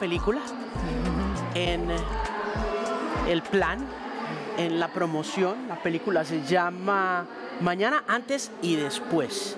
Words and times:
película 0.00 0.40
en 1.54 1.88
el 3.28 3.42
plan, 3.42 3.86
en 4.56 4.80
la 4.80 4.88
promoción. 4.88 5.68
La 5.68 5.76
película 5.76 6.24
se 6.24 6.42
llama 6.42 7.26
Mañana, 7.60 8.02
antes 8.08 8.50
y 8.62 8.76
después. 8.76 9.56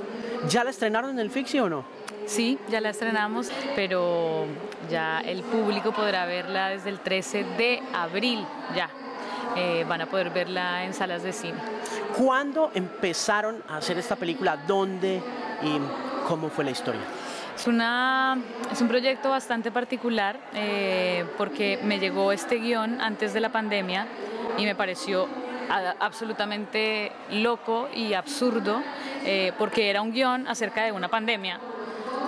¿Ya 0.49 0.65
la 0.65 0.71
estrenaron 0.71 1.13
en 1.13 1.21
el 1.21 1.31
Fixi 1.31 1.61
o 1.61 1.71
no? 1.71 1.85
Sí, 2.27 2.59
ya 2.69 2.81
la 2.81 2.91
estrenamos, 2.91 3.51
pero 3.77 4.47
ya 4.91 5.21
el 5.21 5.43
público 5.43 5.93
podrá 5.93 6.27
verla 6.27 6.71
desde 6.71 6.91
el 6.91 6.99
13 6.99 7.45
de 7.57 7.83
abril, 7.95 8.45
ya. 8.75 8.91
Eh, 9.57 9.85
van 9.89 10.01
a 10.01 10.07
poder 10.07 10.31
verla 10.31 10.85
en 10.85 10.95
salas 10.95 11.23
de 11.23 11.33
cine. 11.33 11.59
¿Cuándo 12.17 12.71
empezaron 12.75 13.63
a 13.69 13.77
hacer 13.77 13.99
esta 13.99 14.17
película? 14.17 14.57
¿Dónde 14.57 15.23
y 15.63 15.79
cómo 16.27 16.49
fue 16.49 16.65
la 16.65 16.71
historia? 16.71 17.03
Es, 17.57 17.67
una, 17.67 18.39
es 18.71 18.81
un 18.81 18.89
proyecto 18.89 19.31
bastante 19.31 19.71
particular 19.71 20.39
eh, 20.55 21.25
porque 21.37 21.79
me 21.83 21.99
llegó 21.99 22.33
este 22.33 22.57
guion 22.57 23.01
antes 23.01 23.33
de 23.35 23.41
la 23.41 23.51
pandemia 23.51 24.07
y 24.59 24.65
me 24.65 24.75
pareció 24.75 25.29
absolutamente 26.01 27.13
loco 27.31 27.89
y 27.95 28.15
absurdo 28.15 28.83
eh, 29.25 29.53
porque 29.59 29.91
era 29.91 30.03
un 30.03 30.13
guion 30.13 30.47
acerca 30.47 30.85
de 30.85 30.93
una 30.93 31.09
pandemia 31.09 31.61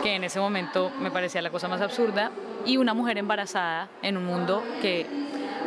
que 0.03 0.15
en 0.15 0.25
ese 0.25 0.41
momento 0.41 0.93
me 1.01 1.11
parecía 1.11 1.43
la 1.43 1.51
cosa 1.51 1.69
más 1.69 1.81
absurda 1.81 2.31
y 2.65 2.77
una 2.77 2.95
mujer 2.95 3.19
embarazada 3.19 3.89
en 4.03 4.17
un 4.17 4.25
mundo 4.25 4.63
que 4.81 5.07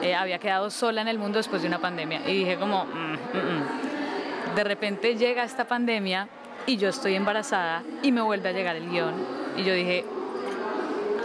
eh, 0.01 0.15
había 0.15 0.39
quedado 0.39 0.69
sola 0.69 1.01
en 1.01 1.07
el 1.07 1.17
mundo 1.17 1.37
después 1.37 1.61
de 1.61 1.67
una 1.67 1.79
pandemia 1.79 2.21
y 2.27 2.39
dije 2.39 2.57
como 2.57 2.85
mm, 2.85 2.89
mm, 2.89 3.37
mm". 3.37 4.55
de 4.55 4.63
repente 4.63 5.15
llega 5.15 5.43
esta 5.43 5.65
pandemia 5.65 6.27
y 6.65 6.77
yo 6.77 6.89
estoy 6.89 7.15
embarazada 7.15 7.83
y 8.01 8.11
me 8.11 8.21
vuelve 8.21 8.49
a 8.49 8.51
llegar 8.51 8.75
el 8.75 8.89
guion 8.89 9.46
y 9.57 9.63
yo 9.63 9.73
dije 9.73 10.05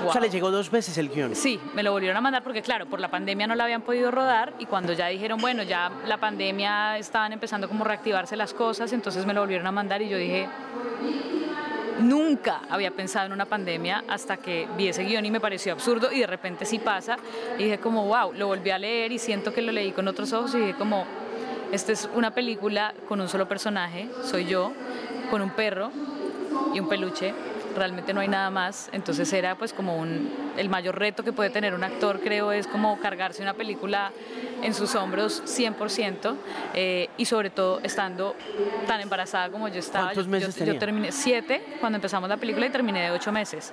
o 0.07 0.13
sea, 0.13 0.21
le 0.21 0.31
llegó 0.31 0.51
dos 0.51 0.71
veces 0.71 0.99
el 0.99 1.09
guion. 1.09 1.35
Sí, 1.37 1.61
me 1.75 1.83
lo 1.83 1.93
volvieron 1.93 2.17
a 2.17 2.21
mandar 2.21 2.43
porque, 2.43 2.63
claro, 2.63 2.87
por 2.87 3.01
la 3.01 3.09
pandemia 3.09 3.47
no 3.47 3.55
lo 3.55 3.63
habían 3.63 3.83
podido 3.83 4.11
rodar 4.11 4.53
y 4.59 4.67
cuando 4.67 4.93
ya 4.93 5.07
dijeron, 5.09 5.41
bueno, 5.41 5.63
ya 5.63 5.91
la 6.07 6.19
pandemia 6.19 6.99
estaban 6.99 7.33
empezando 7.33 7.69
como 7.69 7.85
a 7.85 7.89
reactivarse 7.89 8.37
las 8.37 8.55
cosas, 8.55 8.93
entonces 8.93 9.27
me 9.27 9.35
lo 9.35 9.41
volvieron 9.41 9.67
a 9.67 9.73
mandar 9.73 10.03
y 10.03 10.09
yo 10.09 10.17
dije, 10.17 10.49
nunca 12.01 12.63
había 12.69 12.91
pensado 12.91 13.27
en 13.27 13.33
una 13.33 13.47
pandemia 13.47 14.05
hasta 14.09 14.37
que 14.37 14.67
vi 14.77 14.89
ese 14.89 15.05
guion 15.05 15.25
y 15.25 15.31
me 15.31 15.41
pareció 15.41 15.73
absurdo 15.73 16.11
y 16.13 16.21
de 16.21 16.27
repente 16.27 16.65
sí 16.65 16.79
pasa 16.79 17.17
y 17.59 17.65
dije 17.65 17.79
como, 17.79 18.07
wow, 18.07 18.33
lo 18.33 18.49
volví 18.49 18.71
a 18.71 18.79
leer 18.79 19.13
y 19.13 19.19
siento 19.19 19.53
que 19.53 19.63
lo 19.63 19.73
leí 19.73 19.93
con 19.93 20.09
otros 20.09 20.33
ojos 20.33 20.55
y 20.55 20.59
dije 20.59 20.75
como, 20.75 21.07
esta 21.71 21.93
es 21.93 22.09
una 22.15 22.33
película 22.33 22.93
con 23.09 23.21
un 23.21 23.29
solo 23.29 23.49
personaje, 23.49 24.09
soy 24.25 24.47
yo, 24.47 24.73
con 25.31 25.41
un 25.41 25.51
perro 25.51 25.91
y 26.75 26.81
un 26.81 26.89
peluche 26.89 27.33
realmente 27.75 28.13
no 28.13 28.21
hay 28.21 28.29
nada 28.29 28.51
más, 28.51 28.89
entonces 28.93 29.33
era 29.33 29.57
pues 29.57 29.73
como 29.73 29.97
un, 29.97 30.31
el 30.57 30.69
mayor 30.69 30.99
reto 30.99 31.23
que 31.23 31.33
puede 31.33 31.51
tener 31.51 31.75
un 31.75 31.85
actor 31.85 32.21
creo 32.21 32.53
es 32.53 32.67
como 32.67 32.99
cargarse 32.99 33.43
una 33.43 33.55
película 33.55 34.13
en 34.63 34.75
sus 34.75 34.95
hombros 34.95 35.43
100% 35.45 36.37
eh, 36.75 37.09
y 37.17 37.25
sobre 37.25 37.51
todo 37.51 37.81
estando 37.83 38.37
tan 38.87 39.01
embarazada 39.01 39.51
como 39.51 39.69
yo 39.69 39.81
estaba. 39.81 40.07
¿Cuántos 40.07 40.29
meses 40.29 40.57
yo, 40.57 40.65
yo, 40.65 40.79
terminé 40.79 41.13
siete 41.13 41.63
cuando 41.81 41.97
empezamos 41.97 42.29
la 42.29 42.37
película 42.37 42.67
y 42.67 42.71
terminé 42.71 43.03
de 43.03 43.11
ocho 43.11 43.33
meses. 43.33 43.73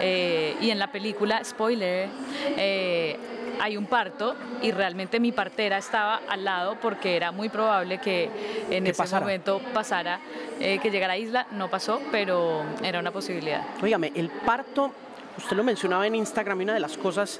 Eh, 0.00 0.56
y 0.60 0.70
en 0.70 0.78
la 0.78 0.90
película, 0.92 1.42
spoiler, 1.44 2.08
eh, 2.56 3.18
hay 3.62 3.76
un 3.76 3.86
parto 3.86 4.34
y 4.60 4.72
realmente 4.72 5.20
mi 5.20 5.30
partera 5.30 5.78
estaba 5.78 6.22
al 6.28 6.44
lado 6.44 6.76
porque 6.82 7.14
era 7.14 7.30
muy 7.30 7.48
probable 7.48 7.98
que 7.98 8.28
en 8.68 8.88
ese 8.88 9.20
momento 9.20 9.60
pasara, 9.72 10.18
eh, 10.58 10.80
que 10.82 10.90
llegara 10.90 11.12
a 11.12 11.16
isla. 11.16 11.46
No 11.52 11.70
pasó, 11.70 12.00
pero 12.10 12.64
era 12.82 12.98
una 12.98 13.12
posibilidad. 13.12 13.62
Óigame, 13.80 14.10
el 14.16 14.30
parto, 14.30 14.92
usted 15.38 15.56
lo 15.56 15.62
mencionaba 15.62 16.04
en 16.08 16.16
Instagram 16.16 16.60
y 16.60 16.64
una 16.64 16.74
de 16.74 16.80
las 16.80 16.98
cosas 16.98 17.38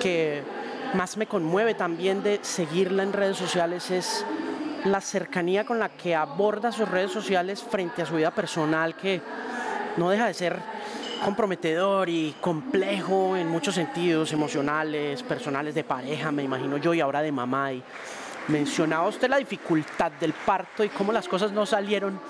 que 0.00 0.42
más 0.94 1.18
me 1.18 1.26
conmueve 1.26 1.74
también 1.74 2.22
de 2.22 2.38
seguirla 2.40 3.02
en 3.02 3.12
redes 3.12 3.36
sociales 3.36 3.90
es 3.90 4.24
la 4.86 5.02
cercanía 5.02 5.66
con 5.66 5.78
la 5.78 5.90
que 5.90 6.16
aborda 6.16 6.72
sus 6.72 6.88
redes 6.88 7.12
sociales 7.12 7.62
frente 7.62 8.00
a 8.00 8.06
su 8.06 8.14
vida 8.14 8.30
personal, 8.30 8.96
que 8.96 9.20
no 9.98 10.08
deja 10.08 10.26
de 10.26 10.32
ser 10.32 10.58
comprometedor 11.24 12.08
y 12.08 12.34
complejo 12.40 13.36
en 13.36 13.48
muchos 13.48 13.74
sentidos, 13.74 14.32
emocionales, 14.32 15.22
personales, 15.22 15.74
de 15.74 15.84
pareja, 15.84 16.32
me 16.32 16.42
imagino 16.42 16.76
yo, 16.78 16.94
y 16.94 17.00
ahora 17.00 17.22
de 17.22 17.32
mamá. 17.32 17.72
Y 17.72 17.82
mencionaba 18.48 19.08
usted 19.08 19.28
la 19.28 19.38
dificultad 19.38 20.12
del 20.12 20.32
parto 20.32 20.84
y 20.84 20.88
cómo 20.88 21.12
las 21.12 21.28
cosas 21.28 21.52
no 21.52 21.66
salieron 21.66 22.20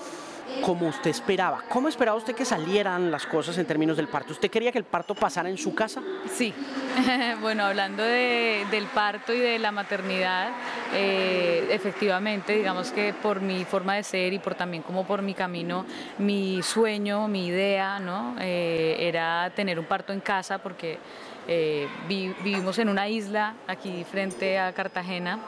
como 0.61 0.87
usted 0.87 1.11
esperaba. 1.11 1.63
¿Cómo 1.69 1.87
esperaba 1.87 2.17
usted 2.17 2.35
que 2.35 2.45
salieran 2.45 3.11
las 3.11 3.25
cosas 3.25 3.57
en 3.57 3.65
términos 3.65 3.97
del 3.97 4.07
parto? 4.07 4.33
¿Usted 4.33 4.49
quería 4.49 4.71
que 4.71 4.77
el 4.77 4.83
parto 4.83 5.15
pasara 5.15 5.49
en 5.49 5.57
su 5.57 5.73
casa? 5.73 6.01
Sí. 6.31 6.53
bueno, 7.41 7.63
hablando 7.65 8.03
del 8.03 8.85
parto 8.93 9.33
y 9.33 9.39
de 9.39 9.59
la 9.59 9.71
maternidad, 9.71 10.51
eh, 10.93 11.67
efectivamente, 11.71 12.53
digamos 12.53 12.91
que 12.91 13.13
por 13.13 13.41
mi 13.41 13.65
forma 13.65 13.95
de 13.95 14.03
ser 14.03 14.33
y 14.33 14.39
por 14.39 14.55
también 14.55 14.83
como 14.83 15.05
por 15.05 15.21
mi 15.21 15.33
camino, 15.33 15.85
mi 16.17 16.61
sueño, 16.63 17.27
mi 17.27 17.47
idea, 17.47 17.99
¿no? 17.99 18.35
Eh, 18.39 18.97
era 18.99 19.51
tener 19.55 19.79
un 19.79 19.85
parto 19.85 20.13
en 20.13 20.19
casa 20.19 20.57
porque 20.59 20.99
eh, 21.47 21.87
vivimos 22.07 22.77
en 22.79 22.89
una 22.89 23.07
isla 23.07 23.55
aquí 23.67 24.03
frente 24.03 24.59
a 24.59 24.73
Cartagena 24.73 25.39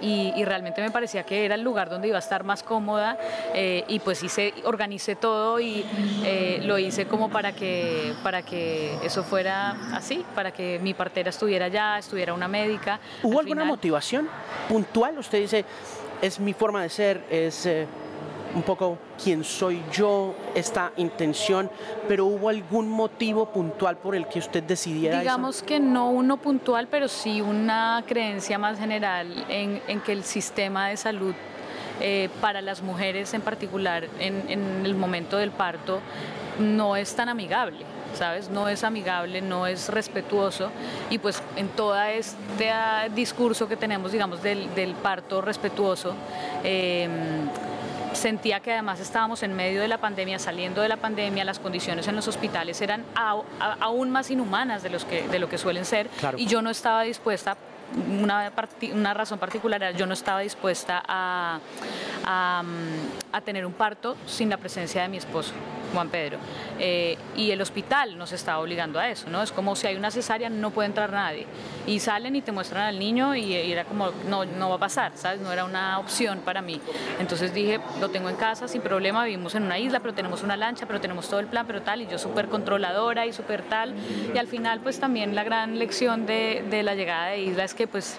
y, 0.00 0.44
realmente 0.44 0.82
me 0.82 0.90
parecía 0.90 1.22
que 1.22 1.44
era 1.44 1.54
el 1.54 1.62
lugar 1.62 1.88
donde 1.88 2.08
iba 2.08 2.16
a 2.16 2.20
estar 2.20 2.44
más 2.44 2.62
cómoda 2.62 3.16
eh, 3.54 3.84
y 3.88 3.98
pues 4.00 4.22
hice, 4.22 4.52
organicé 4.64 5.16
todo 5.16 5.58
y 5.58 5.84
eh, 6.22 6.60
lo 6.64 6.78
hice 6.78 7.06
como 7.06 7.30
para 7.30 7.52
que, 7.52 8.12
para 8.22 8.42
que 8.42 8.94
eso 9.02 9.24
fuera 9.24 9.76
así, 9.94 10.24
para 10.34 10.50
que 10.50 10.78
mi 10.82 10.92
partera 10.92 11.30
estuviera 11.30 11.66
allá, 11.66 11.98
estuviera 11.98 12.34
una 12.34 12.48
médica. 12.48 13.00
¿Hubo 13.22 13.40
alguna 13.40 13.64
motivación 13.64 14.28
puntual? 14.68 15.18
Usted 15.18 15.40
dice, 15.40 15.64
es 16.20 16.40
mi 16.40 16.52
forma 16.52 16.82
de 16.82 16.88
ser, 16.88 17.24
es... 17.30 17.66
Eh, 17.66 17.86
un 18.54 18.62
poco 18.62 18.98
quién 19.22 19.44
soy 19.44 19.82
yo, 19.92 20.34
esta 20.54 20.92
intención, 20.96 21.70
pero 22.08 22.26
¿hubo 22.26 22.48
algún 22.48 22.88
motivo 22.88 23.46
puntual 23.46 23.96
por 23.96 24.14
el 24.14 24.26
que 24.28 24.38
usted 24.38 24.62
decidiera 24.62 25.20
Digamos 25.20 25.62
que 25.62 25.80
no 25.80 26.10
uno 26.10 26.36
puntual, 26.36 26.88
pero 26.88 27.08
sí 27.08 27.40
una 27.40 28.02
creencia 28.06 28.58
más 28.58 28.78
general 28.78 29.44
en, 29.48 29.80
que 30.00 30.12
el 30.12 30.24
sistema 30.24 30.88
de 30.88 30.96
salud 30.96 31.34
eh, 32.00 32.28
para 32.40 32.60
las 32.60 32.82
mujeres 32.82 33.34
en 33.34 33.40
particular 33.40 34.08
en, 34.18 34.44
en 34.48 34.84
el 34.84 34.94
momento 34.94 35.38
del 35.38 35.50
parto 35.50 36.00
no 36.58 36.96
es 36.96 37.14
tan 37.14 37.28
amigable. 37.28 37.84
¿sabes? 38.14 38.48
No 38.48 38.68
es 38.68 38.84
amigable, 38.84 39.40
no 39.42 39.66
es 39.66 39.88
respetuoso 39.88 40.70
y 41.10 41.18
pues 41.18 41.42
en 41.56 41.68
todo 41.68 42.00
este 42.02 42.70
discurso 43.14 43.68
que 43.68 43.76
tenemos, 43.76 44.12
digamos, 44.12 44.42
del, 44.42 44.72
del 44.74 44.94
parto 44.94 45.40
respetuoso, 45.40 46.14
eh, 46.62 47.08
Sentía 48.14 48.60
que 48.60 48.72
además 48.72 49.00
estábamos 49.00 49.42
en 49.42 49.54
medio 49.54 49.80
de 49.80 49.88
la 49.88 49.98
pandemia, 49.98 50.38
saliendo 50.38 50.80
de 50.80 50.88
la 50.88 50.96
pandemia, 50.96 51.44
las 51.44 51.58
condiciones 51.58 52.08
en 52.08 52.16
los 52.16 52.28
hospitales 52.28 52.80
eran 52.80 53.04
aún 53.14 54.10
más 54.10 54.30
inhumanas 54.30 54.82
de, 54.82 54.90
los 54.90 55.04
que, 55.04 55.28
de 55.28 55.38
lo 55.38 55.48
que 55.48 55.58
suelen 55.58 55.84
ser. 55.84 56.08
Y 56.36 56.46
yo 56.46 56.62
no 56.62 56.70
estaba 56.70 57.02
dispuesta 57.02 57.56
una, 57.94 58.50
una, 58.92 59.14
razón 59.14 59.38
particular 59.38 59.82
era 59.82 59.92
yo 59.92 60.06
no 60.06 60.14
estaba 60.14 60.40
dispuesta 60.40 61.02
a, 61.06 61.60
a, 62.24 62.62
tener 63.40 63.66
un 63.66 63.72
parto 63.72 64.16
sin 64.26 64.50
la 64.50 64.56
presencia 64.56 65.02
de 65.02 65.08
mi 65.08 65.16
esposo. 65.16 65.52
Juan 65.94 66.08
Pedro. 66.10 66.38
Eh, 66.78 67.16
y 67.36 67.50
el 67.52 67.62
hospital 67.62 68.18
nos 68.18 68.32
está 68.32 68.58
obligando 68.58 68.98
a 68.98 69.08
eso, 69.08 69.30
¿no? 69.30 69.42
Es 69.42 69.52
como 69.52 69.76
si 69.76 69.86
hay 69.86 69.96
una 69.96 70.10
cesárea, 70.10 70.50
no 70.50 70.70
puede 70.70 70.88
entrar 70.88 71.12
nadie. 71.12 71.46
Y 71.86 72.00
salen 72.00 72.36
y 72.36 72.42
te 72.42 72.52
muestran 72.52 72.82
al 72.84 72.98
niño 72.98 73.34
y, 73.34 73.54
era 73.54 73.84
como, 73.84 74.10
no, 74.28 74.44
no 74.44 74.68
va 74.68 74.76
a 74.76 74.78
pasar, 74.78 75.12
¿sabes? 75.14 75.40
No 75.40 75.52
era 75.52 75.64
una 75.64 75.98
opción 75.98 76.40
para 76.40 76.60
mí. 76.60 76.80
Entonces 77.20 77.54
dije, 77.54 77.80
lo 78.00 78.10
tengo 78.10 78.28
en 78.28 78.36
casa 78.36 78.68
sin 78.68 78.82
problema, 78.82 79.24
vivimos 79.24 79.54
en 79.54 79.62
una 79.62 79.78
isla, 79.78 80.00
pero 80.00 80.12
tenemos 80.12 80.42
una 80.42 80.56
lancha, 80.56 80.86
pero 80.86 81.00
tenemos 81.00 81.28
todo 81.28 81.40
el 81.40 81.46
plan, 81.46 81.66
pero 81.66 81.82
tal, 81.82 82.02
y 82.02 82.06
yo 82.06 82.18
súper 82.18 82.48
controladora 82.48 83.26
y 83.26 83.32
súper 83.32 83.62
tal. 83.62 83.94
Y 84.34 84.38
al 84.38 84.48
final, 84.48 84.80
pues 84.80 84.98
también 84.98 85.34
la 85.34 85.44
gran 85.44 85.78
lección 85.78 86.26
de, 86.26 86.64
de 86.68 86.82
la 86.82 86.94
llegada 86.94 87.28
de 87.28 87.40
isla 87.40 87.64
es 87.64 87.74
que 87.74 87.86
pues 87.86 88.18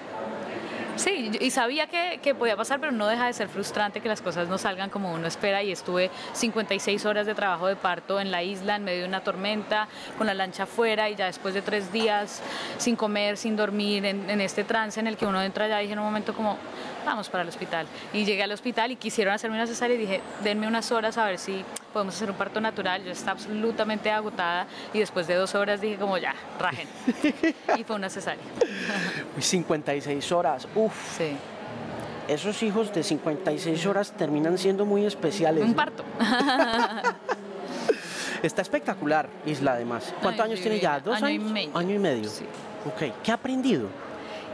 Sí, 0.96 1.32
y 1.40 1.52
sabía 1.52 1.88
que, 1.88 2.36
podía 2.36 2.56
pasar, 2.56 2.80
pero 2.80 2.92
no 2.92 3.08
deja 3.08 3.28
de 3.28 3.34
ser 3.34 3.50
frustrante 3.50 4.00
que 4.00 4.08
las 4.08 4.22
cosas 4.22 4.48
no 4.48 4.58
salgan 4.58 4.90
como 4.90 5.14
uno 5.14 5.28
espera. 5.28 5.62
Y 5.62 5.72
estuve 5.72 6.10
56 6.34 7.06
horas 7.06 7.26
de 7.26 7.36
trabajo 7.36 7.68
de 7.68 7.76
parto 7.76 8.20
en 8.20 8.32
la 8.32 8.44
isla, 8.44 8.78
en 8.78 8.84
medio 8.84 9.02
de 9.02 9.08
una 9.08 9.22
tormenta, 9.22 9.88
con 10.18 10.28
la 10.28 10.34
lancha 10.34 10.64
afuera, 10.64 11.10
y 11.10 11.16
ya 11.16 11.26
después 11.26 11.54
de 11.54 11.62
tres 11.62 11.92
días 11.92 12.42
sin 12.78 12.96
comer, 12.96 13.38
sin 13.38 13.56
dormir, 13.56 14.06
en, 14.06 14.30
en 14.30 14.42
este 14.42 14.64
trance 14.64 15.00
en 15.00 15.08
el 15.08 15.18
que 15.18 15.26
uno 15.26 15.42
entra 15.42 15.68
ya, 15.68 15.80
dije 15.80 15.94
en 15.94 16.00
un 16.00 16.06
momento 16.06 16.34
como, 16.34 16.58
vamos 17.06 17.30
para 17.30 17.44
el 17.44 17.50
hospital. 17.50 17.88
Y 18.14 18.26
llegué 18.26 18.44
al 18.44 18.52
hospital 18.52 18.92
y 18.92 18.96
quisieron 18.96 19.34
hacerme 19.34 19.56
una 19.56 19.68
cesárea 19.68 19.96
y 19.96 20.00
dije, 20.00 20.22
denme 20.44 20.68
unas 20.68 20.92
horas 20.92 21.18
a 21.18 21.26
ver 21.26 21.38
si 21.38 21.64
podemos 21.94 22.16
hacer 22.16 22.30
un 22.30 22.36
parto 22.36 22.60
natural. 22.60 23.04
Yo 23.04 23.12
estaba 23.12 23.34
absolutamente 23.34 24.12
agotada 24.12 24.68
y 24.94 25.00
después 25.00 25.28
de 25.28 25.36
dos 25.36 25.56
horas 25.56 25.82
dije 25.82 25.98
como 25.98 26.18
ya, 26.18 26.34
rajen. 26.60 26.88
y 27.78 27.84
fue 27.84 27.96
una 27.96 28.10
cesárea. 28.10 28.44
56 29.40 30.32
horas, 30.32 30.68
uff. 30.76 31.18
Sí. 31.18 31.38
Esos 32.28 32.64
hijos 32.64 32.92
de 32.94 33.04
56 33.04 33.86
horas 33.86 34.12
terminan 34.12 34.58
siendo 34.58 34.86
muy 34.86 35.06
especiales. 35.06 35.64
Un 35.64 35.76
parto. 35.76 36.04
Está 38.42 38.62
espectacular, 38.62 39.30
Isla, 39.46 39.74
además. 39.74 40.14
¿Cuántos 40.22 40.46
años 40.46 40.60
tiene 40.60 40.80
ya? 40.80 41.00
¿Dos 41.00 41.18
año 41.18 41.26
años? 41.28 41.50
Y 41.50 41.54
medio. 41.54 41.78
Año 41.78 41.96
y 41.96 42.00
medio. 42.00 42.30
Sí. 42.30 42.46
Ok. 42.86 43.14
¿Qué 43.24 43.32
ha 43.32 43.36
aprendido? 43.36 43.88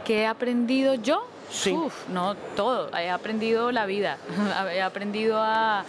¿Qué 0.04 0.22
he 0.22 0.26
aprendido 0.26 0.94
yo? 0.94 1.26
Sí. 1.52 1.76
No, 2.08 2.34
todo. 2.56 2.90
He 2.96 3.10
aprendido 3.10 3.70
la 3.72 3.84
vida. 3.84 4.16
He 4.72 4.80
aprendido 4.80 5.38
a, 5.38 5.84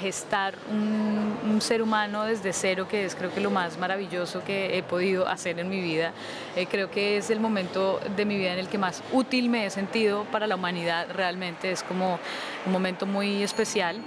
gestar 0.00 0.54
un, 0.70 1.38
un 1.48 1.60
ser 1.60 1.80
humano 1.82 2.24
desde 2.24 2.52
cero, 2.52 2.88
que 2.88 3.04
es 3.04 3.14
creo 3.14 3.32
que 3.32 3.40
lo 3.40 3.50
más 3.50 3.78
maravilloso 3.78 4.42
que 4.44 4.76
he 4.76 4.82
podido 4.82 5.28
hacer 5.28 5.58
en 5.60 5.68
mi 5.68 5.80
vida. 5.80 6.12
Eh, 6.56 6.66
creo 6.66 6.90
que 6.90 7.18
es 7.18 7.30
el 7.30 7.38
momento 7.38 8.00
de 8.16 8.24
mi 8.24 8.36
vida 8.36 8.52
en 8.52 8.58
el 8.58 8.68
que 8.68 8.78
más 8.78 9.02
útil 9.12 9.48
me 9.48 9.66
he 9.66 9.70
sentido 9.70 10.24
para 10.32 10.46
la 10.46 10.56
humanidad. 10.56 11.06
Realmente 11.12 11.70
es 11.70 11.82
como 11.82 12.18
un 12.66 12.72
momento 12.72 13.06
muy 13.06 13.42
especial. 13.42 14.00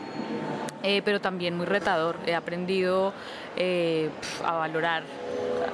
Eh, 0.83 1.01
pero 1.03 1.19
también 1.19 1.57
muy 1.57 1.65
retador. 1.65 2.17
He 2.25 2.35
aprendido 2.35 3.13
eh, 3.57 4.09
a 4.45 4.53
valorar 4.53 5.03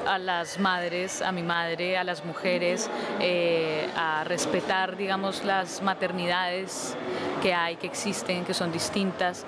a 0.07 0.17
las 0.17 0.59
madres, 0.59 1.21
a 1.21 1.31
mi 1.31 1.43
madre, 1.43 1.97
a 1.97 2.03
las 2.03 2.25
mujeres, 2.25 2.89
eh, 3.19 3.87
a 3.95 4.23
respetar, 4.23 4.97
digamos, 4.97 5.43
las 5.43 5.81
maternidades 5.81 6.95
que 7.41 7.53
hay, 7.53 7.75
que 7.75 7.87
existen, 7.87 8.45
que 8.45 8.53
son 8.53 8.71
distintas. 8.71 9.45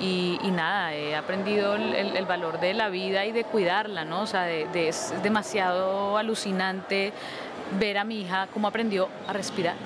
y, 0.00 0.50
nada, 0.52 0.94
he 0.94 1.16
aprendido 1.16 1.74
el, 1.74 2.26
valor 2.26 2.60
de 2.60 2.74
la 2.74 2.88
vida 2.88 3.24
y 3.24 3.32
de 3.32 3.44
cuidarla, 3.44 4.04
¿no? 4.04 4.22
O 4.22 4.26
sea, 4.26 4.50
es 4.50 5.14
demasiado 5.22 6.18
alucinante 6.18 7.12
ver 7.78 7.98
a 7.98 8.04
mi 8.04 8.20
hija 8.22 8.48
cómo 8.52 8.68
aprendió 8.68 9.08
a 9.26 9.32
respirar 9.32 9.76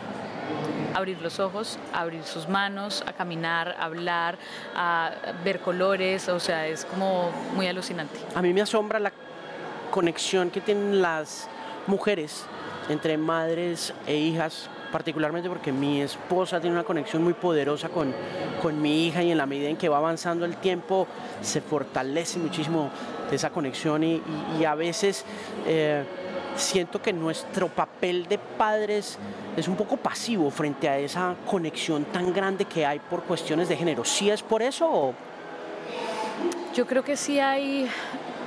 abrir 0.99 1.21
los 1.23 1.39
ojos, 1.39 1.79
abrir 1.93 2.25
sus 2.25 2.49
manos, 2.49 3.05
a 3.07 3.13
caminar, 3.13 3.77
a 3.79 3.85
hablar, 3.85 4.37
a 4.75 5.13
ver 5.45 5.61
colores, 5.61 6.29
o 6.29 6.41
sea, 6.41 6.67
es 6.67 6.85
como 6.85 7.31
muy 7.55 7.69
alucinante. 7.69 8.19
A 8.35 8.43
mí 8.43 8.53
me 8.53 8.63
asombra 8.63 8.99
la 8.99 9.13
conexión 9.93 10.51
que 10.51 10.61
tienen 10.61 11.01
las 11.01 11.49
mujeres 11.87 12.45
entre 12.89 13.17
madres 13.17 13.95
e 14.07 14.17
hijas, 14.17 14.69
particularmente 14.91 15.49
porque 15.49 15.71
mi 15.71 16.03
esposa 16.03 16.61
tiene 16.61 16.75
una 16.75 16.85
conexión 16.85 17.23
muy 17.23 17.35
poderosa 17.35 17.89
con, 17.89 18.13
con 18.61 18.83
mi 18.83 19.07
hija 19.07 19.23
y 19.23 19.31
en 19.31 19.39
la 19.39 19.47
medida 19.47 19.69
en 19.69 19.77
que 19.77 19.89
va 19.89 19.99
avanzando 19.99 20.45
el 20.45 20.57
tiempo 20.57 21.07
se 21.43 21.61
fortalece 21.61 22.41
muchísimo 22.41 22.91
esa 23.31 23.51
conexión 23.51 24.03
y, 24.03 24.23
a 24.67 24.75
veces 24.75 25.25
eh, 25.67 26.03
siento 26.59 27.01
que 27.01 27.13
nuestro 27.13 27.69
papel 27.69 28.27
de 28.27 28.39
padres 28.39 29.19
es 29.57 29.69
un 29.69 29.77
poco 29.77 29.97
pasivo 29.97 30.51
frente 30.51 30.89
a 30.89 30.99
esa 30.99 31.35
conexión 31.47 32.05
tan 32.05 32.33
grande 32.33 32.65
que 32.65 32.85
hay 32.85 32.99
por 32.99 33.23
cuestiones 33.23 33.69
de 33.69 33.77
género. 33.77 34.05
¿Sí 34.05 34.31
es 34.31 34.43
por 34.43 34.63
eso 34.63 35.15
Yo 36.75 36.87
creo 36.87 37.03
que 37.03 37.17
sí 37.17 37.41
hay, 37.41 37.89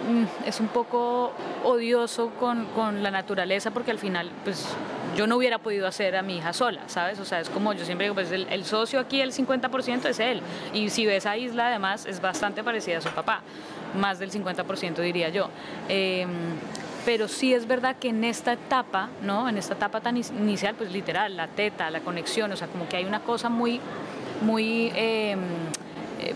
mm, 0.07 0.47
es 0.47 0.59
un 0.59 0.67
poco 0.67 1.33
odioso 1.63 2.31
con, 2.39 2.65
con 2.67 3.03
la 3.03 3.11
naturaleza 3.11 3.71
porque 3.71 3.91
al 3.91 3.99
final, 3.99 4.31
pues 4.43 4.65
yo 5.15 5.27
no 5.27 5.35
hubiera 5.35 5.57
podido 5.57 5.87
hacer 5.87 6.15
a 6.15 6.21
mi 6.21 6.37
hija 6.37 6.53
sola, 6.53 6.81
¿sabes? 6.87 7.19
O 7.19 7.25
sea, 7.25 7.41
es 7.41 7.49
como 7.49 7.73
yo 7.73 7.85
siempre 7.85 8.05
digo, 8.05 8.15
pues 8.15 8.31
el, 8.31 8.47
el 8.49 8.63
socio 8.65 8.99
aquí, 8.99 9.21
el 9.21 9.33
50% 9.33 10.05
es 10.05 10.19
él. 10.19 10.41
Y 10.73 10.89
si 10.89 11.05
ves 11.05 11.25
a 11.25 11.37
Isla, 11.37 11.67
además, 11.67 12.05
es 12.05 12.21
bastante 12.21 12.63
parecida 12.63 12.99
a 12.99 13.01
su 13.01 13.09
papá, 13.09 13.41
más 13.99 14.19
del 14.19 14.31
50% 14.31 15.01
diría 15.01 15.29
yo. 15.29 15.49
Em, 15.89 16.29
pero 17.05 17.27
sí 17.27 17.53
es 17.53 17.67
verdad 17.67 17.95
que 17.97 18.09
en 18.09 18.23
esta 18.23 18.53
etapa, 18.53 19.09
¿no? 19.23 19.49
En 19.49 19.57
esta 19.57 19.73
etapa 19.73 20.01
tan 20.01 20.17
inicial, 20.17 20.75
pues 20.75 20.91
literal, 20.91 21.37
la 21.37 21.47
teta, 21.47 21.89
la 21.89 22.01
conexión, 22.01 22.51
o 22.51 22.55
sea, 22.55 22.67
como 22.67 22.87
que 22.87 22.97
hay 22.97 23.05
una 23.05 23.21
cosa 23.21 23.49
muy, 23.49 23.79
muy... 24.41 24.91
em, 24.95 25.39
eh, 26.19 26.35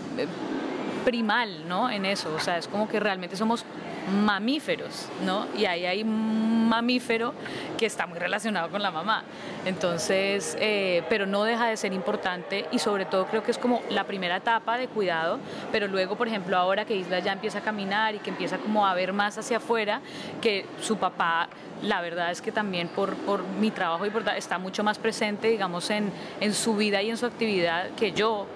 primal, 1.06 1.68
¿no? 1.68 1.88
En 1.88 2.04
eso, 2.04 2.34
o 2.34 2.40
sea, 2.40 2.58
es 2.58 2.66
como 2.66 2.88
que 2.88 2.98
realmente 2.98 3.36
somos 3.36 3.64
mamíferos, 4.06 5.08
¿no? 5.24 5.46
Y 5.56 5.64
ahí 5.64 5.84
hay 5.84 6.02
un 6.02 6.68
mamífero 6.68 7.34
que 7.76 7.86
está 7.86 8.06
muy 8.06 8.18
relacionado 8.18 8.70
con 8.70 8.82
la 8.82 8.90
mamá. 8.90 9.24
Entonces, 9.64 10.56
eh, 10.60 11.02
pero 11.08 11.26
no 11.26 11.44
deja 11.44 11.68
de 11.68 11.76
ser 11.76 11.92
importante 11.92 12.66
y 12.70 12.78
sobre 12.78 13.04
todo 13.04 13.26
creo 13.26 13.42
que 13.42 13.50
es 13.50 13.58
como 13.58 13.82
la 13.90 14.04
primera 14.04 14.36
etapa 14.36 14.78
de 14.78 14.88
cuidado, 14.88 15.38
pero 15.72 15.88
luego, 15.88 16.16
por 16.16 16.28
ejemplo, 16.28 16.56
ahora 16.56 16.84
que 16.84 16.96
Isla 16.96 17.18
ya 17.18 17.32
empieza 17.32 17.58
a 17.58 17.62
caminar 17.62 18.14
y 18.14 18.18
que 18.18 18.30
empieza 18.30 18.58
como 18.58 18.86
a 18.86 18.94
ver 18.94 19.12
más 19.12 19.38
hacia 19.38 19.58
afuera, 19.58 20.00
que 20.40 20.66
su 20.80 20.96
papá, 20.96 21.48
la 21.82 22.00
verdad 22.00 22.30
es 22.30 22.40
que 22.40 22.52
también 22.52 22.88
por, 22.88 23.14
por 23.16 23.42
mi 23.44 23.70
trabajo 23.70 24.06
y 24.06 24.10
por, 24.10 24.26
está 24.30 24.58
mucho 24.58 24.84
más 24.84 24.98
presente, 24.98 25.48
digamos, 25.48 25.90
en, 25.90 26.10
en 26.40 26.54
su 26.54 26.76
vida 26.76 27.02
y 27.02 27.10
en 27.10 27.16
su 27.16 27.26
actividad 27.26 27.90
que 27.96 28.12
yo 28.12 28.46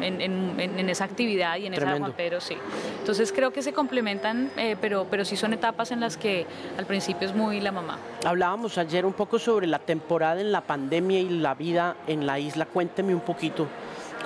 en, 0.00 0.20
en- 0.20 0.60
en- 0.60 0.88
esa 0.90 1.04
actividad 1.04 1.56
y 1.56 1.66
en 1.66 1.72
esa 1.74 1.82
Tremendo. 1.82 2.06
Juan 2.06 2.16
Pedro, 2.16 2.40
sí. 2.40 2.56
Entonces 2.98 3.32
creo 3.32 3.52
que 3.52 3.62
se 3.62 3.72
complementan, 3.72 4.50
eh, 4.56 4.76
pero, 4.80 5.06
pero 5.10 5.24
sí 5.24 5.36
son 5.36 5.52
etapas 5.52 5.90
en 5.92 6.00
las 6.00 6.16
que 6.16 6.46
al 6.78 6.86
principio 6.86 7.26
es 7.28 7.34
muy 7.34 7.60
la 7.60 7.72
mamá. 7.72 7.98
Hablábamos 8.24 8.76
ayer 8.78 9.06
un 9.06 9.12
poco 9.14 9.38
sobre 9.38 9.66
la 9.66 9.78
temporada 9.78 10.40
en 10.40 10.52
la 10.52 10.60
pandemia 10.60 11.20
y 11.20 11.28
la 11.28 11.54
vida 11.54 11.96
en 12.06 12.26
la 12.26 12.38
isla. 12.38 12.66
Cuénteme 12.66 13.14
un 13.14 13.20
poquito 13.20 13.66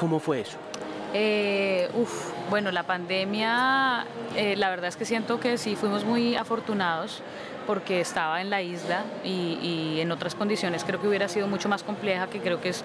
cómo 0.01 0.19
fue 0.19 0.41
eso. 0.41 0.57
Eh, 1.15 1.89
uf, 1.95 2.31
bueno, 2.51 2.71
la 2.71 2.83
pandemia, 2.83 4.05
eh, 4.37 4.57
la 4.57 4.69
verdad 4.69 4.89
es 4.89 4.97
que 4.97 5.07
siento 5.07 5.41
que 5.41 5.57
sí 5.57 5.75
fuimos 5.75 6.05
muy 6.05 6.37
afortunados 6.37 7.23
porque 7.69 8.01
estaba 8.01 8.41
en 8.41 8.49
la 8.49 8.63
isla 8.63 9.05
y, 9.23 9.59
y 9.63 10.01
en 10.01 10.11
otras 10.11 10.35
condiciones 10.35 10.85
creo 10.85 11.03
que 11.03 11.07
hubiera 11.07 11.29
sido 11.29 11.47
mucho 11.49 11.69
más 11.69 11.83
compleja, 11.83 12.27
que 12.27 12.41
creo 12.41 12.63
que 12.63 12.71
es 12.71 12.83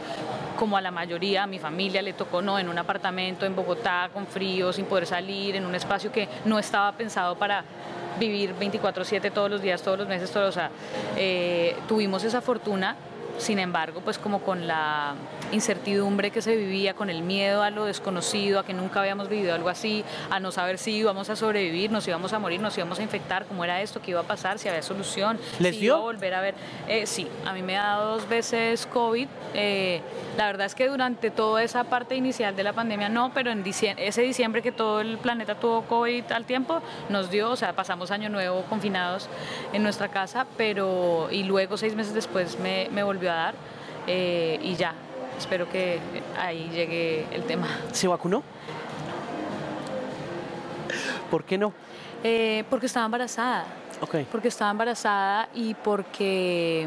como 0.60 0.76
a 0.76 0.82
la 0.82 0.92
mayoría, 0.92 1.44
a 1.44 1.48
mi 1.48 1.58
familia 1.58 2.02
le 2.02 2.12
tocó 2.12 2.42
no 2.42 2.60
en 2.60 2.68
un 2.68 2.78
apartamento 2.78 3.46
en 3.46 3.56
Bogotá 3.56 4.10
con 4.14 4.28
frío, 4.28 4.74
sin 4.74 4.84
poder 4.84 5.06
salir, 5.06 5.56
en 5.56 5.66
un 5.66 5.74
espacio 5.74 6.12
que 6.12 6.28
no 6.44 6.60
estaba 6.60 6.92
pensado 6.92 7.38
para 7.38 7.64
vivir 8.20 8.54
24/7 8.60 9.32
todos 9.32 9.50
los 9.50 9.62
días, 9.62 9.82
todos 9.82 10.00
los 10.00 10.08
meses, 10.10 10.30
todos, 10.30 10.50
o 10.50 10.52
sea, 10.52 10.70
eh, 11.16 11.78
tuvimos 11.88 12.26
esa 12.26 12.42
fortuna 12.42 12.98
sin 13.38 13.60
embargo, 13.60 14.02
pues 14.02 14.18
como 14.20 14.42
con 14.42 14.68
la 14.68 15.16
incertidumbre 15.52 16.32
que 16.32 16.42
se 16.42 16.56
vivía, 16.56 16.94
con 16.94 17.10
el 17.10 17.22
miedo 17.22 17.64
a 17.64 17.70
lo 17.70 17.86
desconocido, 17.86 18.60
a 18.60 18.66
que 18.66 18.74
nunca 18.74 19.00
habíamos 19.00 19.30
vivido 19.30 19.54
algo 19.54 19.70
así, 19.70 20.04
a 20.30 20.40
no 20.40 20.52
saber 20.52 20.78
si 20.78 20.92
íbamos 20.92 21.30
a 21.30 21.36
sobrevivir, 21.36 21.92
nos 21.92 22.08
íbamos 22.08 22.34
a 22.34 22.40
morir, 22.40 22.60
nos 22.60 22.78
íbamos 22.78 23.00
a 23.00 23.04
infectar, 23.04 23.46
cómo 23.46 23.64
era 23.64 23.82
esto, 23.82 24.02
qué 24.02 24.12
iba 24.12 24.20
a 24.22 24.24
pasar, 24.24 24.60
si 24.60 24.68
había 24.70 24.82
solución, 24.82 25.40
¿Les 25.60 25.76
si 25.76 25.82
dio? 25.82 25.94
iba 25.94 25.98
a 25.98 26.02
volver 26.02 26.34
a 26.34 26.42
ver. 26.42 26.56
Eh, 26.88 27.06
sí, 27.06 27.28
a 27.46 27.54
mí 27.54 27.62
me 27.62 27.78
ha 27.78 27.84
dado 27.84 28.16
dos 28.18 28.28
veces 28.30 28.86
COVID. 28.88 29.28
eh, 29.54 30.02
la 30.38 30.48
verdad 30.48 30.66
es 30.66 30.74
que 30.74 30.88
durante 30.88 31.30
toda 31.30 31.62
esa 31.64 31.84
parte 31.84 32.16
inicial 32.16 32.56
de 32.56 32.64
la 32.64 32.74
pandemia 32.74 33.08
no, 33.08 33.32
pero 33.36 33.52
en 33.52 33.64
diciembre, 33.64 34.08
ese 34.08 34.24
diciembre 34.24 34.64
que 34.64 34.72
todo 34.72 35.00
el 35.02 35.20
planeta 35.20 35.54
tuvo 35.56 35.84
COVID 35.84 36.32
al 36.32 36.46
tiempo, 36.46 36.82
nos 37.10 37.30
dio, 37.30 37.52
o 37.52 37.56
sea, 37.56 37.74
pasamos 37.74 38.10
año 38.10 38.30
nuevo 38.30 38.64
confinados 38.64 39.30
en 39.74 39.84
nuestra 39.84 40.08
casa, 40.08 40.48
pero 40.58 41.28
y 41.30 41.44
luego 41.44 41.78
seis 41.78 41.94
meses 41.96 42.16
después 42.16 42.58
me, 42.60 42.90
me 42.92 43.04
volvió 43.24 43.32
a 43.32 43.36
dar 43.36 43.56
eh, 44.06 44.60
y 44.62 44.76
ya, 44.76 44.94
espero 45.38 45.70
que 45.70 46.00
ahí 46.38 46.70
llegue 46.74 47.26
el 47.32 47.44
tema. 47.44 47.68
¿Se 47.92 48.08
vacunó? 48.08 48.44
¿Por 51.32 51.46
qué 51.46 51.58
no? 51.58 51.74
Eh, 52.24 52.66
porque 52.70 52.88
estaba 52.88 53.06
embarazada. 53.06 53.66
Ok. 54.02 54.16
Porque 54.32 54.50
estaba 54.50 54.72
embarazada 54.72 55.48
y 55.54 55.74
porque, 55.74 56.86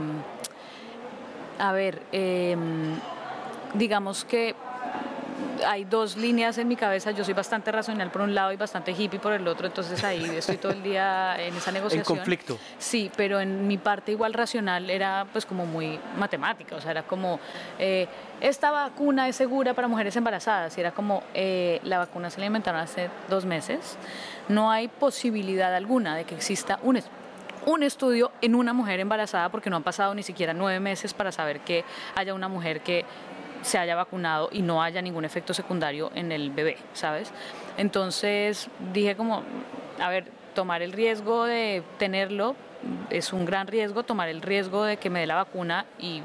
a 1.59 1.73
ver, 1.73 2.03
eh, 2.13 2.57
digamos 3.75 4.25
que 4.25 4.55
hay 5.67 5.85
dos 5.85 6.17
líneas 6.17 6.59
en 6.59 6.69
mi 6.69 6.77
cabeza. 6.77 7.11
Yo 7.11 7.25
soy 7.25 7.35
bastante 7.35 7.73
racional 7.73 8.11
por 8.11 8.23
un 8.23 8.35
lado 8.35 8.53
y 8.53 8.57
bastante 8.57 8.93
hippie 8.93 9.19
por 9.19 9.33
el 9.33 9.47
otro, 9.49 9.67
entonces 9.67 10.03
ahí 10.05 10.25
estoy 10.37 10.57
todo 10.57 10.73
el 10.73 10.83
día 10.83 11.37
en 11.39 11.55
esa 11.57 11.73
negociación. 11.73 12.17
conflicto. 12.17 12.59
Sí, 12.79 13.11
pero 13.17 13.41
en 13.41 13.67
mi 13.67 13.79
parte 13.79 14.13
igual 14.13 14.33
racional 14.33 14.91
era 14.91 15.27
pues 15.33 15.47
como 15.47 15.67
muy 15.67 15.99
matemática, 16.19 16.77
o 16.77 16.81
sea, 16.81 16.91
era 16.91 17.03
como, 17.03 17.41
eh, 17.79 18.07
esta 18.41 18.71
vacuna 18.71 19.29
es 19.29 19.37
segura 19.37 19.75
para 19.75 19.89
mujeres 19.89 20.17
embarazadas, 20.17 20.77
y 20.77 20.81
era 20.81 20.93
como, 20.93 21.23
eh, 21.35 21.81
la 21.85 21.99
vacuna 21.99 22.31
se 22.31 22.41
la 22.41 22.47
inventaron 22.47 22.81
hace 22.81 23.11
dos 23.29 23.45
meses, 23.45 23.97
no 24.49 24.71
hay 24.71 24.89
posibilidad 24.89 25.75
alguna 25.75 26.17
de 26.17 26.25
que 26.25 26.35
exista 26.35 26.79
un, 26.83 27.01
un 27.67 27.83
estudio 27.83 28.31
en 28.41 28.55
una 28.55 28.73
mujer 28.73 29.01
embarazada 29.01 29.49
porque 29.49 29.71
no 29.71 29.77
han 29.77 29.83
pasado 29.83 30.15
ni 30.15 30.23
siquiera 30.23 30.55
nueve 30.55 30.81
meses 30.81 31.15
para 31.15 31.33
saber 31.33 31.61
que 31.61 31.85
haya 32.15 32.33
una 32.33 32.49
mujer 32.49 32.81
que 32.81 33.05
se 33.67 33.79
haya 33.79 33.97
vacunado 33.97 34.49
y 34.53 34.63
no 34.63 34.81
haya 34.81 35.03
ningún 35.03 35.25
efecto 35.25 35.53
secundario 35.53 36.13
en 36.15 36.31
el 36.31 36.51
bebé, 36.51 36.79
¿sabes? 36.93 37.33
Entonces 37.77 38.69
dije 38.93 39.17
como, 39.17 39.43
a 40.01 40.09
ver, 40.09 40.31
tomar 40.55 40.83
el 40.83 40.93
riesgo 40.93 41.45
de 41.45 41.83
tenerlo 41.99 42.55
es 43.11 43.33
un 43.33 43.45
gran 43.45 43.67
riesgo, 43.67 44.05
tomar 44.05 44.29
el 44.29 44.41
riesgo 44.41 44.85
de 44.85 44.99
que 44.99 45.11
me 45.11 45.21
dé 45.21 45.27
la 45.27 45.35
vacuna 45.35 45.85
y, 45.99 46.23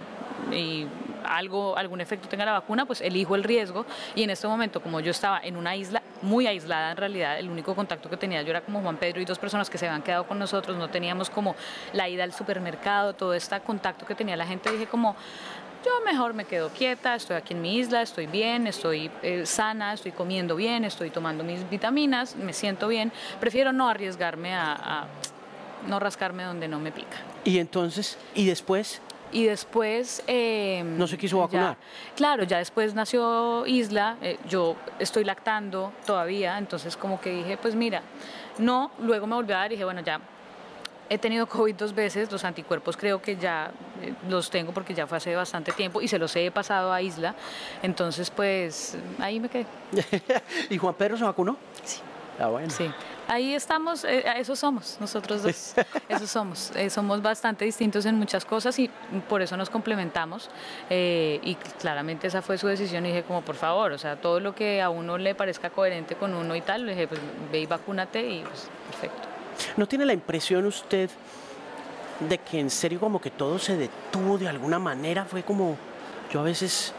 algo, 1.23 1.77
algún 1.77 2.01
efecto 2.01 2.27
tenga 2.27 2.45
la 2.45 2.51
vacuna, 2.51 2.85
pues 2.85 2.99
elijo 2.99 3.35
el 3.35 3.43
riesgo. 3.43 3.85
Y 4.15 4.23
en 4.23 4.31
este 4.31 4.47
momento, 4.47 4.81
como 4.81 4.99
yo 4.99 5.11
estaba 5.11 5.39
en 5.39 5.55
una 5.55 5.75
isla 5.75 6.01
muy 6.21 6.45
aislada 6.45 6.91
en 6.91 6.97
realidad, 6.97 7.39
el 7.39 7.49
único 7.49 7.73
contacto 7.73 8.09
que 8.09 8.17
tenía 8.17 8.41
yo 8.41 8.49
era 8.49 8.61
como 8.61 8.81
Juan 8.81 8.97
Pedro 8.97 9.21
y 9.21 9.25
dos 9.25 9.39
personas 9.39 9.69
que 9.69 9.77
se 9.77 9.87
habían 9.87 10.01
quedado 10.01 10.27
con 10.27 10.39
nosotros, 10.39 10.77
no 10.77 10.89
teníamos 10.89 11.29
como 11.29 11.55
la 11.93 12.09
ida 12.09 12.23
al 12.23 12.33
supermercado, 12.33 13.13
todo 13.13 13.33
este 13.33 13.59
contacto 13.61 14.05
que 14.05 14.15
tenía 14.15 14.35
la 14.35 14.45
gente, 14.45 14.71
dije 14.71 14.87
como, 14.87 15.15
yo 15.85 15.91
mejor 16.05 16.33
me 16.33 16.45
quedo 16.45 16.69
quieta, 16.69 17.15
estoy 17.15 17.35
aquí 17.35 17.53
en 17.53 17.61
mi 17.61 17.77
isla, 17.77 18.01
estoy 18.01 18.27
bien, 18.27 18.67
estoy 18.67 19.09
eh, 19.21 19.45
sana, 19.45 19.93
estoy 19.93 20.11
comiendo 20.11 20.55
bien, 20.55 20.85
estoy 20.85 21.09
tomando 21.09 21.43
mis 21.43 21.67
vitaminas, 21.69 22.35
me 22.35 22.53
siento 22.53 22.87
bien, 22.87 23.11
prefiero 23.39 23.73
no 23.73 23.89
arriesgarme 23.89 24.53
a, 24.53 25.07
no 25.87 25.99
rascarme 25.99 26.43
donde 26.43 26.67
no 26.67 26.79
me 26.79 26.91
pica. 26.91 27.17
Y 27.43 27.59
entonces, 27.59 28.17
¿y 28.35 28.45
después? 28.45 29.01
Y 29.31 29.45
después... 29.45 30.21
Em, 30.27 30.97
¿No 30.97 31.07
se 31.07 31.17
quiso 31.17 31.39
vacunar? 31.39 31.77
claro, 32.15 32.43
ya 32.43 32.57
después 32.57 32.93
nació 32.93 33.65
Isla, 33.65 34.17
eh, 34.21 34.37
yo 34.47 34.75
estoy 34.99 35.23
lactando 35.23 35.93
todavía, 36.05 36.57
entonces 36.57 36.97
como 36.97 37.19
que 37.19 37.31
dije, 37.31 37.57
pues 37.57 37.73
mira, 37.73 38.03
no, 38.57 38.91
luego 38.99 39.25
me 39.25 39.35
volví 39.35 39.53
a 39.53 39.57
dar 39.57 39.71
y 39.71 39.75
dije, 39.75 39.85
bueno, 39.85 40.01
ya 40.01 40.19
he 41.11 41.17
tenido 41.17 41.45
COVID 41.45 41.75
dos 41.75 41.93
veces, 41.93 42.31
los 42.31 42.45
anticuerpos 42.45 42.95
creo 42.95 43.21
que 43.21 43.35
ya 43.35 43.69
eh, 44.01 44.13
los 44.29 44.49
tengo 44.49 44.71
porque 44.71 44.93
ya 44.93 45.07
fue 45.07 45.17
hace 45.17 45.35
bastante 45.35 45.73
tiempo 45.73 46.01
y 46.01 46.07
se 46.07 46.17
los 46.17 46.33
he 46.37 46.49
pasado 46.51 46.93
a 46.93 47.01
Isla, 47.01 47.35
entonces 47.83 48.31
pues 48.31 48.97
ahí 49.19 49.41
me 49.41 49.49
quedé. 49.49 49.65
¿Y 50.69 50.77
Juan 50.77 50.93
Pedro 50.93 51.17
se 51.17 51.25
vacunó? 51.25 51.57
Sí. 51.83 51.99
Ah, 52.39 52.47
bueno. 52.47 52.69
Sí. 52.69 52.89
Ahí 53.27 53.53
estamos, 53.53 54.05
eh, 54.05 54.23
eso 54.37 54.55
somos, 54.55 54.97
nosotros 55.01 55.43
dos, 55.43 55.73
eso 56.09 56.27
somos, 56.27 56.71
eh, 56.77 56.89
somos 56.89 57.21
bastante 57.21 57.65
distintos 57.65 58.05
en 58.05 58.15
muchas 58.15 58.45
cosas 58.45 58.79
y 58.79 58.89
por 59.27 59.41
eso 59.41 59.57
nos 59.57 59.69
complementamos 59.69 60.49
y 60.89 61.55
claramente 61.81 62.27
esa 62.27 62.41
fue 62.41 62.57
su 62.57 62.67
decisión 62.67 63.05
y 63.05 63.09
dije 63.09 63.23
como 63.23 63.41
por 63.41 63.55
favor, 63.55 63.91
o 63.91 63.97
sea, 63.97 64.15
todo 64.15 64.39
lo 64.39 64.55
que 64.55 64.81
a 64.81 64.89
uno 64.89 65.17
le 65.17 65.35
parezca 65.35 65.71
coherente 65.71 66.15
con 66.15 66.33
uno 66.33 66.55
y 66.55 66.61
tal, 66.61 66.85
le 66.85 66.93
dije 66.93 67.09
pues 67.09 67.19
ve 67.51 67.59
y 67.59 67.65
vacúnate 67.65 68.21
y 68.21 68.43
pues 68.43 68.69
perfecto. 68.89 69.30
¿No 69.77 69.87
tiene 69.87 70.05
la 70.05 70.13
impresión 70.13 70.65
usted 70.65 71.09
de 72.29 72.37
que 72.37 72.59
en 72.59 72.69
serio 72.69 72.99
como 72.99 73.19
que 73.19 73.31
todo 73.31 73.57
se 73.59 73.77
detuvo 73.77 74.37
de 74.37 74.47
alguna 74.47 74.79
manera? 74.79 75.25
Fue 75.25 75.43
como, 75.43 75.77
yo 76.31 76.41
a 76.41 76.43
veces, 76.43 76.93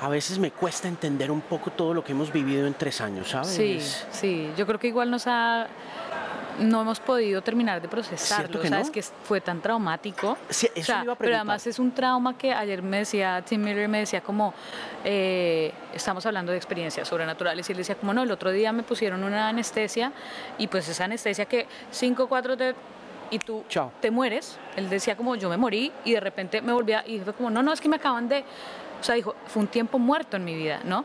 a 0.00 0.08
veces 0.08 0.38
me 0.38 0.50
cuesta 0.50 0.88
entender 0.88 1.30
un 1.30 1.40
poco 1.40 1.70
todo 1.70 1.94
lo 1.94 2.04
que 2.04 2.12
hemos 2.12 2.32
vivido 2.32 2.66
en 2.66 2.74
tres 2.74 3.00
años, 3.00 3.30
¿sabes? 3.30 3.48
Sí, 3.48 3.80
sí, 4.10 4.50
yo 4.56 4.66
creo 4.66 4.78
que 4.78 4.88
igual 4.88 5.10
nos 5.10 5.26
ha 5.26 5.66
no 6.58 6.82
hemos 6.82 7.00
podido 7.00 7.42
terminar 7.42 7.80
de 7.80 7.88
procesarlo, 7.88 8.60
o 8.60 8.62
sea, 8.62 8.80
es 8.80 8.90
que 8.90 9.02
fue 9.02 9.40
tan 9.40 9.60
traumático. 9.60 10.36
Sí, 10.48 10.68
eso 10.74 10.92
iba 11.02 11.12
a 11.12 11.16
pero 11.16 11.36
además 11.36 11.66
es 11.66 11.78
un 11.78 11.92
trauma 11.92 12.36
que 12.36 12.52
ayer 12.52 12.82
me 12.82 12.98
decía, 12.98 13.42
Tim 13.46 13.62
Miller 13.62 13.88
me 13.88 14.00
decía 14.00 14.20
como, 14.20 14.54
eh, 15.04 15.72
estamos 15.94 16.24
hablando 16.26 16.52
de 16.52 16.58
experiencias 16.58 17.08
sobrenaturales, 17.08 17.68
y 17.68 17.72
él 17.72 17.78
decía 17.78 17.94
como, 17.94 18.14
no, 18.14 18.22
el 18.22 18.30
otro 18.30 18.50
día 18.50 18.72
me 18.72 18.82
pusieron 18.82 19.22
una 19.24 19.48
anestesia, 19.48 20.12
y 20.58 20.66
pues 20.66 20.88
esa 20.88 21.04
anestesia 21.04 21.46
que 21.46 21.66
5, 21.90 22.28
4 22.28 22.56
te 22.56 22.74
y 23.32 23.38
tú 23.38 23.64
te 24.00 24.10
mueres. 24.10 24.58
Él 24.76 24.90
decía 24.90 25.16
como 25.16 25.34
yo 25.36 25.48
me 25.48 25.56
morí 25.56 25.90
y 26.04 26.12
de 26.12 26.20
repente 26.20 26.60
me 26.60 26.72
volvía 26.72 27.02
y 27.06 27.18
fue 27.20 27.32
como 27.32 27.50
no, 27.50 27.62
no, 27.62 27.72
es 27.72 27.80
que 27.80 27.88
me 27.88 27.96
acaban 27.96 28.28
de, 28.28 28.44
o 29.00 29.02
sea, 29.02 29.14
dijo, 29.14 29.34
fue 29.46 29.62
un 29.62 29.68
tiempo 29.68 29.98
muerto 29.98 30.36
en 30.36 30.44
mi 30.44 30.54
vida, 30.54 30.80
¿no? 30.84 31.04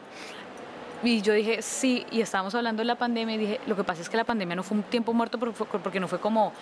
Y 1.04 1.22
yo 1.22 1.34
dije, 1.34 1.62
sí, 1.62 2.06
y 2.12 2.22
estábamos 2.22 2.56
hablando 2.56 2.82
de 2.82 2.86
la 2.86 2.96
pandemia 2.96 3.36
y 3.36 3.38
dije, 3.38 3.60
lo 3.68 3.75
que 3.75 3.84
pasa 3.84 4.01
es 4.01 4.10
que 4.10 4.18
la 4.18 4.24
pandemia 4.24 4.56
no 4.56 4.63
fue 4.63 4.77
un 4.77 4.84
tiempo 4.84 5.13
muerto 5.13 5.38
porque 5.38 6.00
no 6.00 6.08
fue 6.08 6.20
como 6.20 6.54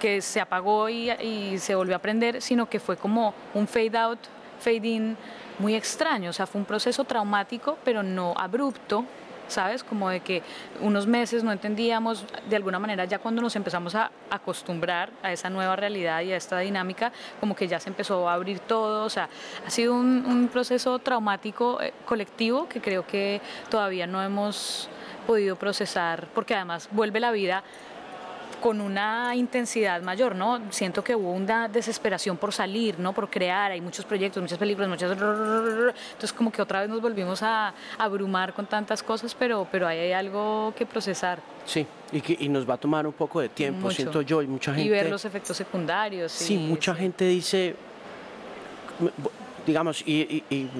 que 0.00 0.20
se 0.20 0.40
apagó 0.40 0.88
y, 0.88 1.10
y 1.10 1.58
se 1.58 1.74
volvió 1.74 1.94
a 1.94 2.00
prender, 2.00 2.42
sino 2.42 2.68
que 2.68 2.80
fue 2.80 2.96
como 2.96 3.34
un 3.54 3.68
fade 3.68 3.96
out, 3.96 4.18
fade 4.58 4.88
in 4.88 5.16
muy 5.58 5.74
extraño, 5.74 6.30
o 6.30 6.32
sea, 6.32 6.46
fue 6.46 6.60
un 6.60 6.64
proceso 6.64 7.04
traumático, 7.04 7.78
pero 7.84 8.02
no 8.02 8.34
abrupto, 8.36 9.04
¿sabes? 9.48 9.84
Como 9.84 10.08
de 10.10 10.20
que 10.20 10.42
unos 10.80 11.06
meses 11.06 11.44
no 11.44 11.52
entendíamos, 11.52 12.24
de 12.48 12.56
alguna 12.56 12.78
manera 12.78 13.04
ya 13.04 13.18
cuando 13.18 13.42
nos 13.42 13.56
empezamos 13.56 13.94
a 13.94 14.10
acostumbrar 14.30 15.10
a 15.22 15.32
esa 15.32 15.50
nueva 15.50 15.76
realidad 15.76 16.22
y 16.22 16.32
a 16.32 16.36
esta 16.36 16.58
dinámica, 16.58 17.12
como 17.40 17.54
que 17.54 17.68
ya 17.68 17.80
se 17.80 17.88
empezó 17.88 18.28
a 18.28 18.34
abrir 18.34 18.60
todo, 18.60 19.04
o 19.04 19.10
sea, 19.10 19.28
ha 19.66 19.70
sido 19.70 19.94
un, 19.94 20.48
proceso 20.52 20.98
traumático 20.98 21.80
eh, 21.80 21.92
colectivo 22.04 22.68
que 22.68 22.80
creo 22.80 23.06
que 23.06 23.40
todavía 23.70 24.06
no 24.06 24.22
hemos 24.22 24.88
podido 25.26 25.56
procesar, 25.56 26.28
porque 26.34 26.54
además 26.54 26.88
vuelve 26.92 27.18
la 27.18 27.32
vida 27.32 27.64
con 28.64 28.80
una 28.80 29.36
intensidad 29.36 30.00
mayor, 30.00 30.34
¿no? 30.34 30.58
Siento 30.70 31.04
que 31.04 31.14
hubo 31.14 31.32
una 31.32 31.68
desesperación 31.68 32.38
por 32.38 32.50
salir, 32.50 32.98
¿no? 32.98 33.12
Por 33.12 33.28
crear, 33.28 33.70
hay 33.70 33.82
muchos 33.82 34.06
proyectos, 34.06 34.42
muchas 34.42 34.56
películas, 34.56 34.88
muchas... 34.88 35.12
Entonces 35.12 36.32
como 36.32 36.50
que 36.50 36.62
otra 36.62 36.80
vez 36.80 36.88
nos 36.88 37.02
volvimos 37.02 37.42
a 37.42 37.74
abrumar 37.98 38.54
con 38.54 38.64
tantas 38.64 39.02
cosas, 39.02 39.34
pero, 39.34 39.68
pero 39.70 39.86
ahí 39.86 39.98
hay 39.98 40.12
algo 40.12 40.72
que 40.78 40.86
procesar. 40.86 41.42
Sí, 41.66 41.86
y, 42.10 42.22
que, 42.22 42.38
y 42.40 42.48
nos 42.48 42.66
va 42.66 42.72
a 42.72 42.78
tomar 42.78 43.06
un 43.06 43.12
poco 43.12 43.38
de 43.38 43.50
tiempo, 43.50 43.90
siento 43.90 44.22
yo, 44.22 44.40
y 44.40 44.46
mucha 44.46 44.72
gente... 44.72 44.88
Y 44.88 44.90
ver 44.90 45.10
los 45.10 45.26
efectos 45.26 45.58
secundarios. 45.58 46.32
Sí, 46.32 46.56
mucha 46.56 46.94
gente 46.94 47.26
dice, 47.26 47.76
digamos, 49.66 50.02
y, 50.06 50.42
y 50.48 50.70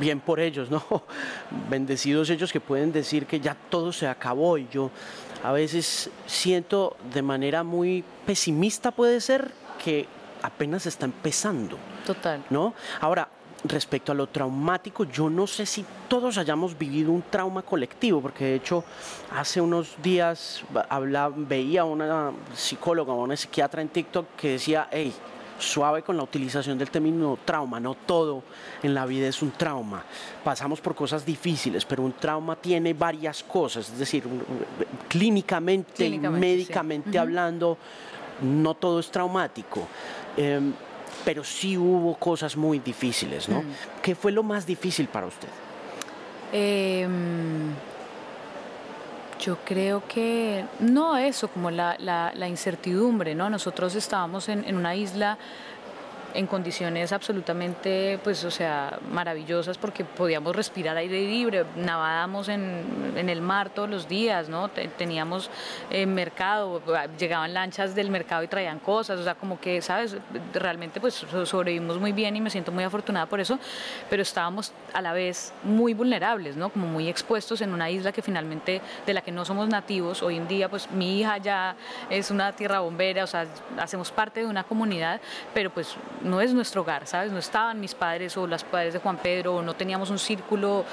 bien 0.00 0.20
por 0.20 0.40
ellos, 0.40 0.70
¿no? 0.70 0.82
Bendecidos 1.70 2.30
ellos 2.30 2.52
que 2.52 2.60
pueden 2.60 2.92
decir 2.92 3.26
que 3.26 3.40
ya 3.40 3.56
todo 3.68 3.92
se 3.92 4.06
acabó 4.06 4.58
y 4.58 4.68
yo 4.70 4.90
a 5.42 5.52
veces 5.52 6.10
siento 6.26 6.96
de 7.12 7.22
manera 7.22 7.62
muy 7.62 8.04
pesimista 8.26 8.90
puede 8.90 9.20
ser 9.20 9.52
que 9.82 10.06
apenas 10.42 10.86
está 10.86 11.06
empezando. 11.06 11.78
Total. 12.06 12.44
¿No? 12.50 12.74
Ahora, 13.00 13.28
respecto 13.64 14.12
a 14.12 14.14
lo 14.14 14.28
traumático, 14.28 15.04
yo 15.04 15.28
no 15.28 15.46
sé 15.46 15.66
si 15.66 15.84
todos 16.08 16.38
hayamos 16.38 16.78
vivido 16.78 17.12
un 17.12 17.22
trauma 17.22 17.62
colectivo, 17.62 18.20
porque 18.20 18.44
de 18.44 18.54
hecho 18.56 18.84
hace 19.34 19.60
unos 19.60 19.96
días 20.02 20.62
veía 21.36 21.82
a 21.82 21.84
una 21.84 22.32
psicóloga 22.54 23.12
o 23.12 23.22
una 23.22 23.36
psiquiatra 23.36 23.82
en 23.82 23.88
TikTok 23.88 24.36
que 24.36 24.52
decía, 24.52 24.88
hey, 24.90 25.12
suave 25.58 26.02
con 26.02 26.16
la 26.16 26.22
utilización 26.22 26.78
del 26.78 26.90
término 26.90 27.38
trauma, 27.44 27.80
no 27.80 27.94
todo 27.94 28.42
en 28.82 28.94
la 28.94 29.06
vida 29.06 29.28
es 29.28 29.42
un 29.42 29.50
trauma. 29.50 30.04
Pasamos 30.44 30.80
por 30.80 30.94
cosas 30.94 31.24
difíciles, 31.26 31.84
pero 31.84 32.02
un 32.02 32.12
trauma 32.12 32.56
tiene 32.56 32.94
varias 32.94 33.42
cosas, 33.42 33.90
es 33.90 33.98
decir, 33.98 34.24
clínicamente, 35.08 36.06
y 36.06 36.18
médicamente 36.18 37.18
hablando, 37.18 37.76
no 38.42 38.74
todo 38.74 39.00
es 39.00 39.10
traumático. 39.10 39.86
Em, 40.36 40.72
pero 41.24 41.42
sí 41.44 41.76
hubo 41.76 42.14
cosas 42.14 42.56
muy 42.56 42.78
difíciles, 42.78 43.48
¿no? 43.48 43.62
Mm. 43.62 43.66
¿Qué 44.02 44.14
fue 44.14 44.32
lo 44.32 44.42
más 44.42 44.64
difícil 44.64 45.08
para 45.08 45.26
usted? 45.26 45.48
Em, 46.52 47.72
yo 49.38 49.58
creo 49.64 50.02
que 50.06 50.64
no 50.80 51.16
eso, 51.16 51.48
como 51.48 51.70
la, 51.70 51.96
la, 51.98 52.48
incertidumbre, 52.48 53.34
¿no? 53.34 53.48
Nosotros 53.50 53.94
estábamos 53.94 54.48
en, 54.48 54.64
en 54.64 54.76
una 54.76 54.94
isla 54.94 55.38
en 56.38 56.46
condiciones 56.46 57.12
absolutamente, 57.12 58.20
pues, 58.22 58.44
o 58.44 58.50
sea, 58.50 59.00
maravillosas 59.10 59.76
porque 59.76 60.04
podíamos 60.04 60.54
respirar 60.54 60.96
aire 60.96 61.26
libre, 61.26 61.64
nadábamos 61.74 62.48
en, 62.48 63.12
en 63.16 63.28
el 63.28 63.40
mar 63.40 63.70
todos 63.70 63.90
los 63.90 64.06
días, 64.06 64.48
¿no? 64.48 64.68
Teníamos 64.68 65.50
eh, 65.90 66.06
mercado, 66.06 66.80
llegaban 67.18 67.52
lanchas 67.54 67.96
del 67.96 68.10
mercado 68.10 68.44
y 68.44 68.46
traían 68.46 68.78
cosas, 68.78 69.18
o 69.18 69.24
sea, 69.24 69.34
como 69.34 69.58
que, 69.58 69.82
¿sabes? 69.82 70.16
Realmente, 70.54 71.00
pues, 71.00 71.26
sobrevivimos 71.44 71.98
muy 71.98 72.12
bien 72.12 72.36
y 72.36 72.40
me 72.40 72.50
siento 72.50 72.70
muy 72.70 72.84
afortunada 72.84 73.26
por 73.26 73.40
eso, 73.40 73.58
pero 74.08 74.22
estábamos 74.22 74.72
a 74.94 75.02
la 75.02 75.12
vez 75.12 75.52
muy 75.64 75.92
vulnerables, 75.92 76.54
¿no? 76.54 76.68
Como 76.68 76.86
muy 76.86 77.08
expuestos 77.08 77.62
en 77.62 77.72
una 77.72 77.90
isla 77.90 78.12
que 78.12 78.22
finalmente, 78.22 78.80
de 79.04 79.12
la 79.12 79.22
que 79.22 79.32
no 79.32 79.44
somos 79.44 79.68
nativos, 79.68 80.22
hoy 80.22 80.36
en 80.36 80.46
día, 80.46 80.68
pues, 80.68 80.88
mi 80.92 81.18
hija 81.18 81.38
ya 81.38 81.74
es 82.10 82.30
una 82.30 82.52
tierra 82.52 82.78
bombera, 82.78 83.24
o 83.24 83.26
sea, 83.26 83.44
hacemos 83.76 84.12
parte 84.12 84.38
de 84.38 84.46
una 84.46 84.62
comunidad, 84.62 85.20
pero 85.52 85.70
pues 85.70 85.96
no 86.28 86.40
es 86.40 86.54
nuestro 86.54 86.82
hogar, 86.82 87.06
¿sabes? 87.06 87.32
No 87.32 87.38
estaban 87.38 87.80
mis 87.80 87.94
padres 87.94 88.36
o 88.36 88.46
las 88.46 88.64
padres 88.64 88.92
de 88.92 89.00
Juan 89.00 89.16
Pedro, 89.16 89.62
no 89.62 89.74
teníamos 89.74 90.10
un 90.10 90.18
círculo 90.18 90.84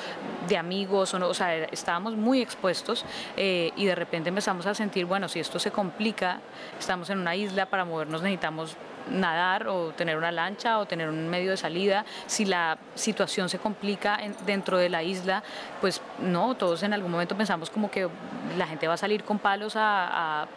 de 0.48 0.58
amigos, 0.58 1.14
o 1.14 1.34
sea, 1.34 1.56
estábamos 1.66 2.16
muy 2.16 2.42
expuestos 2.42 3.06
eh, 3.38 3.72
y 3.76 3.86
de 3.86 3.96
repente 3.96 4.30
empezamos 4.30 4.66
a 4.66 4.74
sentir, 4.74 5.06
bueno, 5.06 5.28
si 5.28 5.40
esto 5.40 5.60
se 5.60 5.72
complica, 5.72 6.40
estamos 6.80 7.10
en 7.10 7.20
una 7.20 7.36
isla, 7.36 7.66
para 7.68 7.86
movernos 7.86 8.22
necesitamos 8.22 8.76
nadar 9.10 9.68
o 9.68 9.92
tener 9.92 10.18
una 10.18 10.32
lancha 10.32 10.80
o 10.80 10.88
tener 10.88 11.10
un 11.10 11.30
medio 11.30 11.52
de 11.52 11.58
salida. 11.58 12.06
Si 12.26 12.46
la 12.46 12.78
situación 12.96 13.50
se 13.50 13.60
complica 13.60 14.20
dentro 14.46 14.78
de 14.78 14.90
la 14.90 15.04
isla, 15.04 15.44
pues 15.80 16.02
no, 16.20 16.56
todos 16.56 16.82
en 16.82 16.94
algún 16.94 17.12
momento 17.12 17.38
pensamos 17.38 17.70
como 17.70 17.92
que 17.92 18.10
la 18.58 18.66
gente 18.66 18.88
va 18.88 18.96
a 18.96 18.98
salir 18.98 19.24
con 19.24 19.38
palos 19.38 19.74
a 19.76 20.48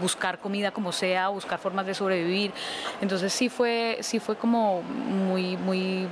buscar 0.00 0.38
comida 0.38 0.70
como 0.70 0.92
sea, 0.92 1.28
buscar 1.28 1.58
formas 1.58 1.86
de 1.86 1.94
sobrevivir. 1.94 2.52
Entonces 3.00 3.32
sí 3.32 3.48
fue, 3.48 3.98
sí 4.00 4.18
fue 4.20 4.36
como 4.36 4.82
muy, 4.82 5.56
muy 5.56 6.08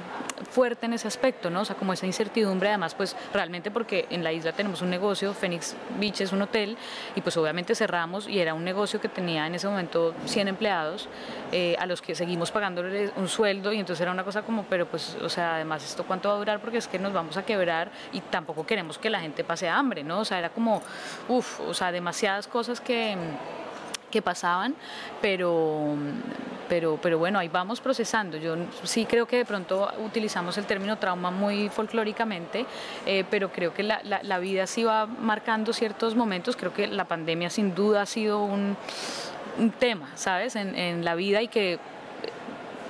fuerte 0.50 0.86
en 0.86 0.92
ese 0.92 1.08
aspecto, 1.08 1.50
¿no? 1.50 1.62
O 1.62 1.64
sea, 1.64 1.76
como 1.76 1.92
esa 1.92 2.06
incertidumbre, 2.06 2.68
además, 2.68 2.94
pues 2.94 3.16
realmente 3.32 3.70
porque 3.70 4.06
en 4.10 4.22
la 4.22 4.32
isla 4.32 4.52
tenemos 4.52 4.82
un 4.82 4.90
negocio, 4.90 5.34
Phoenix 5.34 5.74
Beach 5.98 6.20
es 6.20 6.32
un 6.32 6.42
hotel, 6.42 6.76
y 7.14 7.20
pues 7.20 7.36
obviamente 7.36 7.74
cerramos 7.74 8.28
y 8.28 8.38
era 8.38 8.54
un 8.54 8.64
negocio 8.64 9.00
que 9.00 9.08
tenía 9.08 9.46
en 9.46 9.54
ese 9.54 9.68
momento 9.68 10.14
100 10.26 10.48
empleados, 10.48 11.08
eh, 11.52 11.76
a 11.78 11.86
los 11.86 12.02
que 12.02 12.14
seguimos 12.14 12.50
pagándole 12.50 13.10
un 13.16 13.28
sueldo, 13.28 13.72
y 13.72 13.78
entonces 13.78 14.02
era 14.02 14.10
una 14.10 14.24
cosa 14.24 14.42
como, 14.42 14.64
pero 14.64 14.86
pues, 14.86 15.16
o 15.22 15.28
sea, 15.28 15.56
además, 15.56 15.84
¿esto 15.84 16.04
cuánto 16.04 16.28
va 16.28 16.36
a 16.36 16.38
durar? 16.38 16.60
Porque 16.60 16.78
es 16.78 16.88
que 16.88 16.98
nos 16.98 17.12
vamos 17.12 17.36
a 17.36 17.44
quebrar 17.44 17.90
y 18.12 18.20
tampoco 18.20 18.66
queremos 18.66 18.98
que 18.98 19.10
la 19.10 19.20
gente 19.20 19.44
pase 19.44 19.68
hambre, 19.68 20.04
¿no? 20.04 20.20
O 20.20 20.24
sea, 20.24 20.38
era 20.38 20.50
como, 20.50 20.82
uff, 21.28 21.60
o 21.60 21.74
sea, 21.74 21.92
demasiadas 21.92 22.46
cosas 22.46 22.80
que 22.80 23.16
que 24.16 24.22
pasaban, 24.22 24.74
pero, 25.20 25.94
pero, 26.70 26.98
pero 27.02 27.18
bueno, 27.18 27.38
ahí 27.38 27.48
vamos 27.48 27.82
procesando. 27.82 28.38
Yo 28.38 28.56
sí 28.82 29.04
creo 29.04 29.26
que 29.26 29.36
de 29.36 29.44
pronto 29.44 29.92
utilizamos 30.02 30.56
el 30.56 30.64
término 30.64 30.96
trauma 30.96 31.30
muy 31.30 31.68
folclóricamente, 31.68 32.64
eh, 33.04 33.24
pero 33.30 33.52
creo 33.52 33.74
que 33.74 33.82
la, 33.82 34.00
la, 34.02 34.38
vida 34.38 34.66
sí 34.66 34.84
va 34.84 35.04
marcando 35.04 35.74
ciertos 35.74 36.14
momentos. 36.14 36.56
Creo 36.56 36.72
que 36.72 36.86
la 36.86 37.04
pandemia 37.04 37.50
sin 37.50 37.74
duda 37.74 38.00
ha 38.00 38.06
sido 38.06 38.42
un, 38.42 38.74
un 39.58 39.70
tema, 39.72 40.08
¿sabes? 40.14 40.56
En, 40.56 40.74
en 40.74 41.04
la 41.04 41.14
vida 41.14 41.42
y 41.42 41.48
que 41.48 41.78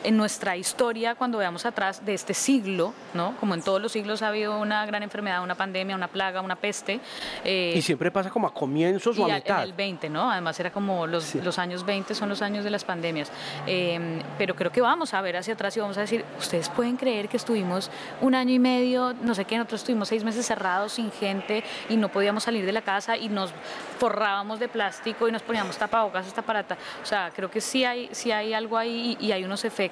en 0.04 0.16
nuestra 0.16 0.56
historia, 0.56 1.14
cuando 1.14 1.38
veamos 1.38 1.66
atrás 1.66 2.04
de 2.04 2.14
este 2.14 2.34
siglo, 2.34 2.92
¿no? 3.14 3.36
como 3.38 3.54
en 3.54 3.62
todos 3.62 3.80
los 3.80 3.92
siglos 3.92 4.22
ha 4.22 4.28
habido 4.28 4.58
una 4.58 4.84
gran 4.86 5.02
enfermedad, 5.02 5.42
una 5.42 5.54
pandemia, 5.54 5.94
una 5.94 6.08
plaga, 6.08 6.40
una 6.40 6.56
peste. 6.56 7.00
Eh, 7.44 7.74
y 7.76 7.82
siempre 7.82 8.10
pasa 8.10 8.30
como 8.30 8.46
a 8.46 8.54
comienzos 8.54 9.18
o 9.18 9.24
a 9.24 9.34
mitad. 9.34 9.58
En 9.58 9.70
el 9.70 9.72
20, 9.72 10.08
¿no? 10.10 10.30
Además 10.30 10.58
era 10.60 10.70
como 10.70 11.06
los, 11.06 11.34
los 11.36 11.58
años 11.58 11.84
20 11.84 12.14
son 12.14 12.28
los 12.28 12.42
años 12.42 12.64
de 12.64 12.70
las 12.70 12.84
pandemias. 12.84 13.30
Em, 13.66 14.20
pero 14.38 14.54
creo 14.54 14.70
que 14.70 14.80
vamos 14.80 15.14
a 15.14 15.20
ver 15.20 15.36
hacia 15.36 15.54
atrás 15.54 15.76
y 15.76 15.80
vamos 15.80 15.96
a 15.98 16.02
decir, 16.02 16.24
ustedes 16.38 16.68
pueden 16.68 16.96
creer 16.96 17.28
que 17.28 17.36
estuvimos 17.36 17.90
un 18.20 18.34
año 18.34 18.52
y 18.52 18.58
medio, 18.58 19.14
no 19.22 19.34
sé 19.34 19.44
qué, 19.44 19.56
nosotros 19.56 19.80
estuvimos 19.80 20.08
seis 20.08 20.24
meses 20.24 20.46
cerrados 20.46 20.92
sin 20.92 21.10
gente 21.10 21.64
y 21.88 21.96
no 21.96 22.08
podíamos 22.08 22.44
salir 22.44 22.64
de 22.64 22.72
la 22.72 22.82
casa 22.82 23.16
y 23.16 23.28
nos 23.28 23.52
forrábamos 23.98 24.60
de 24.60 24.68
plástico 24.68 25.28
y 25.28 25.32
nos 25.32 25.42
poníamos 25.42 25.76
tapabocas 25.76 26.26
esta 26.26 26.42
parata. 26.42 26.76
O 27.02 27.06
sea, 27.06 27.30
creo 27.34 27.50
que 27.50 27.60
sí 27.60 27.84
hay, 27.84 28.08
sí 28.12 28.30
hay 28.32 28.52
algo 28.52 28.76
ahí 28.76 29.16
y 29.20 29.32
hay 29.32 29.44
unos 29.44 29.64
efectos 29.64 29.85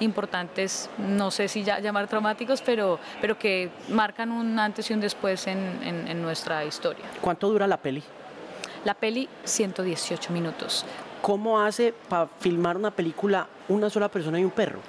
importantes, 0.00 0.90
no 0.98 1.30
sé 1.30 1.48
si 1.48 1.64
ya 1.64 1.80
llamar 1.80 2.08
traumáticos, 2.08 2.62
pero, 2.62 2.98
pero 3.20 3.38
que 3.38 3.70
marcan 3.88 4.30
un 4.30 4.58
antes 4.58 4.90
y 4.90 4.94
un 4.94 5.00
después 5.00 5.46
en, 5.46 5.58
en 5.82 6.22
nuestra 6.22 6.64
historia. 6.64 7.04
¿Cuánto 7.20 7.48
dura 7.48 7.66
la 7.66 7.76
peli? 7.76 8.02
La 8.84 8.94
peli 8.94 9.28
118 9.44 10.32
minutos. 10.32 10.84
¿Cómo 11.22 11.60
hace 11.60 11.92
para 12.08 12.28
filmar 12.38 12.76
una 12.76 12.90
película 12.90 13.48
una 13.68 13.90
sola 13.90 14.08
persona 14.08 14.38
y 14.38 14.44
un 14.44 14.50
perro? 14.50 14.80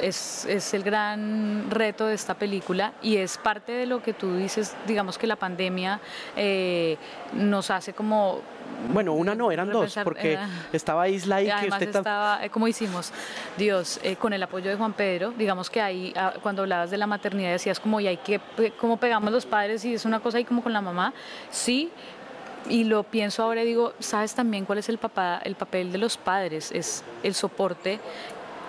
es, 0.00 0.44
es, 0.46 0.74
el 0.74 0.82
gran 0.82 1.70
reto 1.70 2.06
de 2.06 2.14
esta 2.14 2.34
película 2.34 2.92
y 3.02 3.16
es 3.16 3.38
parte 3.38 3.72
de 3.72 3.86
lo 3.86 4.02
que 4.02 4.12
tú 4.12 4.36
dices, 4.36 4.74
digamos 4.86 5.18
que 5.18 5.26
la 5.26 5.36
pandemia 5.36 6.00
eh, 6.36 6.96
nos 7.34 7.70
hace 7.70 7.92
como 7.92 8.40
bueno, 8.92 9.12
una 9.12 9.34
no, 9.34 9.50
eran 9.50 9.70
dos, 9.70 9.96
porque 10.04 10.34
eh, 10.34 10.38
estaba 10.72 11.08
Isla 11.08 11.42
y, 11.42 11.46
que 11.46 11.68
usted 11.68 11.96
estaba, 11.96 12.44
eh, 12.44 12.50
como 12.50 12.68
hicimos, 12.68 13.12
Dios, 13.56 14.00
con 14.18 14.32
el 14.32 14.42
apoyo 14.42 14.70
de 14.70 14.76
Juan 14.76 14.92
Pedro, 14.92 15.32
digamos 15.32 15.70
que 15.70 15.80
ahí, 15.80 16.12
ah, 16.16 16.34
cuando 16.42 16.62
hablabas 16.62 16.90
de 16.90 16.96
la 16.96 17.06
maternidad, 17.06 17.52
decías 17.52 17.80
como, 17.80 18.00
y 18.00 18.06
hay 18.06 18.16
que, 18.18 18.40
cómo 18.78 18.96
pegamos 18.96 19.32
los 19.32 19.46
padres 19.46 19.84
y 19.84 19.94
es 19.94 20.04
una 20.04 20.20
cosa 20.20 20.38
ahí 20.38 20.44
como 20.44 20.62
con 20.62 20.72
la 20.72 20.80
mamá, 20.80 21.12
sí, 21.50 21.90
y 22.68 22.84
lo 22.84 23.04
pienso 23.04 23.42
ahora 23.42 23.62
y 23.62 23.66
digo, 23.66 23.92
¿sabes 23.98 24.34
también 24.34 24.64
cuál 24.64 24.78
es 24.78 24.88
el, 24.88 24.98
papá, 24.98 25.40
el 25.44 25.54
papel 25.54 25.92
de 25.92 25.98
los 25.98 26.16
padres? 26.16 26.72
Es 26.72 27.04
el 27.22 27.34
soporte 27.34 28.00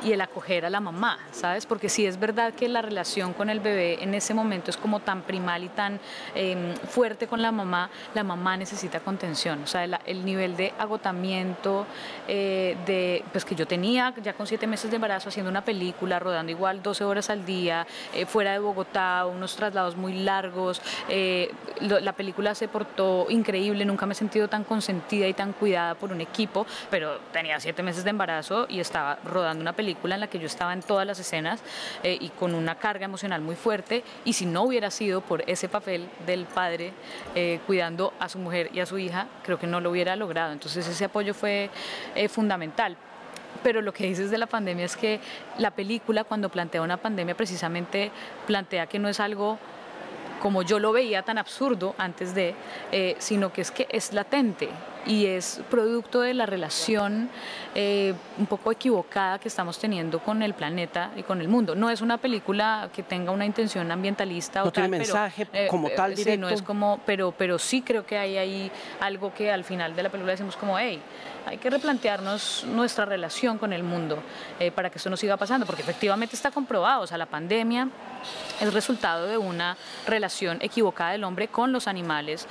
y 0.04 0.12
el 0.12 0.22
acoger 0.22 0.66
a 0.66 0.70
la 0.70 0.80
mamá, 0.80 1.18
¿sabes? 1.32 1.66
Porque 1.66 1.90
sí 1.90 2.06
es 2.06 2.20
verdad 2.20 2.54
que 2.54 2.68
la 2.68 2.82
relación 2.82 3.34
con 3.34 3.50
el 3.50 3.60
bebé 3.60 4.04
en 4.04 4.14
ese 4.14 4.34
momento 4.34 4.70
es 4.70 4.78
como 4.78 5.00
tan 5.00 5.24
primal 5.24 5.64
y 5.64 5.70
tan 5.70 6.00
em, 6.36 6.76
fuerte 6.76 7.28
con 7.28 7.42
la 7.42 7.52
mamá, 7.52 7.90
la 8.14 8.24
mamá 8.24 8.58
necesita 8.58 9.00
contención, 9.00 9.64
o 9.64 9.68
sea, 9.68 9.84
el, 9.84 10.26
nivel 10.26 10.56
de 10.58 10.74
agotamiento 10.78 11.86
eh, 12.28 12.76
de, 12.86 13.24
pues 13.32 13.46
que 13.46 13.56
yo 13.56 13.66
tenía 13.66 14.14
ya 14.22 14.34
con 14.34 14.46
siete 14.46 14.68
meses 14.68 14.90
de 14.92 14.96
embarazo 14.96 15.30
haciendo 15.30 15.50
una 15.50 15.64
película, 15.64 16.20
rodando 16.20 16.52
igual 16.52 16.84
12 16.84 17.04
horas 17.04 17.30
al 17.30 17.46
día, 17.46 17.88
eh, 18.14 18.26
fuera 18.26 18.52
de 18.52 18.60
Bogotá, 18.60 19.26
unos 19.26 19.56
traslados 19.56 19.96
muy 19.96 20.14
largos, 20.14 20.82
eh, 21.10 21.52
la 21.80 22.14
película 22.14 22.56
se 22.56 22.68
portó 22.68 23.28
increíble, 23.30 23.86
nunca 23.86 24.06
me 24.06 24.14
he 24.14 24.16
sentido 24.16 24.48
tan 24.48 24.64
consentida 24.64 25.28
y 25.28 25.34
tan 25.34 25.54
cuidada 25.54 25.96
por 25.96 26.12
un 26.12 26.22
equipo, 26.22 26.66
pero 26.90 27.20
tenía 27.32 27.60
siete 27.60 27.84
meses 27.84 28.04
de 28.04 28.10
embarazo 28.10 28.66
y 28.70 28.80
estaba 28.80 29.18
rodando 29.24 29.62
una 29.62 29.74
película 29.74 29.87
en 29.88 30.20
la 30.20 30.28
que 30.28 30.40
yo 30.40 30.48
estaba 30.48 30.74
en 30.74 30.82
todas 30.82 31.06
las 31.06 31.20
escenas 31.20 31.62
eh, 32.04 32.18
y 32.20 32.30
con 32.30 32.54
una 32.56 32.76
carga 32.76 33.06
emocional 33.06 33.42
muy 33.42 33.56
fuerte 33.56 34.04
y 34.26 34.34
si 34.34 34.46
no 34.46 34.64
hubiera 34.64 34.92
sido 34.92 35.22
por 35.22 35.44
ese 35.50 35.70
papel 35.70 36.08
del 36.26 36.46
padre 36.46 36.94
eh, 37.36 37.60
cuidando 37.66 38.14
a 38.20 38.30
su 38.30 38.40
mujer 38.40 38.70
y 38.74 38.80
a 38.80 38.86
su 38.86 38.98
hija, 38.98 39.28
creo 39.44 39.60
que 39.60 39.68
no 39.68 39.80
lo 39.80 39.92
hubiera 39.92 40.16
logrado. 40.16 40.52
Entonces 40.52 40.88
ese 40.88 41.06
apoyo 41.06 41.34
fue 41.34 41.70
eh, 42.16 42.30
fundamental 42.30 42.98
pero 43.64 43.82
lo 43.82 43.92
que 43.92 44.06
dices 44.06 44.30
de 44.30 44.38
la 44.38 44.46
pandemia 44.46 44.86
es 44.86 44.96
que 44.96 45.20
la 45.58 45.72
película 45.72 46.24
cuando 46.24 46.50
plantea 46.50 46.82
una 46.82 46.98
pandemia 46.98 47.36
precisamente 47.36 48.12
plantea 48.46 48.86
que 48.86 49.00
no 49.00 49.10
es 49.10 49.20
algo 49.20 49.58
como 50.42 50.62
yo 50.62 50.78
lo 50.78 50.92
veía 50.92 51.24
tan 51.24 51.40
absurdo 51.40 51.96
antes 51.98 52.36
de, 52.36 52.54
sino 53.18 53.52
que 53.52 53.62
es 53.62 53.72
que 53.72 53.88
es 53.90 54.14
latente 54.14 54.70
y 55.06 55.26
es 55.26 55.62
producto 55.70 56.22
de 56.22 56.34
la 56.34 56.46
relación 56.46 57.30
eh, 57.76 58.14
un 58.38 58.46
poco 58.46 58.72
equivocada 58.72 59.40
que 59.40 59.48
estamos 59.48 59.78
teniendo 59.78 60.20
con 60.20 60.42
el 60.42 60.54
planeta 60.54 61.12
y 61.16 61.24
con 61.24 61.42
el 61.42 61.48
mundo. 61.48 61.76
No 61.76 61.90
es 61.90 62.02
una 62.02 62.18
película 62.18 62.90
que 62.94 63.04
tenga 63.04 63.32
una 63.32 63.46
intención 63.46 63.92
ambientalista 63.92 64.62
no 64.62 64.68
o 64.68 64.72
tiene 64.72 64.90
mensaje 64.90 65.48
eh, 65.54 65.68
como 65.70 65.90
tal 65.90 66.16
directo. 66.16 66.32
Sí, 66.32 66.38
no 66.38 66.50
es 66.50 66.62
como, 66.62 67.00
pero, 67.06 67.34
pero 67.38 67.60
sí 67.60 67.82
creo 67.82 68.06
que 68.06 68.18
hay 68.18 68.38
ahí 68.38 68.72
algo 69.00 69.34
que 69.34 69.52
al 69.52 69.64
final 69.64 69.96
de 69.96 70.04
la 70.04 70.10
película 70.10 70.32
decimos 70.32 70.58
como, 70.58 70.78
hey, 70.78 71.02
hay 71.46 71.58
que 71.58 71.70
replantearnos 71.70 72.66
nuestra 72.68 73.06
relación 73.06 73.58
con 73.58 73.72
el 73.72 73.84
mundo 73.84 74.22
eh, 74.60 74.72
para 74.72 74.90
que 74.90 74.98
eso 74.98 75.10
no 75.10 75.16
siga 75.16 75.38
pasando, 75.38 75.66
porque 75.66 75.82
efectivamente 75.82 76.36
está 76.36 76.52
comprobado, 76.52 77.04
o 77.04 77.08
sea, 77.08 77.18
la 77.18 77.26
pandemia 77.26 77.90
es 78.60 78.74
resultado 78.74 79.28
de 79.28 79.38
una 79.38 79.78
relación 80.06 80.58
equivocada 80.62 81.12
del 81.12 81.24
hombre 81.24 81.48
con 81.48 81.72
los 81.72 81.88
animales, 81.88 82.48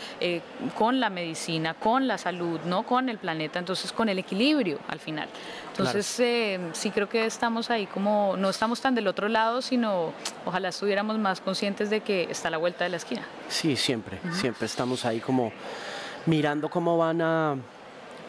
con 0.74 1.00
la 1.00 1.10
medicina, 1.10 1.74
con 1.74 2.06
la 2.06 2.16
salud 2.16 2.45
¿no? 2.64 2.84
Con 2.84 3.08
el 3.08 3.18
planeta, 3.18 3.58
entonces 3.58 3.92
con 3.92 4.08
el 4.08 4.18
equilibrio 4.18 4.78
al 4.88 4.98
final. 4.98 5.28
Entonces 5.70 6.18
eh, 6.20 6.60
sí 6.72 6.90
creo 6.90 7.08
que 7.08 7.26
estamos 7.26 7.70
ahí 7.70 7.86
como, 7.86 8.34
no 8.36 8.48
estamos 8.50 8.80
tan 8.80 8.94
del 8.94 9.06
otro 9.08 9.28
lado, 9.28 9.62
sino 9.62 10.12
ojalá 10.44 10.68
estuviéramos 10.68 11.18
más 11.18 11.40
conscientes 11.40 11.90
de 11.90 12.00
que 12.00 12.28
está 12.30 12.48
a 12.48 12.50
la 12.52 12.58
vuelta 12.58 12.84
de 12.84 12.90
la 12.90 12.96
esquina. 12.96 13.22
Sí, 13.48 13.76
siempre, 13.76 14.18
siempre 14.32 14.66
estamos 14.66 15.04
ahí 15.04 15.20
como 15.20 15.52
mirando 16.26 16.68
cómo 16.68 16.96
van 16.98 17.20
a 17.22 17.56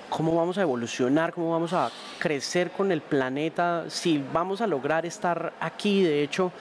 cómo 0.10 0.36
vamos 0.36 0.58
a 0.58 0.62
evolucionar, 0.62 1.34
cómo 1.34 1.51
vamos 1.51 1.73
a 1.73 1.91
crecer 2.19 2.71
con 2.71 2.91
el 2.91 3.01
planeta, 3.01 3.86
si 3.89 4.23
vamos 4.34 4.62
a 4.62 4.67
lograr 4.67 5.06
estar 5.06 5.53
aquí. 5.60 6.03
De 6.03 6.23
hecho, 6.23 6.51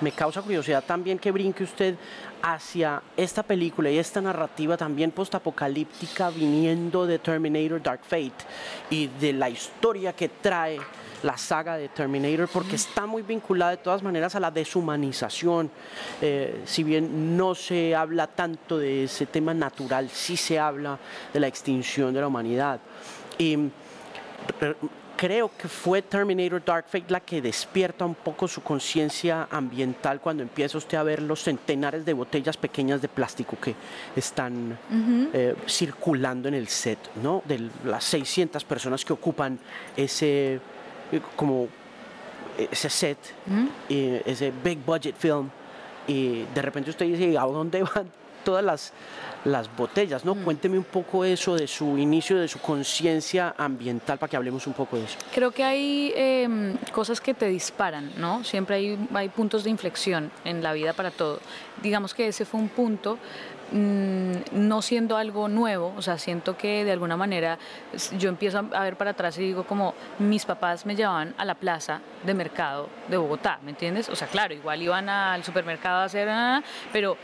me 0.00 0.12
causa 0.12 0.42
curiosidad 0.42 0.84
también 0.84 1.18
que 1.18 1.30
brinque 1.30 1.64
usted 1.64 1.96
hacia 2.42 3.02
esta 3.16 3.42
película 3.42 3.90
y 3.90 3.98
esta 3.98 4.20
narrativa 4.20 4.76
también 4.76 5.10
postapocalíptica 5.10 6.30
viniendo 6.30 7.06
de 7.06 7.18
Terminator 7.18 7.82
Dark 7.82 8.00
Fate 8.02 8.44
y 8.90 9.06
de 9.06 9.32
la 9.32 9.50
historia 9.50 10.12
que 10.12 10.28
trae 10.28 10.78
la 11.22 11.36
saga 11.36 11.76
de 11.76 11.88
Terminator 11.88 12.48
porque 12.48 12.76
está 12.76 13.06
muy 13.06 13.22
vinculada 13.22 13.72
de 13.72 13.76
todas 13.76 14.02
maneras 14.02 14.34
a 14.34 14.40
la 14.40 14.50
deshumanización. 14.50 15.70
Eh, 16.20 16.62
si 16.64 16.82
bien 16.82 17.36
no 17.36 17.54
se 17.54 17.94
habla 17.94 18.26
tanto 18.26 18.78
de 18.78 19.04
ese 19.04 19.26
tema 19.26 19.52
natural, 19.52 20.08
sí 20.08 20.36
se 20.36 20.58
habla 20.58 20.98
de 21.32 21.40
la 21.40 21.46
extinción 21.46 22.14
de 22.14 22.20
la 22.20 22.26
humanidad. 22.26 22.80
Creo 25.20 25.50
que 25.54 25.68
fue 25.68 26.00
Terminator 26.00 26.64
Dark 26.64 26.86
Fate 26.88 27.04
la 27.10 27.20
que 27.20 27.42
despierta 27.42 28.06
un 28.06 28.14
poco 28.14 28.48
su 28.48 28.62
conciencia 28.62 29.48
ambiental 29.50 30.18
cuando 30.18 30.42
empieza 30.42 30.78
usted 30.78 30.96
a 30.96 31.02
ver 31.02 31.20
los 31.20 31.42
centenares 31.42 32.06
de 32.06 32.14
botellas 32.14 32.56
pequeñas 32.56 33.02
de 33.02 33.08
plástico 33.08 33.58
que 33.60 33.74
están 34.16 34.78
eh, 35.34 35.54
circulando 35.68 36.48
en 36.48 36.54
el 36.54 36.68
set, 36.68 36.98
¿no? 37.22 37.42
De 37.44 37.68
las 37.84 38.02
600 38.04 38.64
personas 38.64 39.04
que 39.04 39.12
ocupan 39.12 39.58
ese 39.94 40.54
eh, 41.12 41.20
como 41.36 41.68
ese 42.56 42.88
set, 42.88 43.18
ese 43.90 44.52
big 44.64 44.78
budget 44.78 45.16
film 45.16 45.50
y 46.06 46.44
de 46.54 46.62
repente 46.62 46.88
usted 46.88 47.04
dice, 47.04 47.36
¿a 47.36 47.44
dónde 47.44 47.82
van 47.82 48.19
todas 48.44 48.64
las 48.64 48.92
las 49.44 49.74
botellas, 49.74 50.24
¿no? 50.24 50.34
Mm. 50.34 50.44
Cuénteme 50.44 50.78
un 50.78 50.84
poco 50.84 51.24
eso 51.24 51.56
de 51.56 51.66
su 51.66 51.96
inicio, 51.98 52.38
de 52.38 52.48
su 52.48 52.58
conciencia 52.58 53.54
ambiental, 53.56 54.18
para 54.18 54.28
que 54.30 54.36
hablemos 54.36 54.66
un 54.66 54.72
poco 54.72 54.96
de 54.96 55.04
eso. 55.04 55.18
Creo 55.34 55.50
que 55.50 55.64
hay 55.64 56.12
em, 56.14 56.76
cosas 56.92 57.20
que 57.20 57.34
te 57.34 57.46
disparan, 57.46 58.12
¿no? 58.18 58.44
Siempre 58.44 58.76
hay, 58.76 59.08
hay 59.14 59.28
puntos 59.28 59.64
de 59.64 59.70
inflexión 59.70 60.30
en 60.44 60.62
la 60.62 60.72
vida 60.72 60.92
para 60.92 61.10
todo. 61.10 61.40
Digamos 61.82 62.14
que 62.14 62.28
ese 62.28 62.44
fue 62.44 62.60
un 62.60 62.68
punto 62.68 63.18
mm, 63.72 64.32
no 64.52 64.82
siendo 64.82 65.16
algo 65.16 65.48
nuevo, 65.48 65.94
o 65.96 66.02
sea, 66.02 66.18
siento 66.18 66.56
que 66.56 66.84
de 66.84 66.92
alguna 66.92 67.16
manera 67.16 67.58
yo 68.18 68.28
empiezo 68.28 68.58
a 68.72 68.82
ver 68.82 68.96
para 68.96 69.12
atrás 69.12 69.38
y 69.38 69.42
digo 69.42 69.64
como 69.64 69.94
mis 70.18 70.44
papás 70.44 70.84
me 70.84 70.94
llevaban 70.94 71.34
a 71.38 71.44
la 71.44 71.54
plaza 71.54 72.00
de 72.24 72.34
mercado 72.34 72.88
de 73.08 73.16
Bogotá, 73.16 73.58
¿me 73.62 73.70
entiendes? 73.70 74.08
O 74.10 74.16
sea, 74.16 74.28
claro, 74.28 74.52
igual 74.52 74.82
iban 74.82 75.08
al 75.08 75.44
supermercado 75.44 76.00
a 76.00 76.04
hacer, 76.04 76.28
ah, 76.28 76.62
pero 76.92 77.16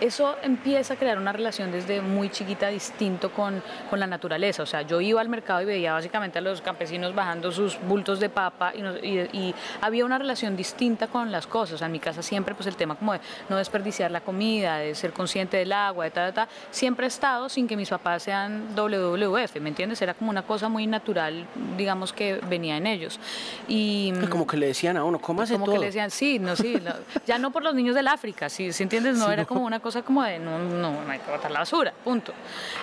eso 0.00 0.36
empieza 0.42 0.94
a 0.94 0.96
crear 0.96 1.18
una 1.18 1.32
relación 1.32 1.70
desde 1.70 2.00
muy 2.00 2.30
chiquita 2.30 2.68
distinto 2.68 3.30
con, 3.30 3.62
con, 3.88 4.00
la 4.00 4.06
naturaleza. 4.06 4.62
O 4.62 4.66
sea, 4.66 4.82
yo 4.82 5.00
iba 5.00 5.20
al 5.20 5.28
mercado 5.28 5.60
y 5.60 5.66
veía 5.66 5.92
básicamente 5.92 6.38
a 6.38 6.42
los 6.42 6.62
campesinos 6.62 7.14
bajando 7.14 7.52
sus 7.52 7.78
bultos 7.82 8.18
de 8.18 8.30
papa 8.30 8.72
y, 8.74 9.18
y, 9.36 9.54
había 9.80 10.04
una 10.04 10.18
relación 10.18 10.56
distinta 10.56 11.06
con 11.06 11.30
las 11.30 11.46
cosas. 11.46 11.74
O 11.74 11.78
sea, 11.78 11.86
en 11.86 11.92
mi 11.92 12.00
casa 12.00 12.22
siempre 12.22 12.54
pues 12.54 12.66
el 12.66 12.76
tema 12.76 12.94
como 12.94 13.12
de 13.12 13.20
no 13.48 13.56
desperdiciar 13.56 14.10
la 14.10 14.22
comida, 14.22 14.78
de 14.78 14.94
ser 14.94 15.12
consciente 15.12 15.58
del 15.58 15.72
agua, 15.72 16.04
de 16.04 16.10
tal, 16.10 16.32
tal, 16.32 16.48
siempre 16.70 17.06
he 17.06 17.08
estado 17.08 17.48
sin 17.48 17.68
que 17.68 17.76
mis 17.76 17.90
papás 17.90 18.22
sean 18.22 18.74
WWF, 18.74 19.56
¿me 19.60 19.68
entiendes? 19.68 20.00
Era 20.00 20.14
como 20.14 20.30
una 20.30 20.42
cosa 20.42 20.68
muy 20.68 20.86
natural, 20.86 21.46
digamos 21.76 22.12
que 22.12 22.40
venía 22.48 22.76
en 22.76 22.86
ellos. 22.86 23.20
Y 23.68 24.12
como 24.30 24.46
que 24.46 24.56
le 24.56 24.66
decían 24.66 24.96
a 24.96 25.04
uno, 25.04 25.18
¿cómo 25.18 25.42
hace 25.42 25.54
como 25.54 25.70
que 25.70 25.78
le 25.78 25.86
decían, 25.86 26.10
sí, 26.10 26.38
no, 26.38 26.56
sí, 26.56 26.80
ya 27.26 27.38
no 27.38 27.50
por 27.50 27.62
los 27.62 27.74
niños 27.74 27.94
del 27.94 28.08
África, 28.08 28.48
si 28.48 28.72
¿sí, 28.72 28.82
entiendes? 28.82 29.16
No 29.16 29.30
era 29.30 29.44
como 29.44 29.64
una 29.64 29.80
cosa 29.80 29.89
cosa 29.90 30.02
como 30.02 30.22
de 30.22 30.38
no, 30.38 30.56
no, 30.56 31.04
no 31.04 31.10
hay 31.10 31.18
que 31.18 31.30
botar 31.30 31.50
la 31.50 31.58
basura, 31.58 31.92
punto. 32.04 32.32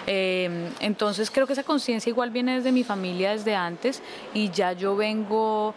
Eh, 0.05 0.69
entonces 0.81 1.31
creo 1.31 1.47
que 1.47 1.53
esa 1.53 1.63
conciencia 1.63 2.09
igual 2.09 2.31
viene 2.31 2.55
desde 2.55 2.73
mi 2.73 2.83
familia 2.83 3.31
desde 3.31 3.55
antes 3.55 4.01
y 4.33 4.51
ya 4.51 4.73
yo 4.73 4.97
vengo 4.97 5.73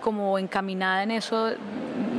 como 0.00 0.38
encaminada 0.38 1.02
en 1.02 1.10
eso, 1.12 1.50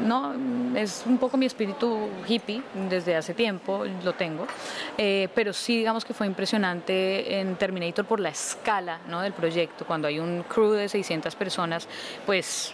¿no? 0.05 0.33
Es 0.75 1.03
un 1.05 1.17
poco 1.17 1.35
mi 1.35 1.45
espíritu 1.45 2.09
hippie 2.25 2.61
desde 2.89 3.15
hace 3.15 3.33
tiempo, 3.33 3.83
lo 4.03 4.13
tengo, 4.13 4.47
eh, 4.97 5.27
pero 5.35 5.51
sí 5.51 5.77
digamos 5.77 6.05
que 6.05 6.13
fue 6.13 6.27
impresionante 6.27 7.39
en 7.39 7.55
Terminator 7.57 8.05
por 8.05 8.21
la 8.21 8.29
escala 8.29 8.99
¿no? 9.09 9.21
del 9.21 9.33
proyecto, 9.33 9.85
cuando 9.85 10.07
hay 10.07 10.19
un 10.19 10.43
crew 10.43 10.71
de 10.71 10.87
600 10.87 11.35
personas, 11.35 11.87
pues 12.25 12.73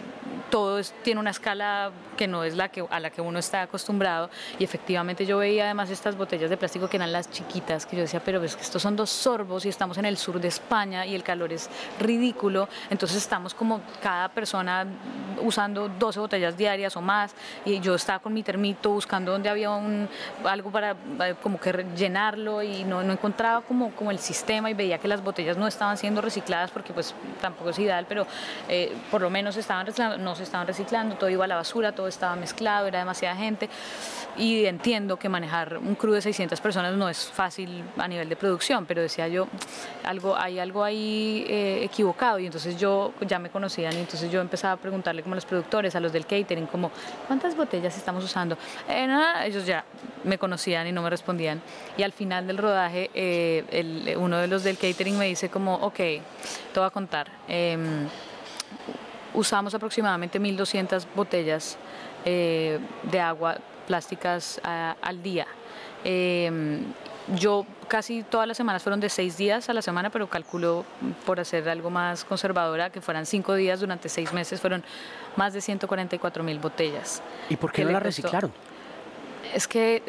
todo 0.50 0.80
tiene 1.02 1.20
una 1.20 1.30
escala 1.30 1.90
que 2.16 2.26
no 2.26 2.44
es 2.44 2.56
la 2.56 2.68
que, 2.68 2.84
a 2.88 3.00
la 3.00 3.10
que 3.10 3.20
uno 3.20 3.38
está 3.38 3.62
acostumbrado 3.62 4.30
y 4.58 4.64
efectivamente 4.64 5.26
yo 5.26 5.38
veía 5.38 5.64
además 5.64 5.90
estas 5.90 6.16
botellas 6.16 6.50
de 6.50 6.56
plástico 6.56 6.88
que 6.88 6.96
eran 6.96 7.12
las 7.12 7.30
chiquitas, 7.30 7.84
que 7.84 7.96
yo 7.96 8.02
decía, 8.02 8.20
pero 8.24 8.42
es 8.42 8.56
que 8.56 8.62
estos 8.62 8.80
son 8.80 8.96
dos 8.96 9.10
sorbos 9.10 9.66
y 9.66 9.68
estamos 9.68 9.98
en 9.98 10.04
el 10.04 10.16
sur 10.16 10.40
de 10.40 10.48
España 10.48 11.04
y 11.04 11.14
el 11.14 11.22
calor 11.22 11.52
es 11.52 11.68
ridículo, 11.98 12.68
entonces 12.90 13.18
estamos 13.18 13.54
como 13.54 13.80
cada 14.00 14.28
persona 14.28 14.67
usando 15.40 15.88
12 15.88 16.20
botellas 16.20 16.56
diarias 16.56 16.96
o 16.96 17.00
más 17.00 17.34
y 17.64 17.80
yo 17.80 17.94
estaba 17.94 18.18
con 18.18 18.32
mi 18.32 18.42
termito 18.42 18.90
buscando 18.90 19.32
donde 19.32 19.48
había 19.48 19.70
un, 19.70 20.08
algo 20.44 20.70
para 20.70 20.92
eh, 20.92 21.34
como 21.42 21.60
que 21.60 21.86
llenarlo 21.96 22.62
y 22.62 22.84
no, 22.84 23.02
no 23.02 23.12
encontraba 23.12 23.60
como, 23.62 23.90
como 23.92 24.10
el 24.10 24.18
sistema 24.18 24.70
y 24.70 24.74
veía 24.74 24.98
que 24.98 25.08
las 25.08 25.22
botellas 25.22 25.56
no 25.56 25.66
estaban 25.66 25.96
siendo 25.96 26.20
recicladas 26.20 26.70
porque 26.70 26.92
pues 26.92 27.14
tampoco 27.40 27.70
es 27.70 27.78
ideal, 27.78 28.06
pero 28.08 28.26
eh, 28.68 28.96
por 29.10 29.20
lo 29.20 29.30
menos 29.30 29.56
estaban 29.56 29.86
no 30.18 30.34
se 30.34 30.42
estaban 30.42 30.66
reciclando, 30.66 31.16
todo 31.16 31.30
iba 31.30 31.44
a 31.44 31.48
la 31.48 31.56
basura, 31.56 31.92
todo 31.92 32.08
estaba 32.08 32.36
mezclado, 32.36 32.86
era 32.86 32.98
demasiada 32.98 33.36
gente 33.36 33.68
y 34.38 34.64
entiendo 34.66 35.18
que 35.18 35.28
manejar 35.28 35.78
un 35.78 35.94
crew 35.94 36.14
de 36.14 36.22
600 36.22 36.60
personas 36.60 36.94
no 36.94 37.08
es 37.08 37.26
fácil 37.26 37.82
a 37.96 38.06
nivel 38.06 38.28
de 38.28 38.36
producción, 38.36 38.86
pero 38.86 39.02
decía 39.02 39.28
yo, 39.28 39.48
algo, 40.04 40.36
hay 40.36 40.58
algo 40.58 40.84
ahí 40.84 41.44
eh, 41.48 41.80
equivocado 41.82 42.38
y 42.38 42.46
entonces 42.46 42.78
yo 42.78 43.12
ya 43.26 43.38
me 43.38 43.50
conocían 43.50 43.92
y 43.94 43.98
entonces 43.98 44.30
yo 44.30 44.40
empezaba 44.40 44.74
a 44.74 44.76
preguntarle 44.76 45.22
como 45.22 45.34
a 45.34 45.36
los 45.36 45.44
productores, 45.44 45.94
a 45.96 46.00
los 46.00 46.12
del 46.12 46.26
catering, 46.26 46.66
como, 46.66 46.90
¿cuántas 47.26 47.56
botellas 47.56 47.96
estamos 47.96 48.24
usando? 48.24 48.56
Eh, 48.88 49.08
ellos 49.44 49.66
ya 49.66 49.84
me 50.24 50.38
conocían 50.38 50.86
y 50.86 50.92
no 50.92 51.02
me 51.02 51.10
respondían. 51.10 51.60
Y 51.96 52.02
al 52.02 52.12
final 52.12 52.46
del 52.46 52.58
rodaje, 52.58 53.10
eh, 53.14 54.14
uno 54.18 54.38
de 54.38 54.46
los 54.46 54.62
del 54.62 54.78
catering 54.78 55.18
me 55.18 55.26
dice 55.26 55.48
como, 55.48 55.74
ok, 55.76 55.96
te 55.96 56.22
voy 56.76 56.86
a 56.86 56.90
contar. 56.90 57.28
Em, 57.48 58.06
usamos 59.34 59.74
aproximadamente 59.74 60.40
1.200 60.40 61.06
botellas 61.14 61.76
eh, 62.24 62.78
de 63.04 63.20
agua 63.20 63.58
plásticas 63.88 64.60
al 64.62 65.22
día. 65.22 65.46
Em, 66.04 66.84
yo 67.36 67.66
casi 67.88 68.22
todas 68.22 68.46
las 68.46 68.56
semanas 68.56 68.82
fueron 68.82 69.00
de 69.00 69.08
seis 69.08 69.36
días 69.36 69.68
a 69.68 69.72
la 69.72 69.82
semana, 69.82 70.10
pero 70.10 70.28
calculo 70.28 70.84
por 71.26 71.40
hacer 71.40 71.68
algo 71.68 71.90
más 71.90 72.24
conservadora 72.24 72.90
que 72.90 73.00
fueran 73.00 73.26
cinco 73.26 73.54
días 73.54 73.80
durante 73.80 74.08
seis 74.08 74.32
meses, 74.32 74.60
fueron 74.60 74.84
más 75.36 75.52
de 75.54 75.60
144 75.60 76.44
mil 76.44 76.58
botellas. 76.58 77.22
¿Y 77.48 77.56
por 77.56 77.72
qué 77.72 77.84
no 77.84 77.90
la 77.90 78.00
reciclaron? 78.00 78.52
Es 79.54 79.66
que 79.66 80.02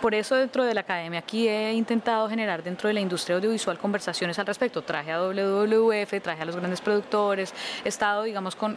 por 0.00 0.14
eso 0.14 0.34
dentro 0.36 0.64
de 0.64 0.74
la 0.74 0.80
academia 0.80 1.20
aquí 1.20 1.48
he 1.48 1.72
intentado 1.72 2.28
generar 2.28 2.62
dentro 2.62 2.88
de 2.88 2.94
la 2.94 3.00
industria 3.00 3.36
audiovisual 3.36 3.78
conversaciones 3.78 4.38
al 4.38 4.46
respecto. 4.46 4.82
Traje 4.82 5.12
a 5.12 5.20
WWF, 5.20 6.22
traje 6.22 6.42
a 6.42 6.44
los 6.44 6.56
grandes 6.56 6.80
productores, 6.80 7.52
he 7.84 7.88
estado, 7.88 8.22
digamos, 8.22 8.56
con, 8.56 8.76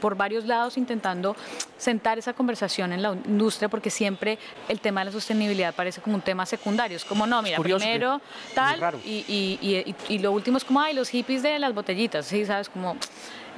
por 0.00 0.16
varios 0.16 0.44
lados 0.44 0.76
intentando 0.76 1.36
sentar 1.76 2.18
esa 2.18 2.32
conversación 2.32 2.92
en 2.92 3.02
la 3.02 3.12
industria 3.12 3.68
porque 3.68 3.90
siempre 3.90 4.38
el 4.68 4.80
tema 4.80 5.00
de 5.00 5.06
la 5.06 5.12
sostenibilidad 5.12 5.74
parece 5.74 6.00
como 6.00 6.16
un 6.16 6.22
tema 6.22 6.46
secundario. 6.46 6.96
Es 6.96 7.04
como, 7.04 7.26
no, 7.26 7.42
mira, 7.42 7.58
primero 7.58 8.20
tal 8.54 9.00
y, 9.04 9.24
y, 9.28 9.94
y, 10.08 10.18
lo 10.18 10.32
último 10.32 10.58
es 10.58 10.64
como, 10.64 10.80
ay, 10.80 10.94
los 10.94 11.08
hippies 11.08 11.42
de 11.42 11.58
las 11.58 11.74
botellitas, 11.74 12.26
¿sí? 12.26 12.44
¿Sabes? 12.46 12.68
Como 12.68 12.96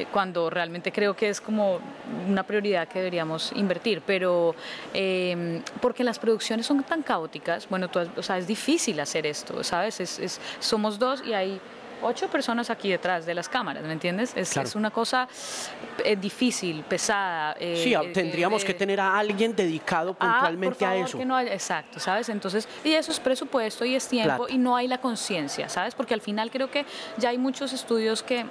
cuando 0.04 0.50
realmente 0.50 0.92
creo 0.92 1.14
que 1.14 1.28
es 1.28 1.40
como 1.40 1.80
una 2.28 2.42
prioridad 2.42 2.88
que 2.88 2.98
deberíamos 2.98 3.52
invertir, 3.54 4.02
pero 4.04 4.54
eh, 4.92 5.62
porque 5.80 6.04
las 6.04 6.18
producciones 6.18 6.66
son 6.66 6.82
tan 6.82 7.02
caóticas, 7.02 7.68
bueno, 7.68 7.88
o 8.16 8.22
sea, 8.22 8.38
es 8.38 8.46
difícil 8.46 9.00
hacer 9.00 9.26
esto, 9.26 9.62
¿sabes? 9.64 10.00
Es, 10.00 10.40
somos 10.60 10.98
dos 10.98 11.22
y 11.24 11.32
hay 11.32 11.60
ocho 12.02 12.28
personas 12.28 12.68
aquí 12.68 12.90
detrás 12.90 13.24
de 13.24 13.34
las 13.34 13.48
cámaras, 13.48 13.82
¿me 13.82 13.92
entiendes? 13.92 14.32
Es, 14.36 14.54
es 14.56 14.74
una 14.74 14.90
cosa 14.90 15.26
eh, 16.04 16.14
difícil, 16.14 16.82
pesada. 16.84 17.56
sí, 17.58 17.94
tendríamos 18.12 18.64
que 18.64 18.74
tener 18.74 19.00
a 19.00 19.18
alguien 19.18 19.56
dedicado 19.56 20.14
ah, 20.20 20.34
puntualmente 20.40 20.84
a 20.84 20.96
eso. 20.96 21.16
Que 21.16 21.24
no 21.24 21.40
exacto, 21.40 21.98
¿sabes? 21.98 22.28
Entonces, 22.28 22.68
y 22.84 22.92
eso 22.92 23.12
es 23.12 23.20
presupuesto 23.20 23.84
y 23.84 23.94
es 23.94 24.06
tiempo 24.08 24.46
y 24.48 24.58
no 24.58 24.76
hay 24.76 24.88
la 24.88 24.98
conciencia, 24.98 25.68
¿sabes? 25.68 25.94
Porque 25.94 26.12
al 26.12 26.20
final 26.20 26.50
creo 26.50 26.70
que 26.70 26.84
ya 27.16 27.30
hay 27.30 27.38
muchos 27.38 27.72
estudios 27.72 28.22
que 28.22 28.44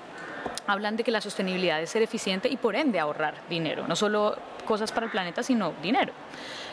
hablan 0.67 0.97
de 0.97 1.03
que 1.03 1.11
la 1.11 1.21
sostenibilidad 1.21 1.81
es 1.81 1.89
ser 1.89 2.01
eficiente 2.01 2.47
y 2.49 2.57
por 2.57 2.75
ende 2.75 2.99
ahorrar 2.99 3.35
dinero, 3.49 3.87
no 3.87 3.95
solo 3.95 4.35
cosas 4.65 4.91
para 4.91 5.05
el 5.05 5.11
planeta, 5.11 5.43
sino 5.43 5.73
dinero. 5.81 6.13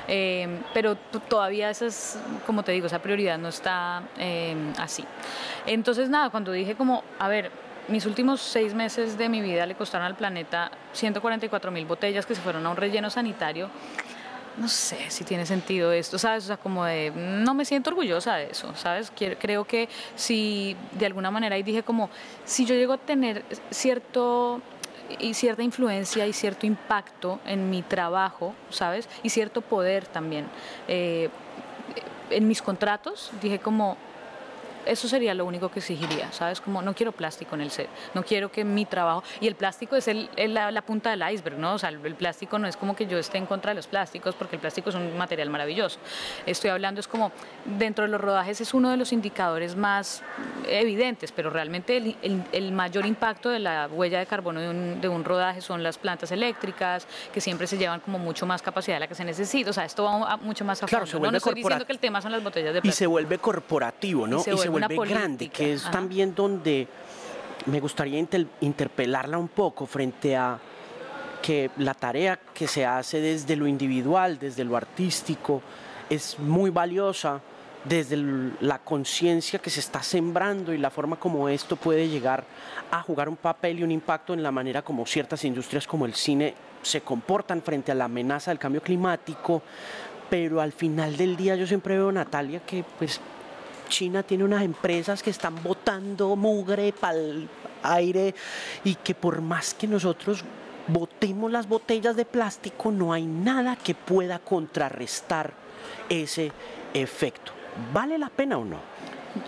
Eh, 0.08 0.60
pero 0.74 0.96
todavía 0.96 1.70
esa 1.70 1.86
es, 1.86 2.18
como 2.46 2.62
te 2.62 2.72
digo, 2.72 2.86
esa 2.86 3.00
prioridad 3.00 3.38
no 3.38 3.48
está 3.48 4.02
eh, 4.18 4.56
así. 4.78 5.04
Entonces, 5.66 6.08
nada, 6.08 6.30
cuando 6.30 6.50
dije 6.52 6.74
como, 6.74 7.04
a 7.18 7.28
ver, 7.28 7.50
mis 7.88 8.06
últimos 8.06 8.40
seis 8.40 8.74
meses 8.74 9.18
de 9.18 9.28
mi 9.28 9.40
vida 9.40 9.66
le 9.66 9.74
costaron 9.74 10.06
al 10.06 10.14
planeta 10.14 10.70
144 10.92 11.70
mil 11.70 11.84
botellas 11.84 12.26
que 12.26 12.34
se 12.34 12.40
fueron 12.40 12.64
a 12.66 12.70
un 12.70 12.76
relleno 12.76 13.10
sanitario 13.10 13.70
no 14.56 14.68
sé 14.68 14.98
si 15.08 15.24
tiene 15.24 15.46
sentido 15.46 15.92
esto, 15.92 16.18
¿sabes? 16.18 16.44
O 16.44 16.46
sea, 16.48 16.56
como 16.56 16.84
de, 16.84 17.10
no 17.10 17.54
me 17.54 17.64
siento 17.64 17.90
orgullosa 17.90 18.36
de 18.36 18.50
eso, 18.50 18.74
¿sabes? 18.74 19.12
Creo 19.14 19.64
que 19.64 19.88
si 20.14 20.76
de 20.92 21.06
alguna 21.06 21.30
manera, 21.30 21.56
y 21.58 21.62
dije 21.62 21.82
como, 21.82 22.10
si 22.44 22.64
yo 22.64 22.74
llego 22.74 22.92
a 22.92 22.98
tener 22.98 23.44
cierto 23.70 24.60
y 25.18 25.34
cierta 25.34 25.62
influencia 25.62 26.26
y 26.26 26.32
cierto 26.32 26.66
impacto 26.66 27.40
en 27.44 27.70
mi 27.70 27.82
trabajo, 27.82 28.54
¿sabes? 28.70 29.08
Y 29.22 29.30
cierto 29.30 29.60
poder 29.60 30.06
también. 30.06 30.46
Eh, 30.88 31.28
en 32.30 32.48
mis 32.48 32.62
contratos 32.62 33.30
dije 33.42 33.58
como, 33.58 33.96
eso 34.86 35.08
sería 35.08 35.34
lo 35.34 35.44
único 35.44 35.70
que 35.70 35.80
exigiría, 35.80 36.30
¿sabes? 36.32 36.60
Como 36.60 36.82
no 36.82 36.94
quiero 36.94 37.12
plástico 37.12 37.54
en 37.54 37.62
el 37.62 37.70
set, 37.70 37.88
no 38.14 38.22
quiero 38.22 38.50
que 38.50 38.64
mi 38.64 38.84
trabajo, 38.84 39.22
y 39.40 39.46
el 39.46 39.54
plástico 39.54 39.96
es 39.96 40.08
el, 40.08 40.28
la, 40.36 40.82
punta 40.82 41.10
del 41.10 41.22
iceberg, 41.32 41.58
¿no? 41.58 41.74
O 41.74 41.78
sea, 41.78 41.90
el, 41.90 42.14
plástico 42.14 42.58
no 42.58 42.66
es 42.66 42.76
como 42.76 42.96
que 42.96 43.06
yo 43.06 43.18
esté 43.18 43.38
en 43.38 43.46
contra 43.46 43.70
de 43.70 43.76
los 43.76 43.86
plásticos, 43.86 44.34
porque 44.34 44.56
el 44.56 44.60
plástico 44.60 44.90
es 44.90 44.96
un 44.96 45.16
material 45.16 45.50
maravilloso. 45.50 45.98
Estoy 46.46 46.70
hablando, 46.70 47.00
es 47.00 47.08
como, 47.08 47.32
dentro 47.64 48.04
de 48.04 48.10
los 48.10 48.20
rodajes 48.20 48.60
es 48.60 48.74
uno 48.74 48.90
de 48.90 48.96
los 48.96 49.12
indicadores 49.12 49.76
más 49.76 50.22
evidentes, 50.66 51.32
pero 51.32 51.50
realmente 51.50 52.16
el, 52.22 52.72
mayor 52.72 53.06
impacto 53.06 53.50
de 53.50 53.58
la 53.58 53.88
huella 53.90 54.18
de 54.18 54.26
carbono 54.26 54.60
de 54.60 54.70
un, 54.70 55.00
de 55.00 55.08
un, 55.08 55.24
rodaje 55.24 55.60
son 55.60 55.82
las 55.82 55.98
plantas 55.98 56.32
eléctricas, 56.32 57.06
que 57.32 57.40
siempre 57.40 57.66
se 57.66 57.76
llevan 57.76 58.00
como 58.00 58.18
mucho 58.18 58.46
más 58.46 58.62
capacidad 58.62 58.96
de 58.96 59.00
la 59.00 59.06
que 59.06 59.14
se 59.14 59.24
necesita, 59.24 59.70
o 59.70 59.72
sea, 59.72 59.84
esto 59.84 60.04
va 60.04 60.36
mucho 60.38 60.64
más 60.64 60.82
a 60.82 60.86
claro, 60.86 61.06
fondo. 61.06 61.30
no, 61.30 61.36
estoy 61.36 61.54
diciendo 61.54 61.86
que 61.86 61.92
el 61.92 61.98
tema 61.98 62.22
son 62.22 62.32
las 62.32 62.42
botellas 62.42 62.74
de 62.74 62.80
plástico. 62.80 62.92
Y 62.92 62.96
se 62.96 63.06
vuelve 63.06 63.38
corporativo, 63.38 64.26
¿no? 64.26 64.42
vuelve 64.42 64.71
grande, 64.72 65.48
que 65.48 65.74
es 65.74 65.90
también 65.90 66.34
donde 66.34 66.88
me 67.66 67.80
gustaría 67.80 68.18
interpelarla 68.60 69.38
un 69.38 69.48
poco 69.48 69.86
frente 69.86 70.36
a 70.36 70.58
que 71.42 71.70
la 71.78 71.94
tarea 71.94 72.38
que 72.54 72.68
se 72.68 72.86
hace 72.86 73.20
desde 73.20 73.56
lo 73.56 73.66
individual, 73.66 74.38
desde 74.38 74.64
lo 74.64 74.76
artístico, 74.76 75.60
es 76.08 76.38
muy 76.38 76.70
valiosa 76.70 77.40
desde 77.84 78.16
la 78.60 78.78
conciencia 78.78 79.58
que 79.58 79.70
se 79.70 79.80
está 79.80 80.02
sembrando 80.02 80.72
y 80.72 80.78
la 80.78 80.90
forma 80.90 81.16
como 81.16 81.48
esto 81.48 81.74
puede 81.74 82.08
llegar 82.08 82.44
a 82.90 83.02
jugar 83.02 83.28
un 83.28 83.36
papel 83.36 83.80
y 83.80 83.82
un 83.82 83.90
impacto 83.90 84.34
en 84.34 84.42
la 84.42 84.52
manera 84.52 84.82
como 84.82 85.04
ciertas 85.04 85.44
industrias 85.44 85.86
como 85.86 86.06
el 86.06 86.14
cine 86.14 86.54
se 86.82 87.00
comportan 87.00 87.62
frente 87.62 87.90
a 87.90 87.94
la 87.94 88.04
amenaza 88.04 88.50
del 88.50 88.58
cambio 88.58 88.82
climático, 88.82 89.62
pero 90.30 90.60
al 90.60 90.72
final 90.72 91.16
del 91.16 91.36
día 91.36 91.56
yo 91.56 91.66
siempre 91.66 91.96
veo 91.96 92.12
Natalia 92.12 92.60
que 92.60 92.84
pues 92.98 93.20
China 93.92 94.22
tiene 94.22 94.42
unas 94.42 94.62
empresas 94.62 95.22
que 95.22 95.28
están 95.28 95.62
botando 95.62 96.34
mugre 96.34 96.94
para 96.98 97.18
el 97.18 97.46
aire 97.82 98.34
y 98.84 98.94
que 98.94 99.14
por 99.14 99.42
más 99.42 99.74
que 99.74 99.86
nosotros 99.86 100.42
botemos 100.88 101.52
las 101.52 101.68
botellas 101.68 102.16
de 102.16 102.24
plástico, 102.24 102.90
no 102.90 103.12
hay 103.12 103.26
nada 103.26 103.76
que 103.76 103.94
pueda 103.94 104.38
contrarrestar 104.38 105.52
ese 106.08 106.52
efecto. 106.94 107.52
¿Vale 107.92 108.16
la 108.16 108.30
pena 108.30 108.56
o 108.56 108.64
no? 108.64 108.78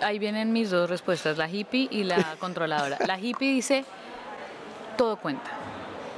Ahí 0.02 0.18
vienen 0.18 0.52
mis 0.52 0.70
dos 0.70 0.90
respuestas, 0.90 1.38
la 1.38 1.48
hippie 1.48 1.88
y 1.90 2.04
la 2.04 2.36
controladora. 2.38 2.98
La 3.06 3.18
hippie 3.18 3.50
dice, 3.50 3.82
todo 4.98 5.16
cuenta. 5.16 5.50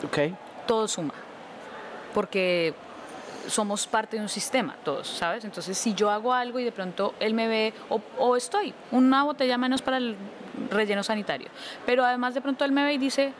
Ok. 0.04 0.18
Todo 0.66 0.88
suma. 0.88 1.14
Porque 2.12 2.74
somos 3.48 3.87
parte 3.87 4.16
de 4.16 4.22
un 4.22 4.28
sistema, 4.28 4.76
todos, 4.85 5.09
¿sabes? 5.09 5.44
Entonces, 5.44 5.76
si 5.76 5.94
yo 5.94 6.11
hago 6.11 6.32
algo 6.32 6.59
y 6.59 6.64
de 6.64 6.72
pronto 6.72 7.14
él 7.20 7.35
me 7.35 7.48
ve, 7.48 7.74
o, 8.18 8.37
estoy, 8.37 8.74
una 8.90 9.24
botella 9.24 9.59
menos 9.59 9.82
para 9.82 9.98
el 9.98 10.16
relleno 10.70 11.02
sanitario, 11.02 11.48
pero 11.85 12.04
además 12.04 12.35
de 12.35 12.40
pronto 12.40 12.64
él 12.64 12.72
me 12.72 12.85
ve 12.85 12.94
y 12.94 12.98
dice, 12.98 13.32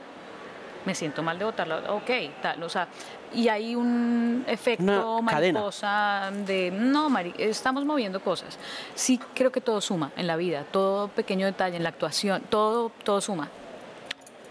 me 0.85 0.95
siento 0.95 1.23
mal 1.23 1.39
de 1.39 1.45
votarla, 1.45 1.93
ok, 1.93 2.11
tal, 2.41 2.63
o 2.63 2.69
sea, 2.69 2.89
y 3.35 3.49
hay 3.49 3.75
un 3.75 4.45
efecto 4.47 5.21
mariposa 5.23 6.31
de, 6.47 6.71
no, 6.71 7.11
Mari, 7.11 7.35
estamos 7.39 7.85
moviendo 7.85 8.21
cosas. 8.21 8.59
Sí, 8.95 9.21
creo 9.35 9.51
que 9.51 9.61
todo 9.61 9.81
suma 9.81 10.13
en 10.17 10.27
la 10.27 10.37
vida, 10.37 10.65
todo 10.71 11.09
pequeño 11.09 11.47
detalle, 11.47 11.77
en 11.77 11.83
la 11.83 11.89
actuación, 11.89 12.43
todo, 12.49 12.93
todo 13.05 13.21
suma. 13.21 13.49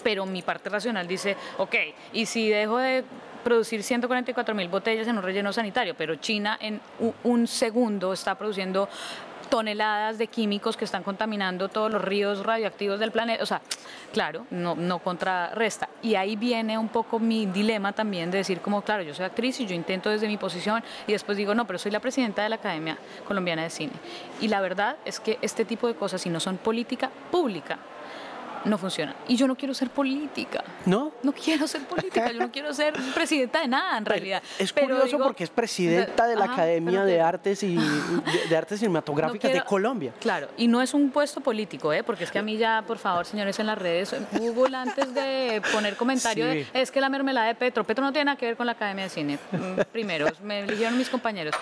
Pero 0.03 0.25
mi 0.25 0.41
parte 0.41 0.69
racional 0.69 1.07
dice, 1.07 1.35
ok, 1.57 1.75
y 2.13 2.25
si 2.27 2.49
dejo 2.49 2.77
de 2.77 3.03
producir 3.45 3.83
144 3.83 4.55
mil 4.55 4.67
botellas 4.67 5.07
en 5.07 5.17
un 5.17 5.23
relleno 5.23 5.53
sanitario, 5.53 5.93
pero 5.95 6.15
China 6.15 6.57
en 6.59 6.81
un 7.23 7.47
segundo 7.47 8.11
está 8.11 8.35
produciendo 8.35 8.89
toneladas 9.45 10.17
de 10.17 10.25
químicos 10.25 10.75
que 10.75 10.85
están 10.85 11.03
contaminando 11.03 11.69
todos 11.69 11.91
los 11.91 12.01
ríos 12.01 12.43
radioactivos 12.43 12.99
del 12.99 13.11
planeta. 13.11 13.43
O 13.43 13.45
sea, 13.45 13.61
claro, 14.11 14.47
no, 14.49 14.73
no 14.73 14.97
contrarresta. 14.97 15.87
Y 16.01 16.15
ahí 16.15 16.35
viene 16.35 16.75
un 16.77 16.89
poco 16.89 17.19
mi 17.19 17.45
dilema 17.45 17.93
también 17.93 18.31
de 18.31 18.39
decir 18.39 18.61
como, 18.61 18.81
claro, 18.81 19.03
yo 19.03 19.13
soy 19.13 19.25
actriz 19.25 19.59
y 19.59 19.67
yo 19.67 19.75
intento 19.75 20.09
desde 20.09 20.27
mi 20.27 20.37
posición 20.37 20.83
y 21.05 21.11
después 21.11 21.37
digo, 21.37 21.53
no, 21.53 21.65
pero 21.67 21.77
soy 21.77 21.91
la 21.91 21.99
presidenta 21.99 22.41
de 22.41 22.49
la 22.49 22.55
Academia 22.55 22.97
Colombiana 23.27 23.61
de 23.61 23.69
Cine. 23.69 23.93
Y 24.41 24.47
la 24.47 24.59
verdad 24.59 24.97
es 25.05 25.19
que 25.19 25.37
este 25.43 25.65
tipo 25.65 25.87
de 25.87 25.93
cosas, 25.93 26.21
si 26.21 26.29
no 26.29 26.39
son 26.39 26.57
política 26.57 27.11
pública, 27.31 27.77
no 28.65 28.77
funciona. 28.77 29.15
Y 29.27 29.35
yo 29.35 29.47
no 29.47 29.55
quiero 29.55 29.73
ser 29.73 29.89
política. 29.89 30.63
¿No? 30.85 31.11
No 31.23 31.31
quiero 31.31 31.67
ser 31.67 31.81
política, 31.83 32.31
yo 32.31 32.39
no 32.39 32.51
quiero 32.51 32.73
ser 32.73 32.93
presidenta 33.13 33.61
de 33.61 33.67
nada 33.67 33.97
en 33.97 34.05
realidad. 34.05 34.41
Es 34.59 34.73
curioso 34.73 35.17
porque 35.17 35.43
es 35.43 35.49
presidenta 35.49 36.27
de 36.27 36.35
la 36.35 36.45
Academia 36.45 37.05
de 37.05 37.21
Artes 37.21 37.63
y 37.63 37.77
de, 38.49 38.57
Artes 38.57 38.79
Cinematográficas 38.79 39.51
de 39.51 39.63
Colombia. 39.63 40.13
Claro, 40.19 40.49
y 40.57 40.67
no 40.67 40.81
es 40.81 40.93
un 40.93 41.11
puesto 41.11 41.41
político, 41.41 41.93
¿eh? 41.93 42.03
porque 42.03 42.23
es 42.23 42.31
que 42.31 42.39
a 42.39 42.41
mí 42.41 42.57
ya, 42.57 42.83
por 42.85 42.97
favor, 42.97 43.25
señores 43.25 43.59
en 43.59 43.67
las 43.67 43.77
redes, 43.77 44.15
Google 44.31 44.75
antes 44.75 45.13
de 45.13 45.61
poner 45.71 45.95
comentarios, 45.95 46.67
es 46.73 46.91
que 46.91 47.01
la 47.01 47.09
mermelada 47.09 47.47
de 47.47 47.55
Petro, 47.55 47.83
Petro 47.83 48.03
no 48.03 48.11
tiene 48.11 48.25
nada 48.25 48.37
que 48.37 48.47
ver 48.47 48.57
con 48.57 48.65
la 48.65 48.73
Academia 48.73 49.05
de 49.05 49.09
Cine. 49.09 49.39
Mm, 49.51 49.81
primero, 49.91 50.27
me 50.43 50.61
eligieron 50.61 50.97
mis 50.97 51.09
compañeros. 51.09 51.55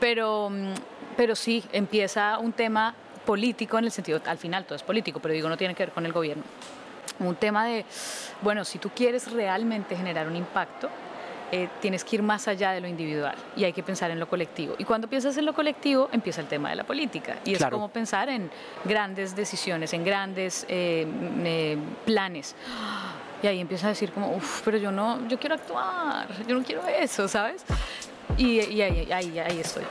Pero, 0.00 0.50
mm, 0.50 0.74
pero 1.16 1.34
sí, 1.34 1.64
empieza 1.72 2.38
un 2.38 2.52
tema 2.52 2.94
político 3.26 3.78
en 3.78 3.84
el 3.84 3.90
sentido, 3.90 4.20
al 4.24 4.38
final 4.38 4.64
todo 4.64 4.76
es 4.76 4.82
político, 4.82 5.20
pero 5.20 5.34
digo, 5.34 5.48
no 5.48 5.56
tiene 5.58 5.74
que 5.74 5.84
ver 5.84 5.92
con 5.92 6.06
el 6.06 6.12
gobierno. 6.12 6.44
Un 7.18 7.34
tema 7.36 7.66
de, 7.66 7.84
bueno, 8.40 8.64
si 8.64 8.78
tú 8.78 8.90
quieres 8.90 9.30
realmente 9.30 9.96
generar 9.96 10.26
un 10.26 10.36
impacto, 10.36 10.88
eh, 11.52 11.68
tienes 11.80 12.02
que 12.02 12.16
ir 12.16 12.22
más 12.22 12.48
allá 12.48 12.72
de 12.72 12.80
lo 12.80 12.88
individual 12.88 13.36
y 13.56 13.62
hay 13.62 13.72
que 13.72 13.82
pensar 13.82 14.10
en 14.10 14.18
lo 14.18 14.28
colectivo. 14.28 14.74
Y 14.78 14.84
cuando 14.84 15.08
piensas 15.08 15.36
en 15.36 15.44
lo 15.44 15.54
colectivo, 15.54 16.08
empieza 16.10 16.40
el 16.40 16.48
tema 16.48 16.70
de 16.70 16.76
la 16.76 16.84
política. 16.84 17.36
Y 17.44 17.54
es 17.54 17.64
como 17.66 17.88
pensar 17.88 18.28
en 18.28 18.50
grandes 18.84 19.36
decisiones, 19.36 19.92
en 19.92 20.04
grandes 20.04 20.66
eh, 20.68 21.06
eh, 21.44 21.78
planes. 22.04 22.56
Y 23.42 23.46
ahí 23.46 23.60
empieza 23.60 23.86
a 23.86 23.90
decir 23.90 24.10
como, 24.10 24.34
uff, 24.34 24.62
pero 24.64 24.76
yo 24.78 24.90
no, 24.90 25.28
yo 25.28 25.38
quiero 25.38 25.54
actuar, 25.54 26.26
yo 26.46 26.54
no 26.54 26.64
quiero 26.64 26.84
eso, 26.86 27.28
¿sabes? 27.28 27.64
Y, 28.36 28.60
y 28.62 28.82
ahí, 28.82 29.12
ahí, 29.12 29.38
ahí 29.38 29.60
estoy. 29.60 29.84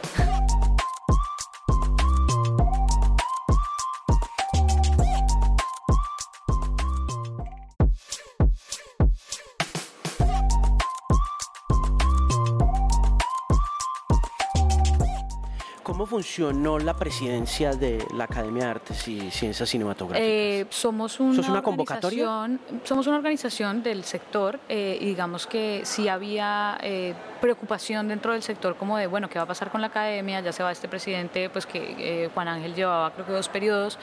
Funcionó 16.16 16.80
la 16.80 16.94
presidencia 16.94 17.74
de 17.74 18.08
la 18.14 18.24
Academia 18.24 18.64
de 18.64 18.70
Artes 18.70 19.06
y 19.10 19.30
Ciencias 19.32 19.68
Cinematográficas? 19.68 20.26
Eh, 20.26 20.66
somos 20.70 21.20
una, 21.20 21.42
una 21.50 21.62
convocatoria? 21.62 22.48
Somos 22.86 23.08
una 23.08 23.18
organización 23.18 23.84
del 23.84 24.06
sector 24.06 24.58
eh, 24.70 24.98
y 25.02 25.08
digamos 25.08 25.46
que 25.46 25.82
si 25.84 26.08
había 26.08 26.78
eh, 26.82 27.14
preocupación 27.42 28.08
dentro 28.08 28.32
del 28.32 28.44
sector 28.44 28.78
como 28.78 28.98
de, 28.98 29.08
bueno, 29.08 29.28
¿qué 29.30 29.40
va 29.40 29.44
a 29.44 29.48
pasar 29.48 29.70
con 29.72 29.82
la 29.82 29.88
Academia? 29.88 30.40
Ya 30.40 30.54
se 30.54 30.64
va 30.64 30.72
este 30.72 30.88
presidente, 30.88 31.50
pues 31.50 31.66
que 31.66 32.30
Juan 32.34 32.48
Ángel 32.48 32.74
llevaba 32.76 33.12
creo 33.12 33.26
que 33.26 33.34
dos 33.34 33.50
periodos, 33.50 34.00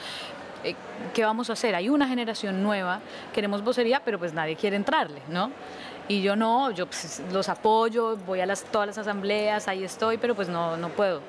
¿qué 1.15 1.25
vamos 1.25 1.49
a 1.49 1.53
hacer? 1.53 1.73
Hay 1.73 1.89
una 1.89 2.07
generación 2.07 2.61
nueva, 2.61 2.99
queremos 3.33 3.63
vocería, 3.63 4.03
pero 4.05 4.19
pues 4.19 4.33
nadie 4.33 4.55
quiere 4.55 4.75
entrarle, 4.75 5.23
¿no? 5.29 5.49
Y 6.07 6.21
yo 6.21 6.35
no, 6.35 6.69
yo 6.69 6.85
pues, 6.85 7.23
los 7.31 7.49
apoyo, 7.49 8.17
voy 8.17 8.39
a 8.41 8.45
las, 8.45 8.65
todas 8.65 8.85
las 8.85 8.99
asambleas, 8.99 9.67
ahí 9.67 9.83
estoy, 9.83 10.19
pero 10.19 10.35
pues 10.35 10.47
no, 10.47 10.77
no 10.77 10.89
puedo 10.89 11.21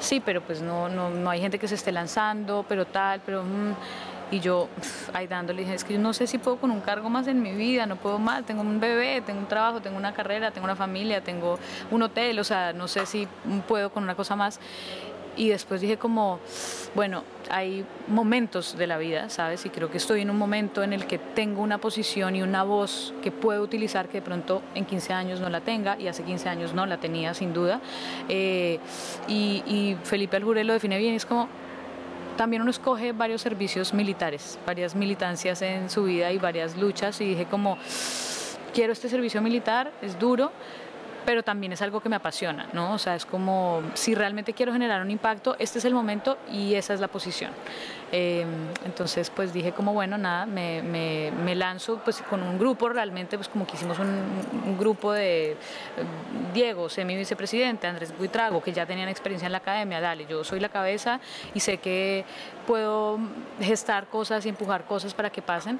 sí, 0.00 0.20
pero 0.20 0.40
pues 0.40 0.60
no, 0.60 0.88
no, 0.88 1.10
no 1.10 1.30
hay 1.30 1.40
gente 1.40 1.58
que 1.58 1.68
se 1.68 1.76
esté 1.76 1.92
lanzando, 1.92 2.64
pero 2.68 2.86
tal, 2.86 3.20
pero... 3.24 3.42
Mm, 3.44 3.74
y 4.30 4.38
yo 4.40 4.68
ahí 5.12 5.26
dándole, 5.26 5.62
dije, 5.62 5.74
es 5.74 5.84
que 5.84 5.94
yo 5.94 5.98
no 5.98 6.12
sé 6.12 6.26
si 6.26 6.38
puedo 6.38 6.56
con 6.58 6.70
un 6.70 6.80
cargo 6.80 7.10
más 7.10 7.26
en 7.26 7.42
mi 7.42 7.52
vida, 7.52 7.86
no 7.86 7.96
puedo 7.96 8.18
más, 8.18 8.44
tengo 8.44 8.62
un 8.62 8.78
bebé, 8.78 9.22
tengo 9.22 9.40
un 9.40 9.46
trabajo, 9.46 9.80
tengo 9.80 9.96
una 9.96 10.14
carrera, 10.14 10.52
tengo 10.52 10.66
una 10.66 10.76
familia, 10.76 11.20
tengo 11.20 11.58
un 11.90 12.02
hotel, 12.02 12.38
o 12.38 12.44
sea, 12.44 12.72
no 12.72 12.86
sé 12.86 13.06
si 13.06 13.26
puedo 13.66 13.90
con 13.90 14.04
una 14.04 14.14
cosa 14.14 14.36
más 14.36 14.60
y 15.36 15.48
después 15.48 15.80
dije 15.80 15.96
como, 15.96 16.38
bueno, 16.94 17.24
hay 17.50 17.84
momentos 18.08 18.76
de 18.76 18.86
la 18.86 18.98
vida, 18.98 19.30
¿sabes? 19.30 19.64
Y 19.66 19.70
creo 19.70 19.90
que 19.90 19.98
estoy 19.98 20.22
en 20.22 20.30
un 20.30 20.38
momento 20.38 20.82
en 20.82 20.92
el 20.92 21.06
que 21.06 21.18
tengo 21.18 21.62
una 21.62 21.78
posición 21.78 22.36
y 22.36 22.42
una 22.42 22.62
voz 22.62 23.14
que 23.22 23.30
puedo 23.30 23.62
utilizar 23.62 24.08
que 24.08 24.18
de 24.18 24.22
pronto 24.22 24.62
en 24.74 24.84
15 24.84 25.12
años 25.12 25.40
no 25.40 25.48
la 25.48 25.60
tenga 25.60 25.98
y 25.98 26.08
hace 26.08 26.22
15 26.22 26.48
años 26.48 26.74
no 26.74 26.86
la 26.86 26.98
tenía 26.98 27.34
sin 27.34 27.52
duda. 27.52 27.80
Eh, 28.28 28.78
y, 29.28 29.62
y, 29.66 29.96
Felipe 30.04 30.36
Aljure 30.36 30.64
lo 30.64 30.72
define 30.72 30.98
bien, 30.98 31.14
es 31.14 31.26
como, 31.26 31.48
también 32.36 32.62
uno 32.62 32.70
escoge 32.70 33.12
varios 33.12 33.42
servicios 33.42 33.92
militares, 33.92 34.58
varias 34.66 34.94
militancias 34.94 35.62
en 35.62 35.90
su 35.90 36.04
vida 36.04 36.32
y 36.32 36.38
varias 36.38 36.76
luchas 36.76 37.20
y 37.20 37.26
dije 37.26 37.46
como, 37.46 37.76
quiero 38.72 38.92
este 38.92 39.08
servicio 39.08 39.42
militar, 39.42 39.92
es 40.00 40.18
duro, 40.18 40.52
pero 41.24 41.42
también 41.42 41.72
es 41.72 41.82
algo 41.82 42.00
que 42.00 42.08
me 42.08 42.16
apasiona, 42.16 42.68
¿no? 42.72 42.94
O 42.94 42.98
sea, 42.98 43.14
es 43.14 43.26
como, 43.26 43.82
si 43.94 44.14
realmente 44.14 44.52
quiero 44.52 44.72
generar 44.72 45.02
un 45.02 45.10
impacto, 45.10 45.56
este 45.58 45.78
es 45.78 45.84
el 45.84 45.94
momento 45.94 46.38
y 46.50 46.74
esa 46.74 46.94
es 46.94 47.00
la 47.00 47.08
posición. 47.08 47.52
Eh, 48.12 48.44
entonces, 48.84 49.30
pues 49.30 49.52
dije 49.52 49.72
como, 49.72 49.92
bueno, 49.92 50.18
nada, 50.18 50.46
me, 50.46 50.82
me, 50.82 51.54
lanzo 51.54 52.00
pues 52.04 52.22
con 52.22 52.42
un 52.42 52.58
grupo, 52.58 52.88
realmente 52.88 53.36
pues 53.36 53.48
como 53.48 53.66
que 53.66 53.76
hicimos 53.76 53.98
un, 53.98 54.76
grupo 54.78 55.12
de 55.12 55.52
eh, 55.52 55.56
Diego, 56.52 56.88
semi 56.88 57.16
vicepresidente, 57.16 57.86
Andrés 57.86 58.16
Buitrago, 58.16 58.62
que 58.62 58.72
ya 58.72 58.86
tenían 58.86 59.08
experiencia 59.08 59.46
en 59.46 59.52
la 59.52 59.58
academia, 59.58 60.00
dale, 60.00 60.26
yo 60.26 60.42
soy 60.42 60.58
la 60.58 60.70
cabeza 60.70 61.20
y 61.54 61.60
sé 61.60 61.78
que 61.78 62.24
puedo 62.66 63.18
gestar 63.60 64.06
cosas 64.06 64.44
y 64.46 64.48
empujar 64.48 64.84
cosas 64.84 65.14
para 65.14 65.30
que 65.30 65.42
pasen. 65.42 65.78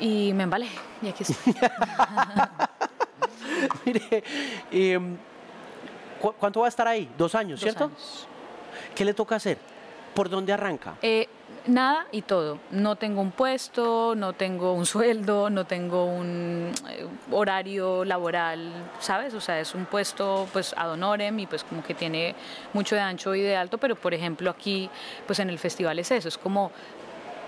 Y 0.00 0.32
me 0.34 0.42
embalé, 0.42 0.68
y 1.02 1.08
aquí 1.08 1.22
estoy. 1.22 1.54
Mire, 3.84 4.24
em, 4.70 5.16
¿cuánto 6.38 6.60
va 6.60 6.66
a 6.66 6.68
estar 6.68 6.86
ahí? 6.86 7.08
¿Dos 7.16 7.34
años, 7.34 7.60
cierto? 7.60 7.90
¿Qué 8.94 9.04
le 9.04 9.14
toca 9.14 9.36
hacer? 9.36 9.58
¿Por 10.14 10.28
dónde 10.28 10.52
arranca? 10.52 10.94
Eh, 11.02 11.28
nada 11.66 12.06
y 12.12 12.22
todo. 12.22 12.58
No 12.70 12.96
tengo 12.96 13.20
un 13.20 13.32
puesto, 13.32 14.14
no 14.14 14.32
tengo 14.32 14.72
un 14.72 14.86
sueldo, 14.94 15.50
no 15.50 15.66
tengo 15.66 16.04
un 16.04 16.72
eh, 16.90 17.06
horario 17.30 18.04
laboral, 18.04 18.70
¿sabes? 19.00 19.34
O 19.34 19.40
sea, 19.40 19.60
es 19.60 19.74
un 19.74 19.86
puesto 19.86 20.48
pues 20.52 20.74
ad 20.76 20.92
honorem 20.92 21.38
y 21.40 21.46
pues 21.46 21.64
como 21.64 21.82
que 21.82 21.94
tiene 21.94 22.34
mucho 22.72 22.94
de 22.94 23.00
ancho 23.00 23.34
y 23.34 23.42
de 23.42 23.56
alto, 23.56 23.78
pero 23.78 23.96
por 23.96 24.14
ejemplo 24.14 24.50
aquí 24.50 24.88
pues 25.26 25.38
en 25.40 25.50
el 25.50 25.58
festival 25.58 25.98
es 25.98 26.10
eso, 26.10 26.28
es 26.28 26.38
como 26.38 26.70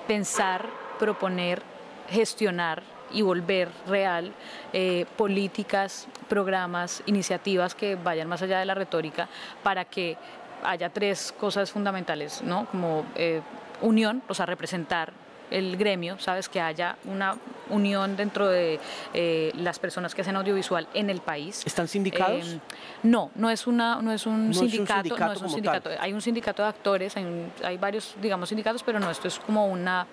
pensar, 0.06 0.66
proponer, 0.98 1.62
gestionar 2.08 2.82
y 3.16 3.22
volver 3.22 3.70
real 3.88 4.32
eh, 4.74 5.06
políticas, 5.16 6.06
programas, 6.28 7.02
iniciativas 7.06 7.74
que 7.74 7.96
vayan 7.96 8.28
más 8.28 8.42
allá 8.42 8.58
de 8.58 8.66
la 8.66 8.74
retórica 8.74 9.26
para 9.62 9.86
que 9.86 10.18
haya 10.62 10.90
tres 10.90 11.32
cosas 11.32 11.72
fundamentales, 11.72 12.42
¿no? 12.42 12.66
Como 12.66 13.06
eh, 13.14 13.40
unión, 13.80 14.22
o 14.28 14.34
sea, 14.34 14.44
representar 14.44 15.14
el 15.50 15.76
gremio, 15.76 16.18
sabes 16.18 16.48
que 16.48 16.60
haya 16.60 16.96
una 17.04 17.36
unión 17.70 18.16
dentro 18.16 18.48
de 18.48 18.78
eh, 19.14 19.52
las 19.56 19.78
personas 19.78 20.14
que 20.14 20.22
hacen 20.22 20.36
audiovisual 20.36 20.88
en 20.94 21.10
el 21.10 21.20
país. 21.20 21.62
¿Están 21.66 21.88
sindicados? 21.88 22.52
Eh, 22.52 22.60
no, 23.02 23.30
no 23.34 23.50
es, 23.50 23.66
una, 23.66 24.00
no 24.02 24.12
es 24.12 24.26
un 24.26 24.52
sindicato. 24.54 25.16
no 25.16 25.32
es 25.32 25.42
un 25.42 25.50
sindicato. 25.50 25.90
Hay 25.98 26.12
un 26.12 26.20
sindicato 26.20 26.62
de 26.62 26.68
actores, 26.68 27.16
hay, 27.16 27.26
hay, 27.64 27.76
varios, 27.76 28.14
digamos, 28.20 28.48
sindicatos, 28.48 28.82
pero 28.82 29.00
no, 29.00 29.10
esto 29.10 29.28
es 29.28 29.38
como 29.38 29.66
una 29.66 30.06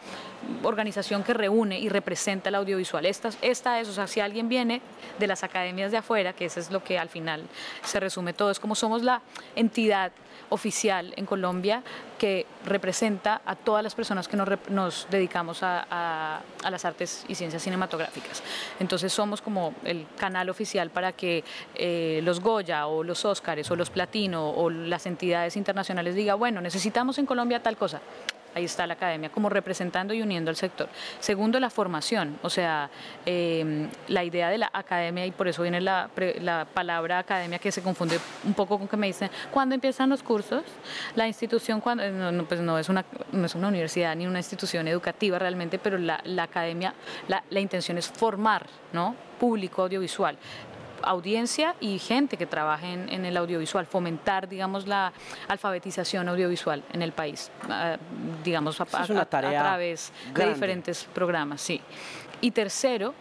organización 0.63 1.24
que 1.24 1.34
reúne 1.34 1.80
y 1.80 1.89
representa 1.89 2.50
el 2.50 2.56
audiovisual. 2.56 3.06
Esta, 3.06 3.30
esta 3.41 3.80
es, 3.80 3.88
o 3.88 3.93
sea, 3.93 4.08
si 4.08 4.19
alguien 4.19 4.50
viene 4.50 4.82
de 5.19 5.28
las 5.28 5.43
academias 5.43 5.91
de 5.91 5.98
afuera, 5.98 6.34
que 6.34 6.46
eso 6.46 6.60
es 6.60 6.72
lo 6.72 6.84
que 6.84 6.98
al 6.98 7.10
final 7.10 7.43
se 7.84 8.00
resume 8.00 8.34
todo, 8.34 8.52
es 8.52 8.60
como 8.60 8.76
somos 8.76 9.04
la 9.04 9.22
entidad 9.56 10.12
oficial 10.53 11.13
en 11.17 11.25
Colombia 11.25 11.81
que 12.19 12.45
representa 12.63 13.41
a 13.43 13.55
todas 13.55 13.83
las 13.83 13.95
personas 13.95 14.27
que 14.27 14.37
nos, 14.37 15.07
dedicamos 15.09 15.59
a, 15.63 16.41
las 16.69 16.85
artes 16.85 17.25
y 17.27 17.35
ciencias 17.35 17.63
cinematográficas. 17.63 18.43
Entonces 18.79 19.11
somos 19.11 19.41
como 19.41 19.73
el 19.83 20.05
canal 20.17 20.49
oficial 20.49 20.91
para 20.91 21.11
que 21.11 21.43
eh, 21.75 22.21
los 22.23 22.39
Goya 22.39 22.87
o 22.87 23.03
los 23.03 23.25
Óscares 23.25 23.69
o 23.71 23.75
los 23.75 23.89
Platino 23.89 24.49
o 24.51 24.69
las 24.69 25.05
entidades 25.05 25.57
internacionales 25.57 26.15
digan, 26.15 26.37
bueno, 26.37 26.61
necesitamos 26.61 27.17
en 27.17 27.25
Colombia 27.25 27.61
tal 27.61 27.75
cosa 27.75 27.99
ahí 28.55 28.65
está 28.65 28.87
la 28.87 28.93
academia, 28.93 29.29
como 29.29 29.49
representando 29.49 30.13
y 30.13 30.21
uniendo 30.21 30.49
al 30.49 30.55
sector. 30.55 30.89
Segundo, 31.19 31.59
la 31.59 31.69
formación, 31.69 32.37
o 32.41 32.49
sea, 32.49 32.89
em, 33.25 33.89
la 34.07 34.23
idea 34.23 34.49
de 34.49 34.57
la 34.57 34.69
academia, 34.73 35.25
y 35.25 35.31
por 35.31 35.47
eso 35.47 35.61
viene 35.61 35.81
la, 35.81 36.09
palabra 36.73 37.19
academia 37.19 37.59
que 37.59 37.71
se 37.71 37.81
confunde 37.81 38.19
un 38.43 38.53
poco 38.53 38.77
con 38.77 38.87
que 38.87 38.97
me 38.97 39.07
dicen, 39.07 39.29
¿cuándo 39.51 39.75
empiezan 39.75 40.09
los 40.09 40.23
cursos? 40.23 40.63
La 41.15 41.27
institución, 41.27 41.81
cuando, 41.81 42.09
no, 42.09 42.45
pues 42.45 42.61
no 42.61 42.77
es, 42.77 42.89
una, 42.89 43.05
no 43.31 43.45
es 43.45 43.55
una 43.55 43.67
universidad 43.67 44.15
ni 44.15 44.27
una 44.27 44.39
institución 44.39 44.87
educativa 44.87 45.39
realmente, 45.39 45.79
pero 45.79 45.97
la, 45.97 46.21
academia, 46.43 46.93
la, 47.27 47.43
la 47.49 47.59
intención 47.59 47.97
es 47.97 48.07
formar, 48.07 48.65
¿no? 48.91 49.15
público 49.39 49.81
audiovisual 49.81 50.37
audiencia 51.03 51.75
y 51.79 51.99
gente 51.99 52.37
que 52.37 52.45
trabaje 52.45 52.91
en, 52.93 53.25
el 53.25 53.37
audiovisual, 53.37 53.85
fomentar, 53.85 54.47
digamos, 54.47 54.87
la 54.87 55.13
alfabetización 55.47 56.29
audiovisual 56.29 56.83
en 56.91 57.01
el 57.01 57.11
país, 57.11 57.51
ah, 57.69 57.97
digamos, 58.43 58.79
a, 58.81 58.85
través 58.85 60.11
de 60.33 60.47
diferentes 60.47 61.05
programas, 61.13 61.61
sí. 61.61 61.81
Y 62.41 62.51
tercero, 62.51 63.13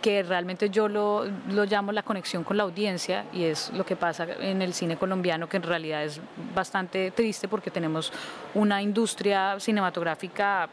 que 0.00 0.22
realmente 0.22 0.68
yo 0.68 0.88
lo, 0.88 1.24
lo, 1.48 1.64
llamo 1.64 1.92
la 1.92 2.02
conexión 2.02 2.42
con 2.42 2.56
la 2.56 2.64
audiencia 2.64 3.24
y 3.32 3.44
es 3.44 3.70
lo 3.72 3.86
que 3.86 3.94
pasa 3.94 4.26
en 4.40 4.60
el 4.60 4.74
cine 4.74 4.96
colombiano, 4.96 5.48
que 5.48 5.56
en 5.56 5.62
realidad 5.62 6.02
es 6.02 6.20
bastante 6.54 7.12
triste 7.12 7.46
porque 7.46 7.70
tenemos 7.70 8.12
una 8.54 8.82
industria 8.82 9.58
cinematográfica 9.60 10.68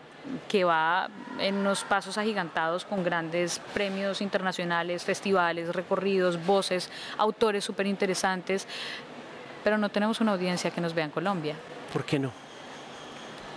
que 0.47 0.63
va 0.63 1.10
en 1.39 1.55
unos 1.55 1.84
pasos 1.84 2.17
agigantados 2.17 2.86
con 2.86 3.03
grandes 3.03 3.60
premios 3.73 4.21
internacionales, 4.21 5.03
festivales, 5.03 5.73
recorridos, 5.73 6.43
voces, 6.45 6.89
autores 7.17 7.63
súper 7.63 7.88
interesantes, 7.88 8.67
pero 9.63 9.77
no 9.77 9.89
tenemos 9.89 10.21
una 10.21 10.34
audiencia 10.34 10.71
que 10.71 10.82
nos 10.82 10.93
vea 10.93 11.05
en 11.05 11.12
Colombia. 11.12 11.55
¿Por 11.91 12.05
qué 12.05 12.19
no? 12.19 12.32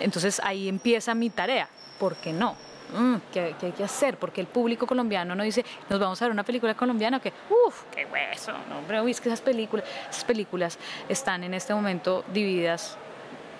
Entonces 0.00 0.40
ahí 0.44 0.68
empieza 0.68 1.14
mi 1.14 1.30
tarea. 1.30 1.68
¿Por 1.98 2.16
qué 2.16 2.32
no? 2.32 2.56
Mm, 2.96 3.16
¿qué, 3.32 3.54
hay 3.60 3.72
que 3.72 3.84
hacer? 3.84 4.18
Porque 4.18 4.40
el 4.40 4.46
público 4.46 4.86
colombiano 4.86 5.34
no 5.34 5.42
dice, 5.42 5.64
nos 5.88 5.98
vamos 5.98 6.20
a 6.20 6.24
ver 6.26 6.32
una 6.32 6.42
película 6.42 6.74
colombiana 6.74 7.20
que, 7.20 7.32
uff, 7.48 7.84
qué 7.94 8.06
hueso, 8.06 8.52
no, 8.68 8.80
pero 8.86 9.06
es 9.06 9.20
que 9.20 9.28
esas 9.28 9.40
películas, 9.40 9.86
esas 10.10 10.24
películas 10.24 10.78
están 11.08 11.44
en 11.44 11.54
este 11.54 11.74
momento 11.74 12.24
divididas. 12.32 12.98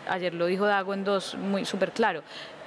Ayer 0.08 0.34
lo 0.34 0.46
dijo 0.46 0.66
Dago 0.66 0.92
en 0.94 1.04
dos, 1.04 1.36
muy 1.36 1.64
súper 1.64 1.92
claro 1.92 2.22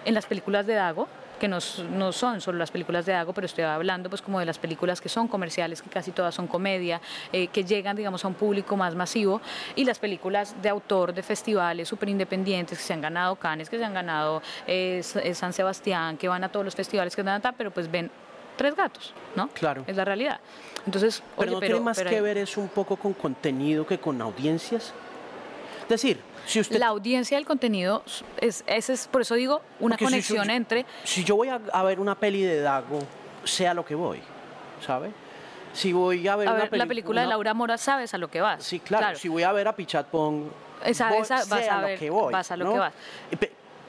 en 0.05 0.13
las 0.13 0.25
películas 0.25 0.65
de 0.65 0.75
Dago, 0.75 1.07
que 1.39 1.47
no, 1.47 1.57
no, 1.91 2.11
son 2.11 2.39
solo 2.39 2.57
las 2.57 2.71
películas 2.71 3.05
de 3.05 3.13
Dago, 3.13 3.33
pero 3.33 3.45
estoy 3.45 3.65
hablando 3.65 4.09
pues 4.09 4.21
como 4.21 4.39
de 4.39 4.45
las 4.45 4.57
películas 4.57 5.01
que 5.01 5.09
son 5.09 5.27
comerciales, 5.27 5.81
que 5.81 5.89
casi 5.89 6.11
todas 6.11 6.33
son 6.33 6.47
comedia, 6.47 7.01
eh, 7.33 7.47
que 7.47 7.63
llegan 7.63 7.95
digamos 7.95 8.23
a 8.23 8.27
un 8.27 8.35
público 8.35 8.77
más 8.77 8.95
masivo, 8.95 9.41
y 9.75 9.83
las 9.83 9.99
películas 9.99 10.55
de 10.61 10.69
autor 10.69 11.13
de 11.13 11.23
festivales 11.23 11.89
súper 11.89 12.09
independientes 12.09 12.77
que 12.77 12.83
se 12.83 12.93
han 12.93 13.01
ganado 13.01 13.35
Cannes, 13.35 13.69
que 13.69 13.77
se 13.77 13.83
han 13.83 13.93
ganado 13.93 14.41
eh, 14.67 15.01
San 15.03 15.51
Sebastián, 15.51 16.17
que 16.17 16.27
van 16.27 16.43
a 16.43 16.49
todos 16.49 16.63
los 16.63 16.75
festivales 16.75 17.15
que 17.15 17.23
dan 17.23 17.41
pero 17.57 17.71
pues 17.71 17.91
ven 17.91 18.09
tres 18.55 18.75
gatos, 18.75 19.13
¿no? 19.35 19.49
Claro. 19.49 19.83
Es 19.87 19.95
la 19.95 20.05
realidad. 20.05 20.39
Entonces, 20.85 21.21
pero 21.37 21.53
no 21.53 21.59
tiene 21.59 21.79
más 21.79 21.99
que 21.99 22.21
ver 22.21 22.37
eso 22.37 22.61
un 22.61 22.69
poco 22.69 22.95
con 22.95 23.13
contenido 23.13 23.85
que 23.85 23.97
con 23.97 24.21
audiencias. 24.21 24.93
Es 25.83 25.89
decir, 25.89 26.19
la 26.71 26.87
audiencia 26.87 27.37
del 27.37 27.45
contenido, 27.45 28.03
es, 28.39 28.63
ese 28.67 28.93
es, 28.93 29.07
por 29.07 29.21
eso 29.21 29.35
digo, 29.35 29.61
una 29.79 29.97
conexión 29.97 30.49
entre... 30.49 30.85
Si 31.03 31.23
yo 31.23 31.35
voy 31.35 31.49
a, 31.49 31.83
ver 31.83 31.99
una 31.99 32.15
peli 32.15 32.41
de 32.43 32.61
Dago, 32.61 32.99
sea 33.43 33.73
lo 33.73 33.85
que 33.85 33.95
voy, 33.95 34.19
¿sabe? 34.85 35.11
Si 35.73 35.91
voy 35.91 36.27
a 36.27 36.35
ver, 36.35 36.47
una 36.47 36.69
la 36.71 36.85
película 36.85 37.21
de 37.21 37.27
Laura 37.27 37.53
Mora, 37.53 37.77
sabes 37.77 38.13
a 38.13 38.17
lo 38.17 38.29
que 38.29 38.39
vas. 38.39 38.63
Sí, 38.63 38.79
claro. 38.79 39.17
Si 39.17 39.27
voy 39.27 39.43
a 39.43 39.51
ver 39.51 39.67
a 39.67 39.75
Pichat 39.75 40.07
Pong, 40.07 40.45
esa, 40.85 41.09
vas 41.09 41.31
a, 41.31 41.81
ver, 41.81 41.93
lo 41.93 41.99
que 41.99 42.09
voy. 42.09 42.31
Vas 42.31 42.51
a 42.51 42.57
lo 42.57 42.71
que 42.71 42.79
vas. 42.79 42.93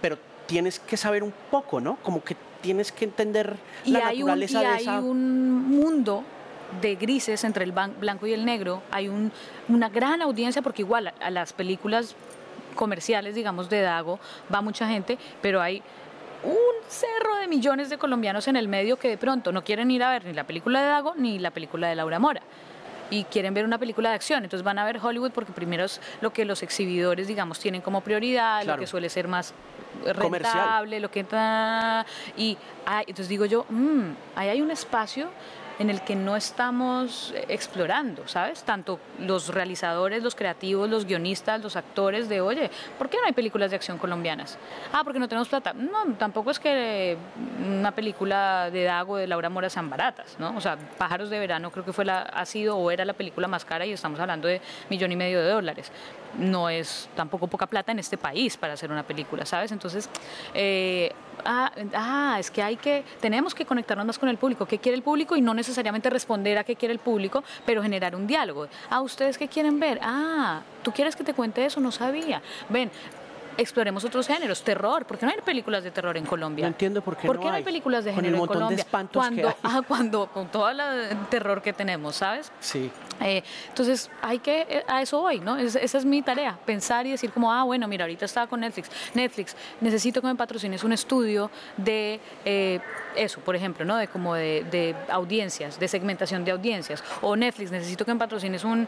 Pero 0.01 0.19
tienes 0.47 0.81
que 0.81 0.97
saber 0.97 1.23
un 1.23 1.33
poco, 1.51 1.81
¿no? 1.81 1.97
Como 2.03 2.23
que 2.25 2.37
tienes 2.61 2.91
que 2.91 3.05
entender 3.05 3.57
la 3.85 4.01
naturaleza 4.01 4.59
un, 4.59 4.65
y 4.65 4.69
hay 4.69 4.89
un 4.89 5.69
mundo 5.69 6.25
de 6.81 6.97
grises 6.97 7.45
entre 7.45 7.65
el 7.65 7.73
blanco 7.73 8.27
y 8.27 8.33
el 8.33 8.45
negro. 8.45 8.83
Hay 8.91 9.09
un, 9.09 9.31
una 9.69 9.89
gran 9.89 10.23
audiencia 10.23 10.63
porque 10.63 10.83
igual 10.83 11.13
a 11.21 11.31
las 11.31 11.53
películas 11.53 12.17
comerciales, 12.77 13.35
digamos, 13.35 13.69
de 13.69 13.81
Dago, 13.81 14.21
va 14.55 14.61
mucha 14.61 14.87
gente, 14.87 15.19
pero 15.43 15.61
hay 15.61 15.83
un 16.45 16.89
cerro 16.89 17.35
de 17.41 17.49
millones 17.49 17.91
de 17.91 17.99
colombianos 17.99 18.47
en 18.47 18.55
el 18.55 18.69
medio 18.69 18.97
que 18.99 19.09
de 19.09 19.19
pronto 19.19 19.51
no 19.51 19.65
quieren 19.65 19.91
ir 19.91 20.05
a 20.05 20.11
ver 20.11 20.25
ni 20.25 20.33
la 20.33 20.45
película 20.45 20.81
de 20.83 20.87
Dago 20.87 21.15
ni 21.17 21.41
la 21.41 21.51
película 21.51 21.89
de 21.89 21.97
Laura 21.97 22.21
Mora 22.21 22.43
y 23.11 23.25
quieren 23.25 23.55
ver 23.55 23.65
una 23.65 23.79
película 23.79 24.11
de 24.11 24.17
acción. 24.17 24.45
Entonces 24.45 24.65
van 24.65 24.79
a 24.79 24.85
ver 24.85 24.99
Hollywood 25.03 25.31
porque 25.33 25.53
primero 25.53 25.85
es 25.85 26.01
lo 26.21 26.33
que 26.33 26.45
los 26.45 26.63
exhibidores, 26.63 27.27
digamos, 27.29 27.59
tienen 27.59 27.81
como 27.81 28.01
prioridad, 28.01 28.65
lo 28.65 28.77
que 28.77 28.87
suele 28.87 29.09
ser 29.09 29.29
más 29.29 29.55
rentable, 30.05 31.01
lo 31.01 31.11
que... 31.11 31.25
Y 32.37 32.59
entonces 32.87 33.29
digo 33.29 33.45
yo, 33.45 33.65
mmm, 33.69 34.11
ahí 34.35 34.49
hay 34.49 34.61
un 34.61 34.71
espacio 34.71 35.29
en 35.79 35.91
el 35.91 36.01
que 36.03 36.17
no 36.17 36.37
estamos 36.37 37.35
explorando, 37.49 38.27
¿sabes? 38.27 38.63
Tanto 38.63 38.99
los 39.21 39.49
realizadores, 39.49 40.23
los 40.23 40.35
creativos, 40.35 40.89
los 40.89 41.05
guionistas, 41.05 41.63
los 41.63 41.77
actores 41.77 42.29
de, 42.29 42.41
oye, 42.41 42.71
¿por 42.99 43.09
qué 43.09 43.19
no 43.19 43.27
hay 43.27 43.33
películas 43.33 43.71
de 43.71 43.77
acción 43.77 43.99
colombianas? 43.99 44.59
Ah, 44.93 45.03
porque 45.05 45.19
no 45.19 45.29
tenemos 45.29 45.49
plata. 45.49 45.73
No, 45.75 46.15
tampoco 46.19 46.51
es 46.51 46.59
que 46.59 47.17
una 47.67 47.93
película 47.93 48.71
de 48.71 48.85
Dago, 48.85 49.17
de 49.17 49.27
Laura 49.27 49.51
Mora 49.51 49.69
sean 49.69 49.91
baratas, 49.91 50.37
¿no? 50.39 50.57
O 50.57 50.61
sea, 50.61 50.77
Pájaros 50.77 51.31
de 51.31 51.39
Verano 51.39 51.71
creo 51.71 51.85
que 51.85 51.93
fue 51.93 52.05
la, 52.05 52.23
ha 52.23 52.47
sido 52.47 52.77
o 52.77 52.91
era 52.91 53.05
la 53.05 53.13
película 53.13 53.49
más 53.49 53.65
cara 53.65 53.85
y 53.85 53.93
estamos 53.93 54.19
hablando 54.19 54.49
de 54.49 54.61
millón 54.89 55.13
y 55.13 55.17
medio 55.17 55.41
de 55.41 55.51
dólares. 55.51 55.93
No 56.39 56.69
es 56.69 57.09
tampoco 57.15 57.47
poca 57.47 57.67
plata 57.67 57.93
en 57.93 57.99
este 57.99 58.17
país 58.19 58.57
para 58.57 58.75
hacer 58.75 58.91
una 58.91 59.03
película, 59.03 59.47
¿sabes? 59.47 59.73
Entonces, 59.73 60.09
eh, 60.55 61.13
ah, 61.45 61.73
ah, 61.95 62.37
es 62.39 62.51
que 62.51 62.63
hay 62.63 62.77
que, 62.77 63.05
tenemos 63.21 63.55
que 63.55 63.65
conectarnos 63.65 64.07
más 64.07 64.19
con 64.19 64.29
el 64.29 64.37
público, 64.37 64.67
qué 64.67 64.79
quiere 64.79 64.97
el 64.97 65.03
público 65.03 65.37
y 65.37 65.41
no 65.41 65.55
necesariamente 65.55 66.11
responder 66.11 66.59
a 66.59 66.65
qué 66.65 66.77
quiere 66.77 66.93
el 66.93 67.01
público, 67.01 67.43
pero 67.65 67.83
generar 67.83 68.15
un 68.15 68.27
diálogo. 68.27 68.69
Ah, 68.91 69.01
¿ustedes 69.01 69.39
qué 69.39 69.49
quieren 69.49 69.81
ver? 69.81 69.99
Ah, 70.03 70.63
¿tú 70.83 70.93
quieres 70.93 71.17
que 71.17 71.25
te 71.25 71.35
cuente 71.35 71.65
eso? 71.65 71.81
No 71.81 71.91
sabía. 71.91 72.43
Ven, 72.69 72.91
exploremos 73.57 74.05
otros 74.05 74.27
géneros, 74.27 74.63
terror, 74.63 75.05
¿por 75.05 75.19
qué 75.19 75.27
no 75.27 75.33
hay 75.33 75.41
películas 75.41 75.85
de 75.85 75.91
terror 75.91 76.17
en 76.17 76.25
Colombia? 76.25 76.65
No 76.65 76.69
entiendo 76.69 77.03
por 77.03 77.17
qué 77.17 77.27
¿Por 77.27 77.39
qué 77.39 77.47
no 77.47 77.53
hay, 77.53 77.63
películas 77.63 78.05
de 78.05 78.13
género 78.13 78.37
en 78.39 78.47
Colombia? 78.47 78.87
cuando, 79.13 79.55
ah, 79.63 79.83
cuando 79.87 80.27
con 80.29 80.49
todo 80.49 80.69
el 80.69 80.79
terror 81.31 81.63
que 81.63 81.73
tenemos, 81.73 82.17
¿sabes? 82.17 82.53
Sí. 82.61 82.91
Eh, 83.21 83.43
entonces, 83.69 84.11
hay 84.23 84.39
que, 84.39 84.67
eh, 84.69 84.85
a 84.87 85.03
eso 85.03 85.21
voy, 85.21 85.41
¿no? 85.41 85.57
esa 85.57 85.99
es 85.99 86.05
mi 86.05 86.23
tarea, 86.23 86.59
pensar 86.65 87.07
y 87.07 87.11
decir 87.11 87.31
como, 87.31 87.53
ah, 87.53 87.65
bueno, 87.65 87.89
mira, 87.89 88.05
ahorita 88.05 88.25
estaba 88.25 88.47
con 88.47 88.61
Netflix. 88.61 88.91
Netflix, 89.15 89.57
necesito 89.81 90.21
que 90.21 90.27
me 90.27 90.35
patrocines 90.35 90.85
un 90.85 90.93
estudio 90.93 91.51
de 91.77 92.21
eh, 92.45 92.81
eso, 93.15 93.41
por 93.41 93.57
ejemplo, 93.57 93.85
¿no? 93.85 93.97
De 93.97 94.09
como 94.09 94.35
de, 94.35 94.95
audiencias, 95.09 95.79
de 95.79 95.89
segmentación 95.89 96.45
de 96.45 96.51
audiencias. 96.53 97.03
O 97.23 97.37
Netflix, 97.37 97.71
necesito 97.71 98.05
que 98.05 98.13
me 98.13 98.19
patrocines 98.19 98.65
un, 98.65 98.87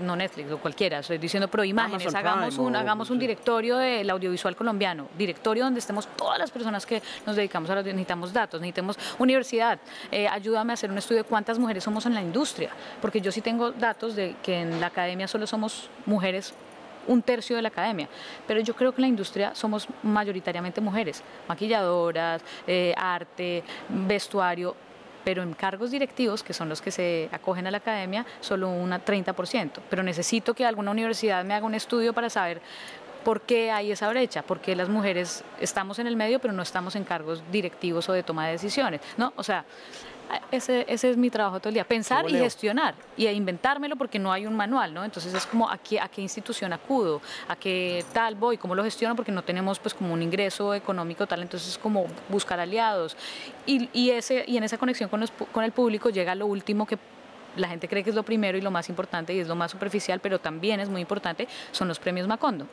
no 0.00 0.16
Netflix 0.16 0.50
o 0.52 0.58
cualquiera, 0.58 0.98
estoy 0.98 1.18
diciendo 1.18 1.48
pro 1.48 1.64
imágenes, 1.64 2.14
hagamos 2.14 2.58
un, 2.58 2.74
hagamos 2.74 3.10
un 3.10 3.18
directorio 3.18 3.76
del 3.76 4.08
audiovisual 4.10 4.56
colombiano, 4.56 5.08
directorio 5.16 5.64
donde 5.64 5.80
estemos 5.80 6.08
todas 6.16 6.38
las 6.38 6.50
personas 6.50 6.84
que 6.86 7.02
nos 7.24 7.36
dedicamos 7.36 7.70
a 7.70 7.76
la 7.76 7.82
necesitamos 7.82 8.32
datos, 8.32 8.60
necesitamos 8.60 8.98
universidad, 9.18 9.78
ayúdame 10.30 10.72
a 10.72 10.74
hacer 10.74 10.90
un 10.90 10.98
estudio 10.98 11.22
de 11.22 11.28
cuántas 11.28 11.58
mujeres 11.58 11.84
somos 11.84 12.04
en 12.06 12.14
la 12.14 12.22
industria, 12.22 12.70
porque 13.00 13.20
yo 13.20 13.30
sí 13.36 13.42
tengo 13.42 13.70
datos 13.70 14.16
de 14.16 14.34
que 14.42 14.62
en 14.62 14.80
la 14.80 14.86
academia 14.86 15.28
solo 15.28 15.46
somos 15.46 15.90
mujeres 16.06 16.54
un 17.06 17.20
tercio 17.20 17.54
de 17.54 17.60
la 17.60 17.68
academia, 17.68 18.08
pero 18.48 18.60
yo 18.60 18.74
creo 18.74 18.92
que 18.92 18.96
en 18.96 19.02
la 19.02 19.08
industria 19.08 19.54
somos 19.54 19.86
mayoritariamente 20.02 20.80
mujeres, 20.80 21.22
maquilladoras, 21.46 22.40
eh, 22.66 22.94
arte, 22.96 23.62
vestuario, 23.90 24.74
pero 25.22 25.42
en 25.42 25.52
cargos 25.52 25.90
directivos, 25.90 26.42
que 26.42 26.54
son 26.54 26.70
los 26.70 26.80
que 26.80 26.90
se 26.90 27.28
acogen 27.30 27.66
a 27.66 27.70
la 27.70 27.76
academia, 27.76 28.24
solo 28.40 28.70
un 28.70 28.90
30%. 28.90 29.80
Pero 29.90 30.02
necesito 30.02 30.54
que 30.54 30.64
alguna 30.64 30.90
universidad 30.90 31.44
me 31.44 31.52
haga 31.52 31.66
un 31.66 31.74
estudio 31.74 32.14
para 32.14 32.30
saber 32.30 32.62
¿Por 33.26 33.40
qué 33.40 33.72
hay 33.72 33.90
esa 33.90 34.08
brecha? 34.08 34.42
Porque 34.42 34.76
las 34.76 34.88
mujeres 34.88 35.42
estamos 35.60 35.98
en 35.98 36.06
el 36.06 36.14
medio, 36.14 36.38
pero 36.38 36.54
no 36.54 36.62
estamos 36.62 36.94
en 36.94 37.02
cargos 37.02 37.42
directivos 37.50 38.08
o 38.08 38.12
de 38.12 38.22
toma 38.22 38.46
de 38.46 38.52
decisiones, 38.52 39.00
¿no? 39.16 39.32
O 39.34 39.42
sea, 39.42 39.64
ese, 40.50 40.84
ese, 40.88 41.10
es 41.10 41.16
mi 41.16 41.30
trabajo 41.30 41.58
todo 41.60 41.68
el 41.68 41.74
día, 41.74 41.84
pensar 41.84 42.28
y 42.28 42.34
gestionar 42.34 42.94
y 43.16 43.26
inventármelo 43.26 43.96
porque 43.96 44.18
no 44.18 44.32
hay 44.32 44.46
un 44.46 44.56
manual, 44.56 44.92
¿no? 44.92 45.04
Entonces 45.04 45.32
es 45.34 45.46
como 45.46 45.70
a 45.70 45.78
qué, 45.78 46.00
a 46.00 46.08
qué 46.08 46.20
institución 46.22 46.72
acudo, 46.72 47.20
a 47.48 47.56
qué 47.56 48.04
tal 48.12 48.34
voy, 48.34 48.56
cómo 48.56 48.74
lo 48.74 48.82
gestiono 48.84 49.14
porque 49.16 49.32
no 49.32 49.42
tenemos 49.42 49.78
pues 49.78 49.94
como 49.94 50.12
un 50.12 50.22
ingreso 50.22 50.74
económico 50.74 51.26
tal, 51.26 51.42
entonces 51.42 51.70
es 51.70 51.78
como 51.78 52.06
buscar 52.28 52.60
aliados. 52.60 53.16
Y, 53.66 53.88
y 53.92 54.10
ese, 54.10 54.44
y 54.46 54.56
en 54.56 54.64
esa 54.64 54.78
conexión 54.78 55.08
con, 55.08 55.20
los, 55.20 55.30
con 55.30 55.64
el 55.64 55.72
público 55.72 56.10
llega 56.10 56.34
lo 56.34 56.46
último 56.46 56.86
que 56.86 56.98
la 57.56 57.68
gente 57.68 57.88
cree 57.88 58.04
que 58.04 58.10
es 58.10 58.16
lo 58.16 58.22
primero 58.22 58.58
y 58.58 58.60
lo 58.60 58.70
más 58.70 58.88
importante 58.88 59.34
y 59.34 59.40
es 59.40 59.48
lo 59.48 59.54
más 59.54 59.70
superficial, 59.70 60.20
pero 60.20 60.38
también 60.38 60.80
es 60.80 60.88
muy 60.88 61.00
importante, 61.00 61.48
son 61.72 61.88
los 61.88 61.98
premios 61.98 62.28
Macondo. 62.28 62.66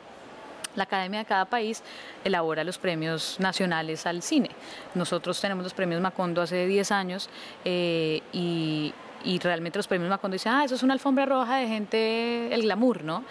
La 0.75 0.83
academia 0.83 1.19
de 1.19 1.25
cada 1.25 1.45
país 1.45 1.83
elabora 2.23 2.63
los 2.63 2.77
premios 2.77 3.37
nacionales 3.39 4.05
al 4.05 4.21
cine. 4.21 4.49
Nosotros 4.95 5.39
tenemos 5.39 5.63
los 5.63 5.73
premios 5.73 6.01
Macondo 6.01 6.41
hace 6.41 6.65
10 6.65 6.91
años 6.91 7.29
eh, 7.63 8.21
y, 8.31 8.93
y 9.23 9.39
realmente 9.39 9.79
los 9.79 9.87
premios 9.87 10.09
Macondo 10.09 10.35
dicen, 10.35 10.53
ah, 10.53 10.63
eso 10.65 10.75
es 10.75 10.83
una 10.83 10.93
alfombra 10.93 11.25
roja 11.25 11.57
de 11.57 11.67
gente, 11.67 12.53
el 12.53 12.63
glamour, 12.63 13.03
¿no? 13.03 13.23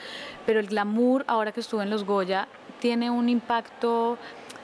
Pero 0.47 0.61
el 0.61 0.66
glamour, 0.66 1.24
ahora 1.26 1.53
que 1.53 1.61
estuve 1.61 1.82
en 1.82 1.90
los 1.90 2.05
Goya, 2.05 2.49
tiene 2.80 3.11
un 3.11 3.28
impacto 3.28 4.18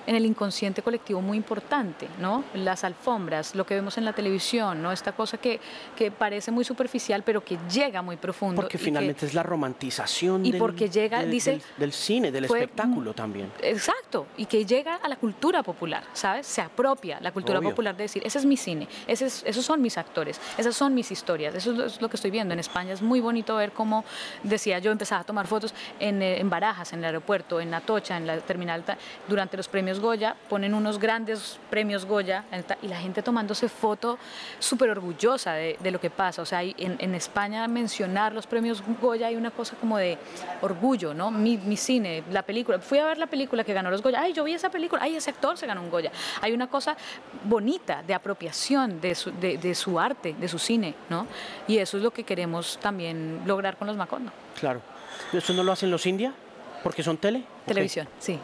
en 0.09 0.17
el 0.17 0.25
inconsciente 0.25 0.81
colectivo 0.81 1.21
muy 1.21 1.37
importante, 1.37 2.09
¿no? 2.19 2.43
Las 2.55 2.83
alfombras, 2.83 3.55
lo 3.55 3.67
que 3.67 3.75
vemos 3.75 3.99
en 3.99 4.07
la 4.07 4.15
televisión, 4.15 4.83
¿no? 4.83 4.91
Esta 4.91 5.13
cosa 5.13 5.37
que, 5.37 5.61
que 5.95 6.11
parece 6.11 6.51
muy 6.51 6.65
superficial, 6.65 7.23
pero 7.23 7.45
que 7.45 7.59
llega 7.71 8.01
muy 8.01 8.17
profundo. 8.17 8.57
Porque 8.63 8.79
finalmente 8.79 9.27
es 9.27 9.35
la 9.35 9.43
romantización 9.43 10.47
y 10.47 10.53
del, 10.53 10.59
porque 10.59 10.89
llega, 10.89 11.23
dice, 11.25 11.61
del, 11.77 11.93
cine, 11.93 12.33
del 12.33 12.47
espectáculo 12.47 13.13
también. 13.13 13.53
Exacto, 13.61 14.29
y 14.39 14.47
que 14.47 14.65
llega 14.65 14.95
a 14.95 15.09
la 15.11 15.17
cultura 15.17 15.63
popular, 15.63 16.03
¿sabes? 16.15 16.47
Se 16.47 16.63
apropia 16.63 17.21
la 17.21 17.31
cultura 17.31 17.61
popular 17.61 17.95
de 17.95 18.05
decir, 18.05 18.23
ese 18.25 18.39
es 18.39 18.47
mi 18.47 18.57
cine, 18.57 18.89
ese 19.07 19.27
esos 19.27 19.63
son 19.63 19.83
mis 19.83 19.99
actores, 19.99 20.41
esas 20.57 20.75
son 20.75 20.95
mis 20.95 21.11
historias, 21.11 21.55
eso 21.55 21.85
es 21.85 22.01
lo 22.01 22.09
que 22.09 22.17
estoy 22.17 22.31
viendo. 22.31 22.55
En 22.55 22.61
España 22.61 22.95
es 22.95 23.03
muy 23.03 23.21
bonito 23.21 23.57
ver 23.57 23.73
cómo, 23.73 24.07
decía 24.43 24.79
yo, 24.79 24.91
empezaba 24.91 25.21
a 25.21 25.25
tomar 25.25 25.47
fotos 25.47 25.75
en, 26.01 26.23
eh, 26.23 26.41
en 26.41 26.49
Barajas, 26.49 26.95
en 26.95 27.01
el 27.01 27.05
aeropuerto, 27.05 27.61
en 27.61 27.75
Atocha, 27.75 28.17
en 28.17 28.27
la 28.27 28.39
terminal, 28.39 28.83
durante 29.29 29.59
los 29.59 29.69
premios 29.69 29.97
Goya, 30.01 30.36
ponen 30.49 30.74
unos 30.74 30.99
grandes 30.99 31.59
premios 31.70 32.05
Goya 32.05 32.44
y 32.82 32.88
la 32.88 32.99
gente 32.99 33.22
tomándose 33.22 33.68
foto 33.68 34.18
súper 34.59 34.90
orgullosa 34.90 35.53
de, 35.53 35.90
lo 35.90 36.01
que 36.01 36.11
pasa. 36.11 36.42
O 36.42 36.46
sea, 36.46 36.62
en, 36.62 37.14
España 37.14 37.66
mencionar 37.68 38.32
los 38.32 38.46
premios 38.46 38.82
Goya 39.01 39.28
hay 39.28 39.36
una 39.36 39.51
cosa 39.51 39.76
como 39.80 39.99
de 39.99 40.18
orgullo, 40.61 41.14
¿no? 41.14 41.30
Mi, 41.30 41.76
cine, 41.76 42.24
la 42.30 42.42
película. 42.42 42.78
Fui 42.78 42.99
a 42.99 43.05
ver 43.05 43.18
la 43.18 43.26
película 43.26 43.64
que 43.64 43.72
ganó 43.72 43.90
los 43.90 44.03
Goya. 44.03 44.20
Ay, 44.20 44.32
yo 44.32 44.44
vi 44.44 44.55
esa 44.55 44.70
película. 44.70 45.03
Ay, 45.03 45.16
ese 45.16 45.30
actor 45.30 45.57
se 45.57 45.66
ganó 45.66 45.82
un 45.82 45.90
Goya. 45.90 46.12
Hay 46.40 46.53
una 46.53 46.68
cosa 46.68 46.96
bonita 47.44 48.03
de 48.03 48.14
apropiación 48.14 49.01
de 49.01 49.14
su, 49.14 49.32
de, 49.32 49.74
su 49.74 49.99
arte, 49.99 50.34
de 50.38 50.49
su 50.49 50.59
cine, 50.59 50.94
¿no? 51.09 51.26
Y 51.66 51.78
eso 51.78 51.96
es 51.96 52.03
lo 52.03 52.11
que 52.11 52.24
queremos 52.24 52.78
también 52.78 53.42
lograr 53.46 53.76
con 53.76 53.86
los 53.86 53.96
Macondo. 53.96 54.32
Claro. 54.59 54.80
¿Eso 55.32 55.53
no 55.53 55.62
lo 55.62 55.72
hacen 55.72 55.90
los 55.90 56.07
India? 56.07 56.32
¿Porque 56.83 57.03
son 57.03 57.16
tele? 57.16 57.43
Televisión, 57.66 58.09
sí. 58.18 58.39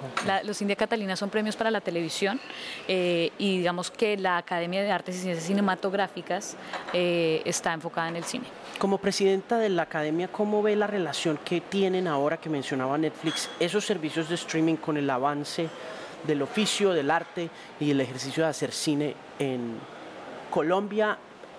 los 0.45 0.61
India 0.61 0.77
Catalina 0.77 1.17
son 1.17 1.31
premios 1.31 1.57
para 1.57 1.71
la 1.71 1.81
televisión 1.81 2.39
eh, 2.89 3.31
y 3.39 3.59
digamos 3.59 3.91
que 3.91 4.17
la 4.19 4.37
Academia 4.37 4.83
de 4.83 4.91
Artes 4.91 5.17
y 5.17 5.21
Ciencias 5.21 5.47
Cinematográficas 5.47 6.57
eh, 6.93 7.41
está 7.45 7.73
enfocada 7.73 8.09
en 8.09 8.17
el 8.17 8.25
cine. 8.25 8.45
Como 8.79 8.99
presidenta 8.99 9.59
de 9.59 9.69
la 9.71 9.83
Academia, 9.83 10.29
¿cómo 10.29 10.63
ve 10.63 10.77
la 10.77 10.87
relación 10.87 11.39
que 11.45 11.61
tienen 11.61 12.07
ahora 12.07 12.37
que 12.37 12.51
mencionaba 12.51 12.99
Netflix, 12.99 13.49
esos 13.61 13.87
servicios 13.87 14.29
de 14.29 14.35
streaming 14.35 14.77
con 14.77 14.97
el 14.97 15.09
avance 15.09 15.69
del 16.27 16.43
oficio, 16.43 16.93
del 16.93 17.11
arte 17.11 17.49
y 17.81 17.91
el 17.91 18.01
ejercicio 18.01 18.45
de 18.45 18.51
hacer 18.51 18.73
cine 18.73 19.15
en 19.39 19.79
Colombia 20.51 21.17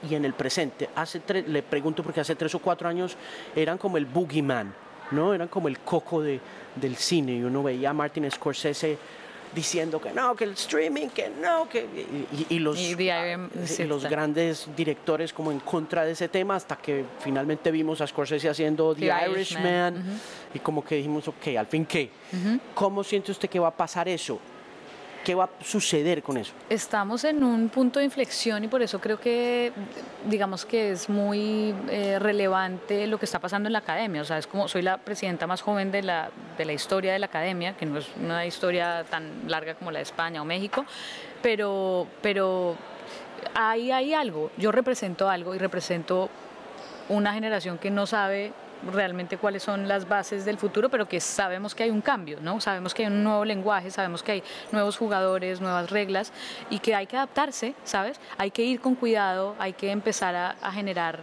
y 0.08 0.14
en 0.14 0.26
el 0.26 0.34
presente? 0.34 0.90
Hace 0.96 1.22
le 1.48 1.64
pregunto 1.64 2.04
porque 2.04 2.20
hace 2.20 2.36
tres 2.36 2.54
o 2.54 2.60
cuatro 2.60 2.90
años 2.90 3.16
eran 3.56 3.78
como 3.78 3.98
el 3.98 4.06
boogeyman, 4.06 4.74
¿no? 5.12 5.34
Eran 5.34 5.48
como 5.48 5.68
el 5.68 5.80
coco 5.80 6.22
de, 6.22 6.40
del 6.76 6.96
cine 6.96 7.34
y 7.34 7.44
uno 7.44 7.64
veía 7.64 7.92
a 7.92 7.94
Martin 7.94 8.30
Scorsese 8.30 8.98
diciendo 9.54 10.02
que 10.02 10.12
no, 10.12 10.36
que 10.36 10.44
el 10.44 10.52
streaming, 10.52 11.08
que 11.08 11.30
no, 11.30 11.70
que 11.70 11.88
y, 12.50 12.60
los, 12.60 12.78
los 13.80 14.04
grandes 14.04 14.68
directores 14.76 15.32
como 15.32 15.52
en 15.52 15.62
contra 15.62 16.04
de 16.04 16.12
ese 16.12 16.28
tema 16.28 16.56
hasta 16.56 16.76
que 16.76 17.06
finalmente 17.22 17.72
vimos 17.72 18.02
a 18.02 18.08
Scorsese 18.08 18.50
haciendo 18.50 18.94
The, 18.94 19.12
Irishman, 19.32 20.20
y 20.54 20.60
como 20.60 20.84
que 20.84 20.96
dijimos, 20.96 21.28
ok, 21.28 21.48
al 21.58 21.68
fin 21.68 21.86
qué. 21.86 22.10
¿Cómo 22.74 23.04
siente 23.04 23.32
usted 23.32 23.50
que 23.50 23.60
va 23.60 23.70
a 23.70 23.76
pasar 23.76 24.10
eso? 24.10 24.40
¿Qué 25.26 25.34
va 25.34 25.46
a 25.46 25.50
suceder 25.64 26.22
con 26.22 26.38
eso? 26.38 26.54
Estamos 26.70 27.24
en 27.24 27.44
un 27.44 27.70
punto 27.70 27.98
de 27.98 28.06
inflexión 28.06 28.64
y 28.64 28.68
por 28.68 28.84
eso 28.84 29.02
creo 29.02 29.20
que, 29.20 29.72
digamos 30.30 30.68
que 30.68 30.92
es 30.92 31.10
muy 31.10 31.74
eh, 31.90 32.20
relevante 32.20 33.08
lo 33.08 33.18
que 33.18 33.26
está 33.26 33.40
pasando 33.40 33.68
en 33.68 33.74
la 33.74 33.80
academia. 33.80 34.22
O 34.22 34.26
sea, 34.26 34.38
es 34.38 34.46
como 34.46 34.68
soy 34.68 34.84
la 34.84 35.00
presidenta 35.00 35.48
más 35.48 35.64
joven 35.64 35.92
de 35.92 36.04
la, 36.04 36.30
de 36.60 36.66
la 36.66 36.74
historia 36.74 37.12
de 37.12 37.18
la 37.18 37.26
academia, 37.26 37.76
que 37.76 37.88
no 37.88 37.98
es 37.98 38.08
una 38.22 38.46
historia 38.46 39.04
tan 39.10 39.50
larga 39.50 39.74
como 39.74 39.90
la 39.90 39.98
de 39.98 40.04
España 40.04 40.44
o 40.44 40.46
México, 40.46 40.86
pero, 41.42 42.06
pero 42.22 42.76
ahí 43.56 43.92
hay 43.92 44.14
algo. 44.14 44.52
Yo 44.58 44.72
represento 44.72 45.28
algo 45.28 45.56
y 45.56 45.58
represento 45.58 46.30
una 47.10 47.34
generación 47.34 47.80
que 47.80 47.90
no 47.90 48.06
sabe 48.06 48.54
realmente 48.92 49.38
cuáles 49.38 49.64
son 49.64 49.88
las 49.88 50.08
bases 50.08 50.46
del 50.46 50.58
futuro, 50.58 50.90
pero 50.90 51.08
que 51.08 51.20
sabemos 51.20 51.76
que 51.76 51.84
hay 51.84 51.90
un 51.90 52.02
cambio, 52.02 52.40
¿no? 52.42 52.60
Sabemos 52.62 52.94
que 52.94 53.04
hay 53.04 53.12
un 53.12 53.24
nuevo 53.24 53.46
lenguaje, 53.46 53.92
sabemos 53.92 54.24
que 54.24 54.34
hay 54.34 54.44
nuevos 54.72 54.98
jugadores, 54.98 55.62
nuevas 55.62 55.90
reglas 55.90 56.32
y 56.70 56.80
que 56.80 56.96
hay 56.96 57.08
que 57.08 57.18
adaptarse, 57.18 57.74
¿sabes? 57.84 58.20
Hay 58.38 58.52
que 58.52 58.64
ir 58.64 58.80
con 58.80 58.96
cuidado, 58.96 59.56
hay 59.60 59.74
que 59.74 59.92
empezar 59.92 60.36
a, 60.36 60.72
generar 60.72 61.20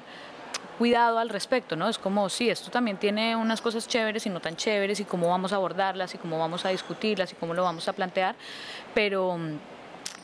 cuidado 0.78 1.18
al 1.18 1.28
respecto, 1.28 1.76
¿no? 1.76 1.88
Es 1.88 1.98
como, 1.98 2.28
sí, 2.28 2.48
esto 2.48 2.70
también 2.70 2.96
tiene 2.96 3.36
unas 3.36 3.60
cosas 3.60 3.86
chéveres 3.86 4.26
y 4.26 4.30
no 4.30 4.40
tan 4.40 4.56
chéveres 4.56 4.98
y 5.00 5.04
cómo 5.04 5.28
vamos 5.28 5.52
a 5.52 5.56
abordarlas 5.56 6.14
y 6.14 6.18
cómo 6.18 6.38
vamos 6.38 6.64
a 6.64 6.70
discutirlas 6.70 7.32
y 7.32 7.34
cómo 7.36 7.54
lo 7.54 7.62
vamos 7.62 7.86
a 7.88 7.92
plantear, 7.92 8.34
pero 8.94 9.38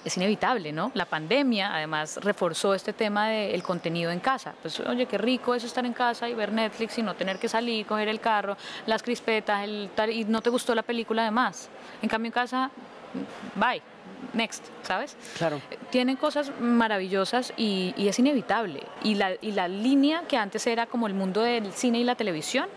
es 0.09 0.17
inevitable, 0.17 0.73
¿no? 0.73 0.91
La 0.95 1.05
pandemia 1.05 1.75
además 1.75 2.19
reforzó 2.23 2.75
este 2.75 2.93
tema 2.93 3.29
del 3.29 3.63
contenido 3.63 4.11
en 4.11 4.21
casa. 4.21 4.55
Pues 4.61 4.81
oye, 4.81 5.07
qué 5.07 5.19
rico 5.19 5.55
es 5.55 5.65
estar 5.65 5.85
en 5.87 5.93
casa 5.93 6.29
y 6.29 6.35
ver 6.35 6.53
Netflix 6.53 6.99
y 6.99 7.03
no 7.03 7.15
tener 7.15 7.39
que 7.39 7.49
salir, 7.49 7.87
coger 7.87 8.09
el 8.09 8.21
carro, 8.21 8.57
las 8.87 9.03
crispetas, 9.03 9.65
el 9.65 9.91
y 10.11 10.25
no 10.25 10.43
te 10.43 10.51
gustó 10.51 10.75
la 10.75 10.83
película 10.83 11.23
además. 11.23 11.69
En 12.03 12.09
cambio 12.09 12.29
en 12.29 12.33
casa, 12.33 12.71
bye, 13.55 13.83
next, 14.33 14.65
¿sabes? 14.83 15.17
Claro. 15.37 15.61
Tienen 15.91 16.17
cosas 16.17 16.53
maravillosas 16.61 17.53
y, 17.57 17.95
y 17.97 18.09
es 18.09 18.19
inevitable. 18.19 18.83
Y 19.03 19.15
la, 19.15 19.33
y 19.41 19.53
la 19.53 19.69
línea 19.69 20.23
que 20.29 20.37
antes 20.37 20.67
era 20.67 20.87
como 20.87 21.07
el 21.07 21.15
mundo 21.15 21.43
del 21.43 21.73
cine 21.73 22.01
y 22.01 22.05
la 22.05 22.15
televisión, 22.15 22.69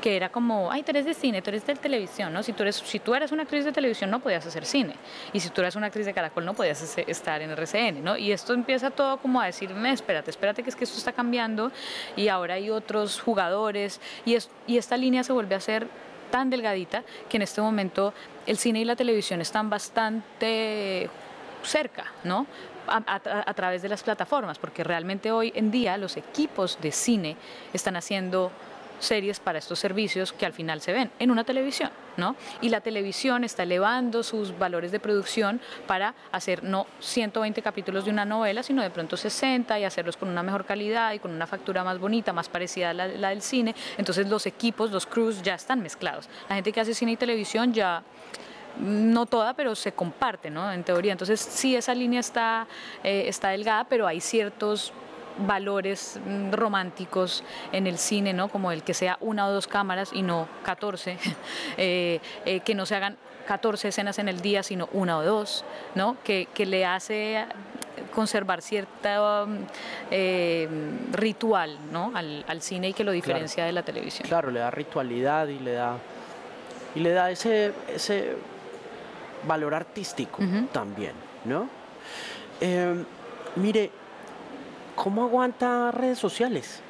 que 0.00 0.16
era 0.16 0.30
como, 0.30 0.70
ay, 0.70 0.82
tú 0.82 0.90
eres 0.90 1.04
de 1.04 1.14
cine, 1.14 1.42
tú 1.42 1.50
eres 1.50 1.66
de 1.66 1.74
televisión, 1.74 2.32
¿no? 2.32 2.42
Si 2.42 2.52
tú, 2.52 2.62
eres, 2.62 2.76
si 2.76 2.98
tú 2.98 3.14
eres 3.14 3.32
una 3.32 3.42
actriz 3.42 3.64
de 3.64 3.72
televisión 3.72 4.10
no 4.10 4.20
podías 4.20 4.46
hacer 4.46 4.64
cine, 4.64 4.94
y 5.32 5.40
si 5.40 5.50
tú 5.50 5.60
eres 5.60 5.76
una 5.76 5.86
actriz 5.86 6.06
de 6.06 6.14
Caracol 6.14 6.44
no 6.44 6.54
podías 6.54 6.98
estar 6.98 7.42
en 7.42 7.50
RCN, 7.50 8.02
¿no? 8.02 8.16
Y 8.16 8.32
esto 8.32 8.54
empieza 8.54 8.90
todo 8.90 9.18
como 9.18 9.40
a 9.40 9.46
decirme, 9.46 9.92
espérate, 9.92 10.30
espérate 10.30 10.62
que 10.62 10.70
es 10.70 10.76
que 10.76 10.84
esto 10.84 10.98
está 10.98 11.12
cambiando 11.12 11.70
y 12.16 12.28
ahora 12.28 12.54
hay 12.54 12.70
otros 12.70 13.20
jugadores 13.20 14.00
y, 14.24 14.34
es, 14.34 14.50
y 14.66 14.78
esta 14.78 14.96
línea 14.96 15.22
se 15.22 15.32
vuelve 15.32 15.54
a 15.54 15.60
ser 15.60 15.86
tan 16.30 16.48
delgadita 16.48 17.02
que 17.28 17.36
en 17.36 17.42
este 17.42 17.60
momento 17.60 18.14
el 18.46 18.56
cine 18.56 18.80
y 18.80 18.84
la 18.84 18.96
televisión 18.96 19.40
están 19.40 19.68
bastante 19.68 21.10
cerca, 21.62 22.06
¿no? 22.24 22.46
a, 22.86 23.54
través 23.54 23.82
de 23.82 23.88
las 23.88 24.02
plataformas, 24.02 24.58
porque 24.58 24.84
realmente 24.84 25.30
hoy 25.30 25.52
en 25.54 25.70
día 25.70 25.96
los 25.96 26.16
equipos 26.16 26.78
de 26.80 26.92
cine 26.92 27.36
están 27.72 27.96
haciendo 27.96 28.50
series 29.00 29.40
para 29.40 29.58
estos 29.58 29.78
servicios 29.78 30.32
que 30.32 30.46
al 30.46 30.52
final 30.52 30.80
se 30.80 30.92
ven 30.92 31.10
en 31.18 31.30
una 31.30 31.44
televisión, 31.44 31.90
¿no? 32.16 32.36
Y 32.60 32.68
la 32.68 32.80
televisión 32.80 33.44
está 33.44 33.64
elevando 33.64 34.22
sus 34.22 34.56
valores 34.56 34.92
de 34.92 35.00
producción 35.00 35.60
para 35.86 36.14
hacer 36.32 36.62
no 36.62 36.86
120 37.00 37.60
capítulos 37.62 38.04
de 38.04 38.10
una 38.10 38.24
novela, 38.24 38.62
sino 38.62 38.82
de 38.82 38.90
pronto 38.90 39.16
60 39.16 39.78
y 39.78 39.84
hacerlos 39.84 40.16
con 40.16 40.28
una 40.28 40.42
mejor 40.42 40.64
calidad 40.64 41.12
y 41.12 41.18
con 41.18 41.32
una 41.32 41.46
factura 41.46 41.82
más 41.82 41.98
bonita, 41.98 42.32
más 42.32 42.48
parecida 42.48 42.90
a 42.90 42.94
la, 42.94 43.28
del 43.28 43.42
cine. 43.42 43.74
Entonces 43.98 44.28
los 44.28 44.46
equipos, 44.46 44.90
los 44.90 45.06
crews 45.06 45.42
ya 45.42 45.54
están 45.54 45.80
mezclados. 45.80 46.28
La 46.48 46.54
gente 46.54 46.72
que 46.72 46.80
hace 46.80 46.94
cine 46.94 47.12
y 47.12 47.16
televisión 47.16 47.72
ya 47.72 48.02
no 48.78 49.26
toda, 49.26 49.54
pero 49.54 49.74
se 49.74 49.92
comparte, 49.92 50.50
¿no? 50.50 50.70
En 50.72 50.84
teoría. 50.84 51.12
Entonces, 51.12 51.40
sí, 51.40 51.74
esa 51.74 51.92
línea 51.94 52.20
está, 52.20 52.68
eh, 53.02 53.24
está 53.26 53.48
delgada, 53.48 53.84
pero 53.84 54.06
hay 54.06 54.20
ciertos 54.20 54.92
valores 55.38 56.20
mm, 56.24 56.52
románticos 56.52 57.44
en 57.72 57.86
el 57.86 57.98
cine, 57.98 58.32
¿no? 58.32 58.48
Como 58.48 58.72
el 58.72 58.82
que 58.82 58.94
sea 58.94 59.16
una 59.20 59.46
o 59.46 59.52
dos 59.52 59.66
cámaras 59.66 60.10
y 60.12 60.22
no 60.22 60.48
14, 60.64 61.16
eh, 61.76 62.20
eh, 62.44 62.60
que 62.60 62.74
no 62.74 62.86
se 62.86 62.96
hagan 62.96 63.16
14 63.46 63.88
escenas 63.88 64.18
en 64.18 64.28
el 64.28 64.40
día, 64.40 64.62
sino 64.62 64.88
una 64.92 65.18
o 65.18 65.24
dos, 65.24 65.64
¿no? 65.94 66.16
Que, 66.24 66.46
le 66.56 66.84
hace 66.84 67.46
conservar 68.14 68.62
cierta 68.62 69.46
mm, 69.46 69.58
eh, 70.10 70.68
ritual 71.12 71.78
¿no? 71.90 72.12
al, 72.14 72.62
cine 72.62 72.90
y 72.90 72.92
que 72.92 73.02
lo 73.02 73.12
diferencia 73.12 73.64
de 73.64 73.72
la 73.72 73.82
televisión. 73.82 74.28
Claro, 74.28 74.50
le 74.50 74.60
da 74.60 74.70
ritualidad 74.70 75.48
y 75.48 75.58
le 75.58 75.72
da 75.72 75.96
y 76.94 77.00
le 77.00 77.10
da 77.12 77.30
ese, 77.30 77.72
ese 77.94 78.36
valor 79.46 79.74
artístico 79.74 80.38
también, 80.72 81.12
¿no? 81.44 81.68
Em, 82.60 83.04
mire, 83.56 83.90
¿cómo 84.94 85.24
aguanta 85.24 85.90
redes 85.90 86.18
sociales? 86.18 86.80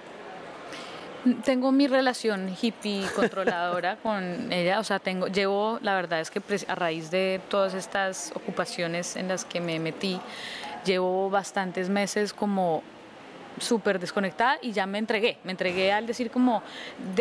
Tengo 1.45 1.71
mi 1.71 1.87
relación 1.87 2.57
hippie 2.61 3.05
controladora 3.15 3.97
con 4.03 4.51
ella, 4.53 4.81
o 4.81 4.85
sea, 4.85 4.99
tengo, 4.99 5.27
llevo, 5.27 5.79
la 5.83 5.95
verdad 5.95 6.21
es 6.21 6.31
que 6.31 6.41
a 6.67 6.75
raíz 6.75 7.11
de 7.11 7.41
todas 7.49 7.75
estas 7.75 8.33
ocupaciones 8.35 9.17
en 9.17 9.29
las 9.29 9.45
que 9.45 9.61
me 9.61 9.79
metí, 9.79 10.19
llevo 10.85 11.29
bastantes 11.29 11.91
meses 11.91 12.33
como 12.33 12.83
súper 13.59 13.99
desconectada 13.99 14.59
y 14.63 14.73
ya 14.73 14.87
me 14.87 14.99
entregué, 14.99 15.39
me 15.45 15.51
entregué 15.53 15.93
al 15.93 16.07
decir 16.07 16.31
como 16.31 16.63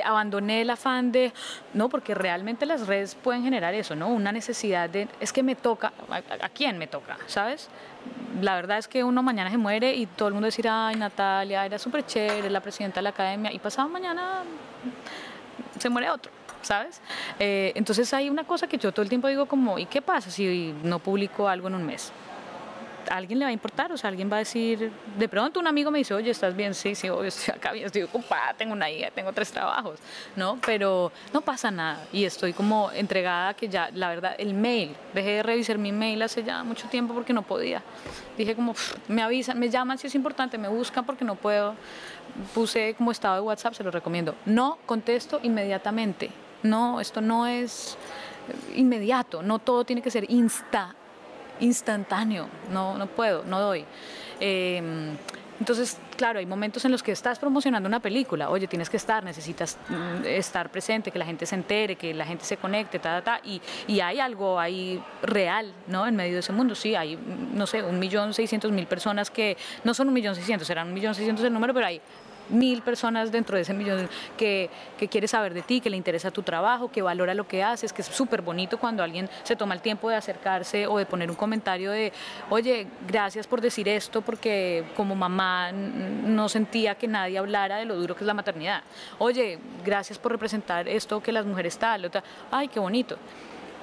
abandoné 0.04 0.62
el 0.62 0.70
afán 0.70 1.12
de, 1.12 1.34
no, 1.74 1.90
porque 1.90 2.14
realmente 2.14 2.66
las 2.66 2.88
redes 2.88 3.16
pueden 3.16 3.44
generar 3.44 3.74
eso, 3.74 3.96
¿no? 3.96 4.08
Una 4.10 4.32
necesidad 4.32 4.90
de, 4.90 5.08
es 5.20 5.34
que 5.34 5.44
me 5.44 5.56
toca, 5.56 5.92
¿a, 6.10 6.50
quién 6.50 6.78
me 6.78 6.88
toca? 6.88 7.18
¿Sabes? 7.28 7.70
La 8.42 8.56
verdad 8.56 8.78
es 8.78 8.88
que 8.88 9.04
uno 9.04 9.22
mañana 9.22 9.52
se 9.52 9.58
muere 9.58 9.96
y 9.96 10.06
todo 10.06 10.30
el 10.30 10.34
mundo 10.34 10.46
decirá, 10.46 10.88
ay, 10.88 10.96
Natalia, 10.96 11.66
era 11.66 11.78
súper 11.78 12.06
chévere, 12.06 12.50
la 12.50 12.62
presidenta 12.62 13.00
de 13.00 13.04
la 13.04 13.10
academia, 13.10 13.52
y 13.52 13.60
pasado 13.60 13.90
mañana 13.90 14.44
se 15.78 15.90
muere 15.90 16.10
otro. 16.10 16.32
¿Sabes? 16.62 17.02
Eh, 17.40 17.72
entonces 17.76 18.14
hay 18.14 18.30
una 18.30 18.44
cosa 18.44 18.68
que 18.68 18.78
yo 18.78 18.92
todo 18.92 19.02
el 19.02 19.08
tiempo 19.08 19.30
digo 19.30 19.46
como, 19.46 19.80
¿y 19.80 19.86
qué 19.86 20.02
pasa 20.02 20.30
si 20.30 20.76
no 20.84 21.00
publico 21.00 21.48
algo 21.48 21.70
en 21.70 21.76
un 21.76 21.86
mes? 21.86 22.12
Alguien 23.10 23.40
le 23.40 23.46
va 23.46 23.50
a 23.50 23.54
importar, 23.54 23.92
o 23.92 23.98
sea, 23.98 24.10
alguien 24.10 24.32
va 24.32 24.38
a 24.38 24.40
decir, 24.40 24.92
de 25.18 25.30
pronto 25.30 25.60
un 25.60 25.68
amigo 25.68 25.92
me 25.92 26.00
dice, 26.00 26.14
oye, 26.14 26.32
¿estás 26.32 26.56
bien? 26.56 26.74
Sí, 26.74 26.96
sí, 26.96 27.10
obvio, 27.10 27.28
estoy 27.28 27.54
acá 27.56 27.72
bien, 27.72 27.86
estoy 27.86 28.04
ocupada, 28.04 28.54
tengo 28.54 28.74
una 28.74 28.90
hija, 28.90 29.12
tengo 29.12 29.34
tres 29.34 29.52
trabajos, 29.52 30.00
¿no? 30.36 30.58
Pero 30.66 31.12
no 31.34 31.42
pasa 31.42 31.72
nada 31.72 32.06
y 32.14 32.24
estoy 32.24 32.54
como 32.54 32.92
entregada 32.92 33.54
que 33.54 33.68
ya, 33.68 33.90
la 33.94 34.10
verdad, 34.10 34.36
el 34.38 34.54
mail, 34.54 34.96
dejé 35.14 35.30
de 35.30 35.44
revisar 35.44 35.78
mi 35.78 35.92
mail 35.92 36.22
hace 36.22 36.44
ya 36.44 36.64
mucho 36.64 36.88
tiempo 36.88 37.14
porque 37.14 37.34
no 37.34 37.42
podía. 37.42 37.82
Dije 38.38 38.56
como, 38.56 38.76
me 39.08 39.22
avisan, 39.22 39.60
me 39.60 39.70
llaman 39.70 39.98
si 39.98 40.08
es 40.08 40.16
importante, 40.16 40.58
me 40.58 40.68
buscan 40.68 41.06
porque 41.06 41.26
no 41.26 41.36
puedo. 41.36 41.76
Puse 42.54 42.94
como 42.96 43.12
estado 43.12 43.36
de 43.36 43.42
WhatsApp, 43.42 43.74
se 43.74 43.84
lo 43.84 43.92
recomiendo. 43.92 44.36
No 44.46 44.78
contesto 44.86 45.40
inmediatamente. 45.44 46.30
No, 46.62 47.02
esto 47.02 47.22
no 47.22 47.48
es 47.48 47.98
inmediato, 48.76 49.42
no 49.42 49.60
todo 49.60 49.86
tiene 49.86 50.02
que 50.02 50.12
ser 50.12 50.30
insta 50.30 50.96
instantáneo, 51.60 52.48
no, 52.72 52.98
no 52.98 53.08
puedo, 53.08 53.44
no 53.44 53.60
doy. 53.60 53.86
Em, 54.40 55.16
entonces, 55.60 55.98
claro, 56.16 56.40
hay 56.40 56.46
momentos 56.46 56.86
en 56.86 56.92
los 56.92 57.04
que 57.04 57.12
estás 57.12 57.38
promocionando 57.38 57.88
una 57.88 58.00
película, 58.00 58.50
oye, 58.50 58.66
tienes 58.68 58.90
que 58.90 58.96
estar, 58.96 59.26
necesitas 59.26 59.78
mm, 59.90 60.26
estar 60.26 60.72
presente, 60.72 61.12
que 61.12 61.20
la 61.20 61.26
gente 61.26 61.46
se 61.46 61.56
entere, 61.56 61.98
que 61.98 62.14
la 62.14 62.26
gente 62.26 62.46
se 62.46 62.56
conecte, 62.56 62.98
ta, 62.98 63.22
ta, 63.22 63.24
ta, 63.24 63.42
y, 63.44 63.62
y 63.86 64.00
hay 64.00 64.22
algo 64.22 64.58
ahí 64.58 65.04
real, 65.22 65.74
¿no? 65.88 66.08
En 66.08 66.16
medio 66.16 66.36
de 66.36 66.40
ese 66.40 66.54
mundo, 66.54 66.76
sí, 66.76 66.96
hay, 66.96 67.20
no 67.54 67.68
sé, 67.68 67.84
un 67.84 68.00
millón 68.00 68.34
seiscientos 68.34 68.72
mil 68.72 68.88
personas 68.88 69.30
que, 69.30 69.58
no 69.84 69.94
son 69.94 70.08
un 70.08 70.14
millón 70.14 70.34
seiscientos, 70.34 70.66
serán 70.66 70.88
un 70.88 70.94
millón 70.94 71.14
seiscientos 71.14 71.46
el 71.46 71.52
número, 71.52 71.74
pero 71.74 71.88
hay 71.88 72.02
mil 72.50 72.82
personas 72.82 73.32
dentro 73.32 73.56
de 73.56 73.64
ese 73.64 73.74
millón 73.74 74.10
que, 74.38 74.70
que 74.98 75.08
quiere 75.08 75.28
saber 75.28 75.54
de 75.54 75.62
ti, 75.62 75.82
que 75.82 75.90
le 75.90 75.98
interesa 75.98 76.32
tu 76.32 76.44
trabajo, 76.44 76.92
que 76.92 77.02
valora 77.02 77.34
lo 77.34 77.48
que 77.48 77.64
haces, 77.64 77.94
que 77.94 78.02
es 78.02 78.08
súper 78.08 78.42
bonito 78.42 78.78
cuando 78.78 79.04
alguien 79.04 79.30
se 79.44 79.56
toma 79.56 79.74
el 79.74 79.82
tiempo 79.82 80.10
de 80.10 80.16
acercarse 80.16 80.88
o 80.88 80.98
de 80.98 81.06
poner 81.06 81.30
un 81.30 81.36
comentario 81.36 81.92
de, 81.92 82.12
oye, 82.50 82.88
gracias 83.08 83.48
por 83.48 83.62
decir 83.62 83.88
esto 83.88 84.22
porque 84.22 84.86
como 84.96 85.16
mamá 85.16 85.72
no 85.72 86.50
sentía 86.50 86.96
que 86.96 87.08
nadie 87.08 87.38
hablara 87.38 87.78
de 87.78 87.86
lo 87.86 87.96
duro 87.96 88.16
que 88.16 88.24
es 88.24 88.28
la 88.28 88.34
maternidad. 88.34 88.84
Oye, 89.18 89.60
gracias 89.86 90.18
por 90.18 90.32
representar 90.32 90.88
esto 90.88 91.22
que 91.22 91.32
las 91.32 91.46
mujeres 91.46 91.78
tal, 91.78 92.06
otra, 92.06 92.24
ay, 92.52 92.68
qué 92.68 92.80
bonito 92.80 93.18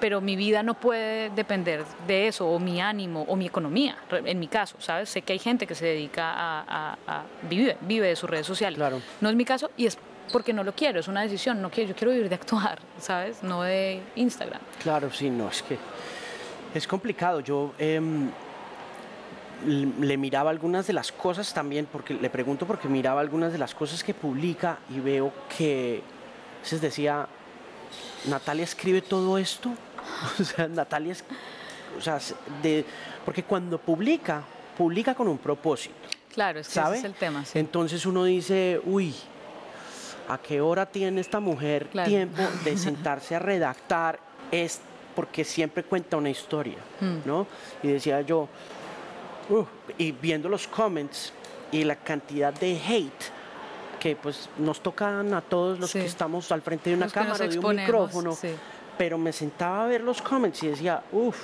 pero 0.00 0.20
mi 0.20 0.36
vida 0.36 0.62
no 0.62 0.74
puede 0.74 1.30
depender 1.30 1.84
de 2.06 2.28
eso, 2.28 2.48
o 2.48 2.58
mi 2.58 2.80
ánimo, 2.80 3.24
o 3.28 3.36
mi 3.36 3.46
economía, 3.46 3.96
en 4.10 4.38
mi 4.38 4.48
caso, 4.48 4.76
¿sabes? 4.78 5.08
Sé 5.08 5.22
que 5.22 5.32
hay 5.32 5.38
gente 5.38 5.66
que 5.66 5.74
se 5.74 5.86
dedica 5.86 6.32
a, 6.34 6.98
a, 7.06 7.24
vive, 7.48 7.76
vive 7.82 8.08
de 8.08 8.16
sus 8.16 8.28
redes 8.28 8.46
sociales. 8.46 8.76
Claro. 8.76 9.00
No 9.20 9.28
es 9.28 9.36
mi 9.36 9.44
caso 9.44 9.70
y 9.76 9.86
es 9.86 9.98
porque 10.32 10.52
no 10.52 10.64
lo 10.64 10.74
quiero, 10.74 11.00
es 11.00 11.08
una 11.08 11.22
decisión, 11.22 11.62
no 11.62 11.70
quiero, 11.70 11.90
yo 11.90 11.96
quiero 11.96 12.12
vivir 12.12 12.28
de 12.28 12.34
actuar, 12.34 12.78
¿sabes? 12.98 13.42
No 13.42 13.62
de 13.62 14.02
Instagram. 14.16 14.60
Claro, 14.82 15.10
sí, 15.12 15.30
no, 15.30 15.48
es 15.48 15.62
que 15.62 15.78
es 16.74 16.86
complicado. 16.86 17.40
Yo 17.40 17.72
em, 17.78 18.30
le 19.64 20.16
miraba 20.16 20.50
algunas 20.50 20.86
de 20.86 20.92
las 20.92 21.12
cosas 21.12 21.52
también, 21.54 21.86
porque 21.90 22.14
le 22.14 22.30
pregunto 22.30 22.66
porque 22.66 22.88
miraba 22.88 23.20
algunas 23.20 23.52
de 23.52 23.58
las 23.58 23.74
cosas 23.74 24.02
que 24.04 24.14
publica 24.14 24.78
y 24.90 25.00
veo 25.00 25.32
que, 25.56 26.02
se 26.62 26.78
decía, 26.78 27.26
Natalia 28.28 28.64
escribe 28.64 29.02
todo 29.02 29.38
esto 29.38 29.72
O 30.40 30.44
sea, 30.44 30.68
Natalia 30.68 31.12
es, 31.12 31.24
o 31.96 32.00
sea, 32.00 32.18
de, 32.62 32.84
porque 33.24 33.42
cuando 33.42 33.78
publica, 33.78 34.42
publica 34.76 35.14
con 35.14 35.28
un 35.28 35.38
propósito. 35.38 35.94
Claro, 36.32 36.60
es 36.60 36.68
que 36.68 36.80
ese 36.80 36.98
es 36.98 37.04
el 37.04 37.14
tema. 37.14 37.44
Entonces 37.54 38.04
uno 38.04 38.24
dice, 38.24 38.80
uy, 38.84 39.14
¿a 40.28 40.38
qué 40.38 40.60
hora 40.60 40.86
tiene 40.86 41.20
esta 41.20 41.40
mujer 41.40 41.88
tiempo 42.04 42.42
de 42.64 42.76
sentarse 42.76 43.34
a 43.34 43.38
redactar? 43.38 44.20
Es 44.50 44.80
porque 45.14 45.44
siempre 45.44 45.82
cuenta 45.82 46.18
una 46.18 46.28
historia, 46.28 46.76
hmm. 47.00 47.20
¿no? 47.24 47.46
Y 47.82 47.88
decía 47.88 48.20
yo, 48.20 48.48
uh, 49.48 49.64
y 49.96 50.12
viendo 50.12 50.48
los 50.48 50.68
comments 50.68 51.32
y 51.72 51.84
la 51.84 51.96
cantidad 51.96 52.52
de 52.52 52.78
hate 52.86 53.24
que 53.98 54.14
pues 54.14 54.50
nos 54.58 54.82
tocan 54.82 55.32
a 55.32 55.40
todos 55.40 55.80
los 55.80 55.90
que 55.90 56.04
estamos 56.04 56.52
al 56.52 56.60
frente 56.60 56.90
de 56.90 56.96
una 56.96 57.08
cámara, 57.08 57.48
de 57.48 57.58
un 57.58 57.76
micrófono 57.76 58.36
pero 58.96 59.18
me 59.18 59.32
sentaba 59.32 59.84
a 59.84 59.86
ver 59.86 60.02
los 60.02 60.22
comments 60.22 60.62
y 60.62 60.68
decía, 60.68 61.02
uff, 61.12 61.36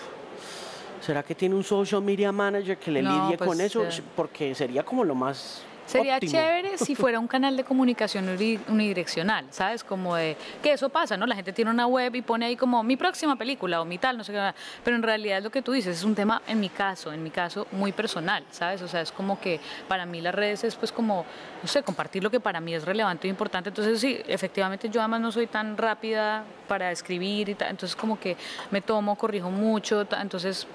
¿será 1.00 1.22
que 1.22 1.34
tiene 1.34 1.54
un 1.54 1.64
social 1.64 2.02
media 2.02 2.32
manager 2.32 2.78
que 2.78 2.90
le 2.90 3.02
lidie 3.02 3.36
con 3.36 3.48
pues, 3.48 3.60
eso? 3.60 3.84
Porque 4.16 4.54
sería 4.54 4.84
como 4.84 5.04
lo 5.04 5.14
más 5.14 5.62
Sería 5.86 6.20
chévere 6.20 6.78
si 6.78 6.94
fuera 6.94 7.18
un 7.18 7.26
canal 7.26 7.56
de 7.56 7.64
comunicación 7.64 8.28
unidireccional, 8.68 9.46
¿sabes? 9.50 9.84
Como 9.84 10.16
de 10.16 10.36
que 10.62 10.72
eso 10.72 10.88
pasa, 10.88 11.16
¿no? 11.16 11.26
La 11.26 11.34
gente 11.34 11.52
tiene 11.52 11.70
una 11.70 11.86
web 11.86 12.14
y 12.14 12.22
pone 12.22 12.46
ahí 12.46 12.56
como 12.56 12.82
mi 12.82 12.96
próxima 12.96 13.36
película 13.36 13.80
o 13.80 13.84
mi 13.84 13.98
tal, 13.98 14.16
no 14.16 14.24
sé 14.24 14.32
qué. 14.32 14.52
Pero 14.84 14.96
en 14.96 15.02
realidad 15.02 15.42
lo 15.42 15.50
que 15.50 15.62
tú 15.62 15.72
dices 15.72 15.98
es 15.98 16.04
un 16.04 16.14
tema, 16.14 16.42
en 16.46 16.60
mi 16.60 16.68
caso, 16.68 17.12
en 17.12 17.22
mi 17.22 17.30
caso, 17.30 17.66
muy 17.72 17.92
personal, 17.92 18.44
¿sabes? 18.50 18.82
O 18.82 18.88
sea, 18.88 19.00
es 19.00 19.12
como 19.12 19.40
que 19.40 19.60
para 19.88 20.06
mí 20.06 20.20
las 20.20 20.34
redes 20.34 20.64
es 20.64 20.76
pues 20.76 20.92
como, 20.92 21.24
no 21.62 21.68
sé, 21.68 21.82
compartir 21.82 22.22
lo 22.22 22.30
que 22.30 22.40
para 22.40 22.60
mí 22.60 22.74
es 22.74 22.84
relevante 22.84 23.26
e 23.26 23.30
importante. 23.30 23.68
Entonces, 23.70 24.00
sí, 24.00 24.20
efectivamente 24.26 24.88
yo 24.88 25.00
además 25.00 25.20
no 25.20 25.32
soy 25.32 25.46
tan 25.46 25.76
rápida 25.76 26.44
para 26.68 26.90
escribir 26.90 27.48
y 27.48 27.54
tal. 27.54 27.70
Entonces, 27.70 27.96
como 27.96 28.18
que 28.18 28.36
me 28.70 28.80
tomo, 28.80 29.16
corrijo 29.16 29.50
mucho. 29.50 30.06
Entonces, 30.20 30.66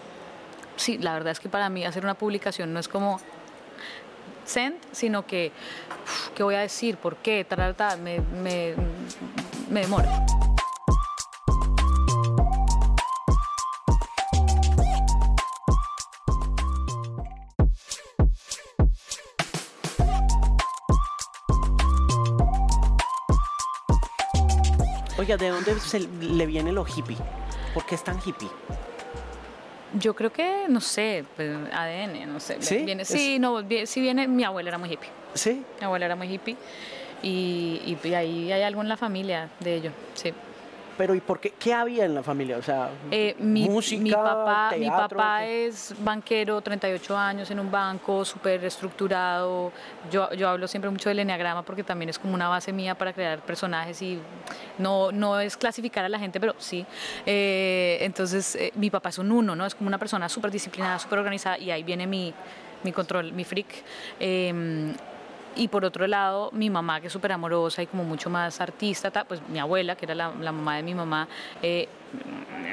sí, 0.76 0.98
la 0.98 1.14
verdad 1.14 1.32
es 1.32 1.40
que 1.40 1.50
para 1.50 1.70
mí 1.70 1.86
hacer 1.86 2.04
una 2.04 2.14
publicación 2.14 2.74
no 2.74 2.80
es 2.80 2.88
como 2.88 3.20
send, 4.48 4.78
sino 4.92 5.26
que, 5.26 5.52
¿qué 6.36 6.44
voy 6.44 6.56
a 6.56 6.60
decir? 6.60 6.98
¿Por 6.98 7.18
qué? 7.18 7.46
me, 7.98 8.20
me, 8.20 8.74
me 9.70 9.82
demora. 9.82 10.26
Oiga, 25.20 25.36
¿de 25.36 25.50
dónde 25.50 25.76
le 26.22 26.46
viene 26.46 26.72
lo 26.72 26.86
hippie? 26.86 27.18
¿Por 27.74 27.86
qué 27.86 27.96
es 27.96 28.04
tan 28.04 28.18
hippie? 28.24 28.50
Yo 30.00 30.14
creo 30.16 30.32
que, 30.32 30.66
no 30.68 30.82
sé, 30.82 31.24
pues, 31.36 31.50
ADN, 31.72 32.26
no 32.28 32.40
sé. 32.40 32.58
¿Sí? 32.60 32.80
Viene, 32.80 33.06
sí, 33.06 33.40
no, 33.40 33.64
sí 33.86 34.02
viene, 34.02 34.28
mi 34.28 34.44
abuela 34.44 34.70
era 34.70 34.78
muy 34.78 34.92
hippie. 34.92 35.10
¿Sí? 35.34 35.64
Mi 35.80 35.86
abuela 35.86 36.06
era 36.06 36.16
muy 36.16 36.34
hippie 36.34 36.56
y, 37.24 37.98
y, 38.04 38.14
ahí 38.14 38.52
hay 38.52 38.62
algo 38.62 38.82
en 38.82 38.90
la 38.90 38.98
familia 38.98 39.50
de 39.60 39.76
ello, 39.76 39.92
sí. 40.14 40.34
Pero 40.98 41.14
¿y 41.14 41.22
por 41.22 41.40
qué? 41.40 41.52
¿Qué 41.52 41.74
había 41.74 42.06
en 42.06 42.16
la 42.16 42.24
familia? 42.24 42.58
O 42.58 42.62
sea, 42.62 42.90
eh, 43.12 43.36
mi, 43.40 43.70
música, 43.70 44.02
mi 44.02 44.12
papá, 44.12 44.72
mi 44.78 44.90
papá 44.90 45.46
es 45.46 45.94
banquero, 46.00 46.60
38 46.60 47.16
años 47.16 47.52
en 47.52 47.60
un 47.60 47.70
banco, 47.70 48.26
súper 48.26 48.66
estructurado. 48.66 49.72
Yo, 50.10 50.32
yo 50.34 50.50
hablo 50.50 50.68
siempre 50.68 50.90
mucho 50.90 51.10
del 51.10 51.20
enneagrama 51.20 51.64
porque 51.64 51.84
también 51.84 52.10
es 52.10 52.18
como 52.18 52.34
una 52.34 52.50
base 52.50 52.74
mía 52.74 52.96
para 52.96 53.14
crear 53.14 53.40
personajes 53.42 54.02
y 54.02 54.20
no, 54.80 55.12
no 55.12 55.40
es 55.40 55.56
clasificar 55.56 56.04
a 56.04 56.10
la 56.10 56.18
gente, 56.18 56.40
pero 56.40 56.56
sí. 56.58 56.86
Eh, 57.26 58.00
entonces, 58.02 58.56
eh, 58.56 58.72
mi 58.76 58.90
papá 58.90 59.10
es 59.10 59.20
un 59.20 59.32
uno, 59.32 59.56
¿no? 59.56 59.66
Es 59.66 59.76
como 59.76 59.88
una 59.88 60.00
persona 60.00 60.28
súper 60.28 60.50
disciplinada, 60.50 60.98
súper 60.98 61.20
organizada 61.20 61.60
y 61.60 61.70
ahí 61.70 61.84
viene 61.84 62.08
mi, 62.08 62.34
mi 62.84 62.92
control, 62.92 63.34
mi 63.34 63.44
freak. 63.44 63.68
Y 65.58 65.70
por 65.70 65.84
otro 65.86 66.06
lado, 66.06 66.52
mi 66.54 66.70
mamá, 66.70 67.02
que 67.02 67.08
es 67.08 67.14
súper 67.14 67.32
amorosa 67.32 67.82
y 67.82 67.88
como 67.88 68.04
mucho 68.04 68.30
más 68.30 68.62
artista, 68.62 69.12
pues 69.24 69.42
mi 69.50 69.58
abuela, 69.58 69.96
que 69.96 70.06
era 70.06 70.14
la, 70.14 70.32
mamá 70.32 70.76
de 70.78 70.84
mi 70.84 70.94
mamá, 70.94 71.28
eh, 71.64 71.90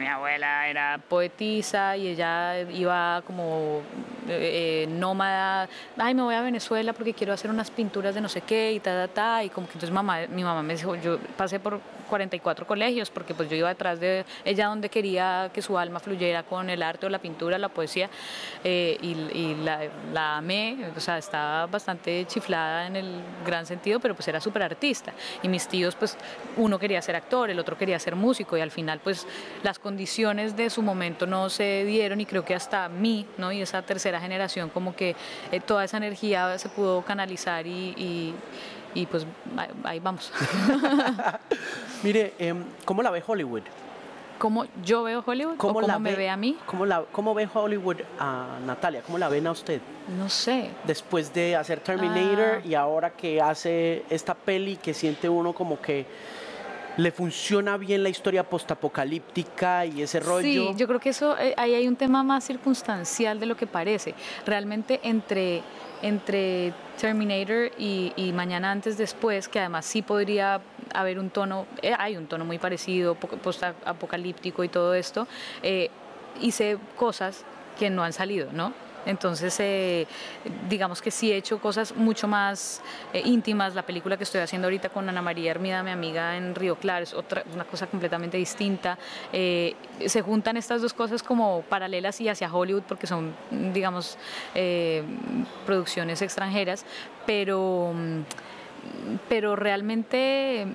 mi 0.00 0.06
abuela 0.06 0.68
era 0.68 0.98
poetisa 1.08 1.96
y 1.96 2.08
ella 2.08 2.60
iba 2.70 3.22
como 3.26 3.82
eh, 4.28 4.86
nómada, 4.88 5.68
ay, 5.96 6.14
me 6.14 6.22
voy 6.22 6.34
a 6.34 6.42
Venezuela 6.42 6.92
porque 6.92 7.14
quiero 7.14 7.32
hacer 7.32 7.50
unas 7.50 7.70
pinturas 7.70 8.14
de 8.14 8.20
no 8.20 8.28
sé 8.28 8.40
qué 8.40 8.72
y 8.72 8.80
ta, 8.80 9.06
ta, 9.06 9.12
ta, 9.12 9.44
y 9.44 9.50
como 9.50 9.66
que 9.66 9.74
entonces 9.74 9.90
mamá, 9.90 10.20
mi 10.28 10.42
mamá 10.42 10.62
me 10.62 10.74
dijo, 10.74 10.94
yo 10.96 11.18
pasé 11.36 11.60
por 11.60 11.80
44 12.04 12.66
colegios 12.66 13.10
porque 13.10 13.34
pues 13.34 13.48
yo 13.50 13.56
iba 13.56 13.68
detrás 13.68 14.00
de 14.00 14.24
ella 14.44 14.66
donde 14.66 14.88
quería 14.88 15.50
que 15.52 15.62
su 15.62 15.76
alma 15.78 16.00
fluyera 16.00 16.42
con 16.42 16.70
el 16.70 16.82
arte 16.82 17.06
o 17.06 17.08
la 17.08 17.18
pintura, 17.18 17.58
la 17.58 17.68
poesía, 17.68 18.08
eh, 18.62 18.96
y, 19.02 19.54
la, 19.64 19.80
la, 20.12 20.36
amé, 20.36 20.76
o 20.96 21.00
sea, 21.00 21.18
estaba 21.18 21.66
bastante 21.66 22.24
chiflada 22.26 22.86
en 22.86 22.96
el 22.96 23.20
gran 23.44 23.66
sentido, 23.66 24.00
pero 24.00 24.14
pues 24.14 24.28
era 24.28 24.40
súper 24.40 24.62
artista. 24.62 25.12
Y 25.42 25.48
mis 25.48 25.66
tíos, 25.68 25.94
pues 25.94 26.16
uno 26.56 26.78
quería 26.78 27.00
ser 27.02 27.16
actor, 27.16 27.50
el 27.50 27.58
otro 27.58 27.76
quería 27.76 27.98
ser 27.98 28.16
músico, 28.16 28.56
y 28.56 28.60
al 28.60 28.70
final 28.70 29.00
pues 29.02 29.23
las 29.62 29.78
condiciones 29.78 30.56
de 30.56 30.70
su 30.70 30.82
momento 30.82 31.26
no 31.26 31.50
se 31.50 31.84
dieron 31.84 32.20
y 32.20 32.26
creo 32.26 32.44
que 32.44 32.54
hasta 32.54 32.88
mí, 32.88 33.26
¿no? 33.38 33.52
Y 33.52 33.62
esa 33.62 33.82
tercera 33.82 34.20
generación 34.20 34.70
como 34.70 34.94
que 34.94 35.16
eh, 35.52 35.60
toda 35.60 35.84
esa 35.84 35.96
energía 35.96 36.58
se 36.58 36.68
pudo 36.68 37.02
canalizar 37.02 37.66
y, 37.66 38.34
y, 38.94 39.06
pues 39.06 39.26
ahí 39.84 40.00
vamos. 40.00 40.32
Mire, 42.02 42.34
em, 42.38 42.64
¿cómo 42.84 43.02
la 43.02 43.10
ve 43.10 43.22
Hollywood? 43.26 43.62
¿Cómo 44.38 44.66
yo 44.82 45.04
veo 45.04 45.22
Hollywood 45.24 45.56
¿Cómo, 45.56 45.80
la 45.80 45.98
me 45.98 46.14
ve, 46.14 46.28
a 46.28 46.36
mí? 46.36 46.56
¿cómo, 46.66 46.84
la, 46.84 47.04
¿Cómo 47.12 47.34
ve 47.34 47.48
Hollywood 47.52 47.98
a 48.18 48.58
Natalia? 48.66 49.02
¿Cómo 49.02 49.16
la 49.16 49.28
ven 49.28 49.46
a 49.46 49.52
usted? 49.52 49.80
No 50.18 50.28
sé. 50.28 50.70
Después 50.84 51.32
de 51.32 51.56
hacer 51.56 51.80
Terminator 51.80 52.60
ah. 52.62 52.66
y 52.66 52.74
ahora 52.74 53.10
que 53.10 53.40
hace 53.40 54.04
esta 54.10 54.34
peli 54.34 54.76
que 54.76 54.92
siente 54.92 55.28
uno 55.28 55.52
como 55.52 55.80
que 55.80 56.06
le 56.96 57.10
funciona 57.10 57.76
bien 57.76 58.02
la 58.02 58.08
historia 58.08 58.48
postapocalíptica 58.48 59.86
y 59.86 60.02
ese 60.02 60.20
rollo. 60.20 60.72
Sí, 60.72 60.74
yo 60.76 60.86
creo 60.86 61.00
que 61.00 61.10
eso 61.10 61.36
eh, 61.38 61.54
ahí 61.56 61.74
hay 61.74 61.88
un 61.88 61.96
tema 61.96 62.22
más 62.22 62.44
circunstancial 62.44 63.40
de 63.40 63.46
lo 63.46 63.56
que 63.56 63.66
parece. 63.66 64.14
Realmente 64.46 65.00
entre 65.02 65.62
entre 66.02 66.74
Terminator 67.00 67.70
y, 67.78 68.30
Mañana 68.34 68.70
antes 68.70 68.98
después, 68.98 69.48
que 69.48 69.58
además 69.58 69.86
sí 69.86 70.02
podría 70.02 70.60
haber 70.92 71.18
un 71.18 71.30
tono, 71.30 71.66
eh, 71.80 71.94
hay 71.98 72.18
un 72.18 72.26
tono 72.26 72.44
muy 72.44 72.58
parecido, 72.58 73.14
post-apocalíptico 73.14 74.62
y 74.64 74.68
todo 74.68 74.92
esto, 74.92 75.26
eh, 75.62 75.90
hice 76.42 76.76
cosas 76.96 77.44
que 77.78 77.88
no 77.88 78.04
han 78.04 78.12
salido, 78.12 78.52
¿no? 78.52 78.74
Entonces, 79.06 79.58
eh, 79.60 80.06
digamos 80.68 81.02
que 81.02 81.10
sí 81.10 81.32
he 81.32 81.36
hecho 81.36 81.58
cosas 81.58 81.94
mucho 81.94 82.28
más 82.28 82.82
eh, 83.12 83.22
íntimas. 83.24 83.74
La 83.74 83.82
película 83.82 84.16
que 84.16 84.24
estoy 84.24 84.40
haciendo 84.40 84.66
ahorita 84.66 84.88
con 84.88 85.08
Ana 85.08 85.22
María 85.22 85.50
Hermida, 85.50 85.82
mi 85.82 85.90
amiga 85.90 86.36
en 86.36 86.54
Río 86.54 86.76
Claro, 86.76 87.04
es 87.04 87.14
otra, 87.14 87.44
una 87.52 87.64
cosa 87.64 87.86
completamente 87.86 88.36
distinta. 88.36 88.98
Eh, 89.32 89.74
se 90.06 90.22
juntan 90.22 90.56
estas 90.56 90.82
dos 90.82 90.92
cosas 90.92 91.22
como 91.22 91.62
paralelas 91.62 92.20
y 92.20 92.28
hacia 92.28 92.52
Hollywood 92.52 92.82
porque 92.82 93.06
son, 93.06 93.34
digamos, 93.72 94.18
producciones 95.66 96.22
extranjeras, 96.22 96.84
pero, 97.26 97.94
pero 99.28 99.56
realmente 99.56 100.66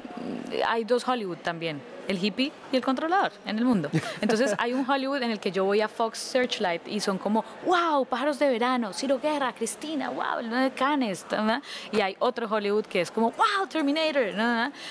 hay 0.68 0.84
dos 0.84 1.08
Hollywood 1.08 1.38
también 1.38 1.82
el 2.10 2.18
hippie 2.18 2.52
y 2.72 2.76
el 2.76 2.84
controlador 2.84 3.32
en 3.46 3.60
el 3.60 3.66
mundo. 3.66 3.90
Entonces 4.20 4.56
hay 4.58 4.74
un 4.74 4.90
Hollywood 4.90 5.22
en 5.22 5.30
el 5.30 5.40
que 5.40 5.52
yo 5.52 5.64
voy 5.64 5.82
a 5.82 5.88
Fox 5.88 6.18
Searchlight 6.18 6.88
y 6.88 7.00
son 7.00 7.20
como, 7.20 7.46
wow, 7.68 8.04
pájaros 8.04 8.40
de 8.40 8.50
verano, 8.50 8.94
Ciro 8.94 9.20
Guerra, 9.20 9.54
Cristina, 9.54 10.10
wow, 10.10 10.40
el 10.40 10.50
de 10.50 10.72
Canes. 10.72 11.24
Y 11.92 12.02
hay 12.02 12.16
otro 12.18 12.48
Hollywood 12.50 12.86
que 12.86 13.02
es 13.02 13.12
como, 13.12 13.30
wow, 13.32 13.68
Terminator. 13.70 14.34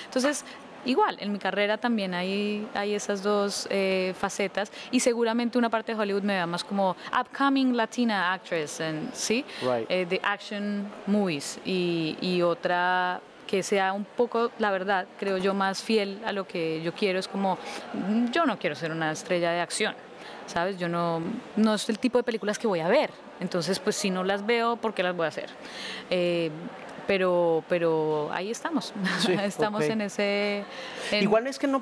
Entonces 0.05 0.45
igual, 0.85 1.17
en 1.19 1.31
mi 1.31 1.39
carrera 1.39 1.77
también 1.77 2.13
hay, 2.13 2.67
hay 2.73 2.93
esas 2.93 3.23
dos 3.23 3.67
eh, 3.69 4.13
facetas 4.17 4.71
y 4.91 4.99
seguramente 4.99 5.57
una 5.57 5.69
parte 5.69 5.93
de 5.93 6.01
Hollywood 6.01 6.23
me 6.23 6.35
da 6.35 6.45
más 6.45 6.63
como 6.63 6.95
upcoming 7.19 7.75
Latina 7.75 8.33
actress, 8.33 8.81
¿sí? 9.13 9.45
Eh, 9.89 10.05
de 10.05 10.19
action 10.23 10.87
movies 11.07 11.59
y, 11.65 12.17
y 12.21 12.41
otra 12.41 13.21
que 13.49 13.63
sea 13.63 13.93
un 13.93 14.05
poco, 14.05 14.51
la 14.59 14.69
verdad, 14.69 15.07
creo 15.17 15.39
yo, 15.39 15.55
más 15.55 15.81
fiel 15.81 16.21
a 16.23 16.31
lo 16.31 16.45
que 16.45 16.83
yo 16.83 16.93
quiero. 16.93 17.17
Es 17.17 17.27
como, 17.27 17.57
yo 18.31 18.45
no 18.45 18.59
quiero 18.59 18.75
ser 18.75 18.91
una 18.91 19.11
estrella 19.11 19.49
de 19.49 19.59
acción, 19.59 19.95
¿sabes? 20.45 20.77
Yo 20.77 20.87
no, 20.87 21.19
no 21.55 21.73
es 21.73 21.89
el 21.89 21.97
tipo 21.97 22.19
de 22.19 22.23
películas 22.23 22.59
que 22.59 22.67
voy 22.67 22.81
a 22.81 22.87
ver. 22.87 23.09
Entonces, 23.39 23.79
pues 23.79 23.95
si 23.95 24.11
no 24.11 24.23
las 24.23 24.45
veo, 24.45 24.75
¿por 24.75 24.93
qué 24.93 25.01
las 25.01 25.15
voy 25.15 25.25
a 25.25 25.29
hacer? 25.29 25.49
Eh, 26.11 26.51
pero, 27.09 27.63
pero 27.67 28.29
ahí 28.31 28.51
estamos, 28.51 28.93
estamos 29.43 29.83
en 29.85 30.01
ese... 30.01 30.63
Igual 31.19 31.47
es 31.47 31.57
que 31.57 31.65
no, 31.65 31.81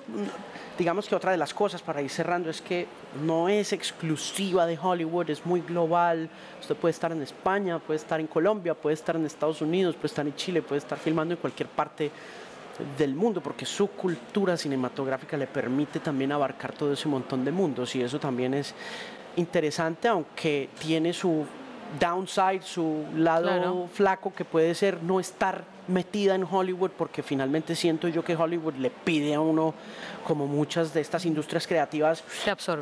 digamos 0.77 1.09
que 1.09 1.15
otra 1.15 1.31
de 1.31 1.37
las 1.37 1.53
cosas 1.53 1.81
para 1.81 2.01
ir 2.01 2.09
cerrando 2.09 2.49
es 2.49 2.61
que 2.61 2.87
no 3.25 3.49
es 3.49 3.73
exclusiva 3.73 4.65
de 4.65 4.79
Hollywood, 4.81 5.29
es 5.29 5.45
muy 5.45 5.59
global. 5.59 6.29
Usted 6.61 6.77
puede 6.77 6.91
estar 6.93 7.11
en 7.11 7.21
España, 7.21 7.77
puede 7.77 7.97
estar 7.97 8.21
en 8.21 8.27
Colombia, 8.27 8.73
puede 8.73 8.93
estar 8.93 9.17
en 9.17 9.25
Estados 9.25 9.59
Unidos, 9.61 9.95
puede 9.95 10.07
estar 10.07 10.25
en 10.25 10.33
Chile, 10.33 10.61
puede 10.61 10.79
estar 10.79 10.97
filmando 10.97 11.33
en 11.33 11.41
cualquier 11.41 11.67
parte 11.67 12.09
del 12.97 13.13
mundo, 13.13 13.41
porque 13.41 13.65
su 13.65 13.87
cultura 13.87 14.55
cinematográfica 14.55 15.35
le 15.35 15.47
permite 15.47 15.99
también 15.99 16.31
abarcar 16.31 16.71
todo 16.71 16.93
ese 16.93 17.09
montón 17.09 17.43
de 17.43 17.51
mundos 17.51 17.93
y 17.97 18.01
eso 18.01 18.17
también 18.17 18.53
es 18.53 18.73
interesante, 19.35 20.07
aunque 20.07 20.69
tiene 20.79 21.11
su 21.11 21.45
downside, 21.99 22.61
su 22.63 23.05
lado 23.15 23.87
flaco 23.93 24.33
que 24.33 24.45
puede 24.45 24.75
ser 24.75 25.01
no 25.03 25.19
estar 25.19 25.63
metida 25.87 26.35
en 26.35 26.43
Hollywood 26.49 26.91
porque 26.91 27.23
finalmente 27.23 27.75
siento 27.75 28.07
yo 28.07 28.23
que 28.23 28.35
Hollywood 28.35 28.75
le 28.75 28.89
pide 28.89 29.33
a 29.33 29.39
uno 29.39 29.73
como 30.25 30.47
muchas 30.47 30.93
de 30.93 31.01
estas 31.01 31.25
industrias 31.25 31.65
creativas 31.65 32.23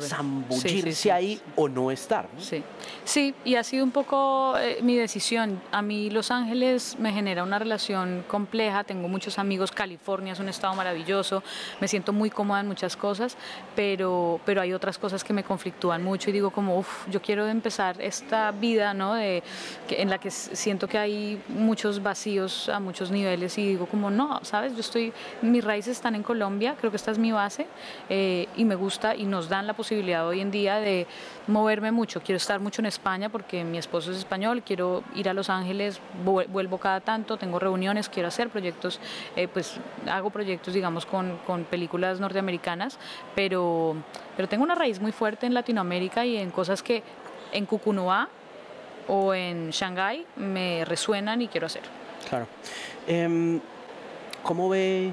zambullirse 0.00 1.12
ahí 1.12 1.40
o 1.54 1.68
no 1.68 1.90
estar. 1.90 2.28
Sí. 2.38 2.62
sí, 3.04 3.34
y 3.44 3.54
ha 3.54 3.62
sido 3.62 3.84
un 3.84 3.90
poco 3.90 4.56
eh, 4.58 4.78
mi 4.82 4.96
decisión. 4.96 5.60
A 5.70 5.82
mí 5.82 6.10
Los 6.10 6.30
Ángeles 6.30 6.96
me 6.98 7.12
genera 7.12 7.42
una 7.42 7.58
relación 7.58 8.24
compleja, 8.26 8.84
tengo 8.84 9.08
muchos 9.08 9.38
amigos, 9.38 9.70
California 9.70 10.32
es 10.32 10.40
un 10.40 10.48
estado 10.48 10.74
maravilloso, 10.74 11.42
me 11.80 11.88
siento 11.88 12.12
muy 12.12 12.30
cómoda 12.30 12.60
en 12.60 12.66
muchas 12.66 12.96
cosas, 12.96 13.36
pero, 13.74 14.40
pero 14.44 14.60
hay 14.60 14.72
otras 14.72 14.98
cosas 14.98 15.22
que 15.22 15.32
me 15.32 15.44
conflictúan 15.44 16.02
mucho 16.02 16.30
y 16.30 16.32
digo 16.32 16.50
como, 16.50 16.78
uff, 16.78 17.06
yo 17.08 17.22
quiero 17.22 17.46
empezar 17.46 18.00
esta 18.00 18.50
vida 18.50 18.94
¿no? 18.94 19.14
de, 19.14 19.42
en 19.90 20.10
la 20.10 20.18
que 20.18 20.30
siento 20.30 20.88
que 20.88 20.98
hay 20.98 21.40
muchos 21.48 22.02
vacíos 22.02 22.68
a 22.68 22.80
muchos 22.80 22.95
niveles 23.10 23.56
y 23.58 23.66
digo 23.66 23.86
como, 23.86 24.10
no, 24.10 24.40
sabes, 24.42 24.74
yo 24.74 24.80
estoy, 24.80 25.12
mis 25.42 25.62
raíces 25.62 25.96
están 25.96 26.14
en 26.14 26.22
Colombia, 26.22 26.74
creo 26.78 26.90
que 26.90 26.96
esta 26.96 27.10
es 27.10 27.18
mi 27.18 27.32
base 27.32 27.66
eh, 28.08 28.48
y 28.56 28.64
me 28.64 28.74
gusta 28.74 29.14
y 29.14 29.24
nos 29.24 29.48
dan 29.48 29.66
la 29.66 29.74
posibilidad 29.74 30.26
hoy 30.26 30.40
en 30.40 30.50
día 30.50 30.76
de 30.76 31.06
moverme 31.46 31.92
mucho. 31.92 32.20
Quiero 32.20 32.36
estar 32.36 32.60
mucho 32.60 32.82
en 32.82 32.86
España 32.86 33.28
porque 33.28 33.64
mi 33.64 33.78
esposo 33.78 34.10
es 34.10 34.18
español, 34.18 34.62
quiero 34.64 35.04
ir 35.14 35.28
a 35.28 35.34
Los 35.34 35.50
Ángeles, 35.50 36.00
vuelvo 36.24 36.78
cada 36.78 37.00
tanto, 37.00 37.36
tengo 37.36 37.58
reuniones, 37.58 38.08
quiero 38.08 38.28
hacer 38.28 38.48
proyectos, 38.48 39.00
eh, 39.36 39.48
pues 39.48 39.78
hago 40.10 40.30
proyectos, 40.30 40.74
digamos, 40.74 41.06
con, 41.06 41.38
con 41.46 41.64
películas 41.64 42.20
norteamericanas, 42.20 42.98
pero, 43.34 43.96
pero 44.36 44.48
tengo 44.48 44.64
una 44.64 44.74
raíz 44.74 45.00
muy 45.00 45.12
fuerte 45.12 45.46
en 45.46 45.54
Latinoamérica 45.54 46.24
y 46.24 46.36
en 46.36 46.50
cosas 46.50 46.82
que 46.82 47.02
en 47.52 47.66
Cucunua 47.66 48.28
o 49.08 49.34
en 49.34 49.70
Shanghái 49.70 50.26
me 50.36 50.84
resuenan 50.84 51.42
y 51.42 51.48
quiero 51.48 51.66
hacer. 51.66 51.82
Claro. 52.28 52.46
Em, 53.06 53.60
¿Cómo 54.42 54.68
ve 54.68 55.12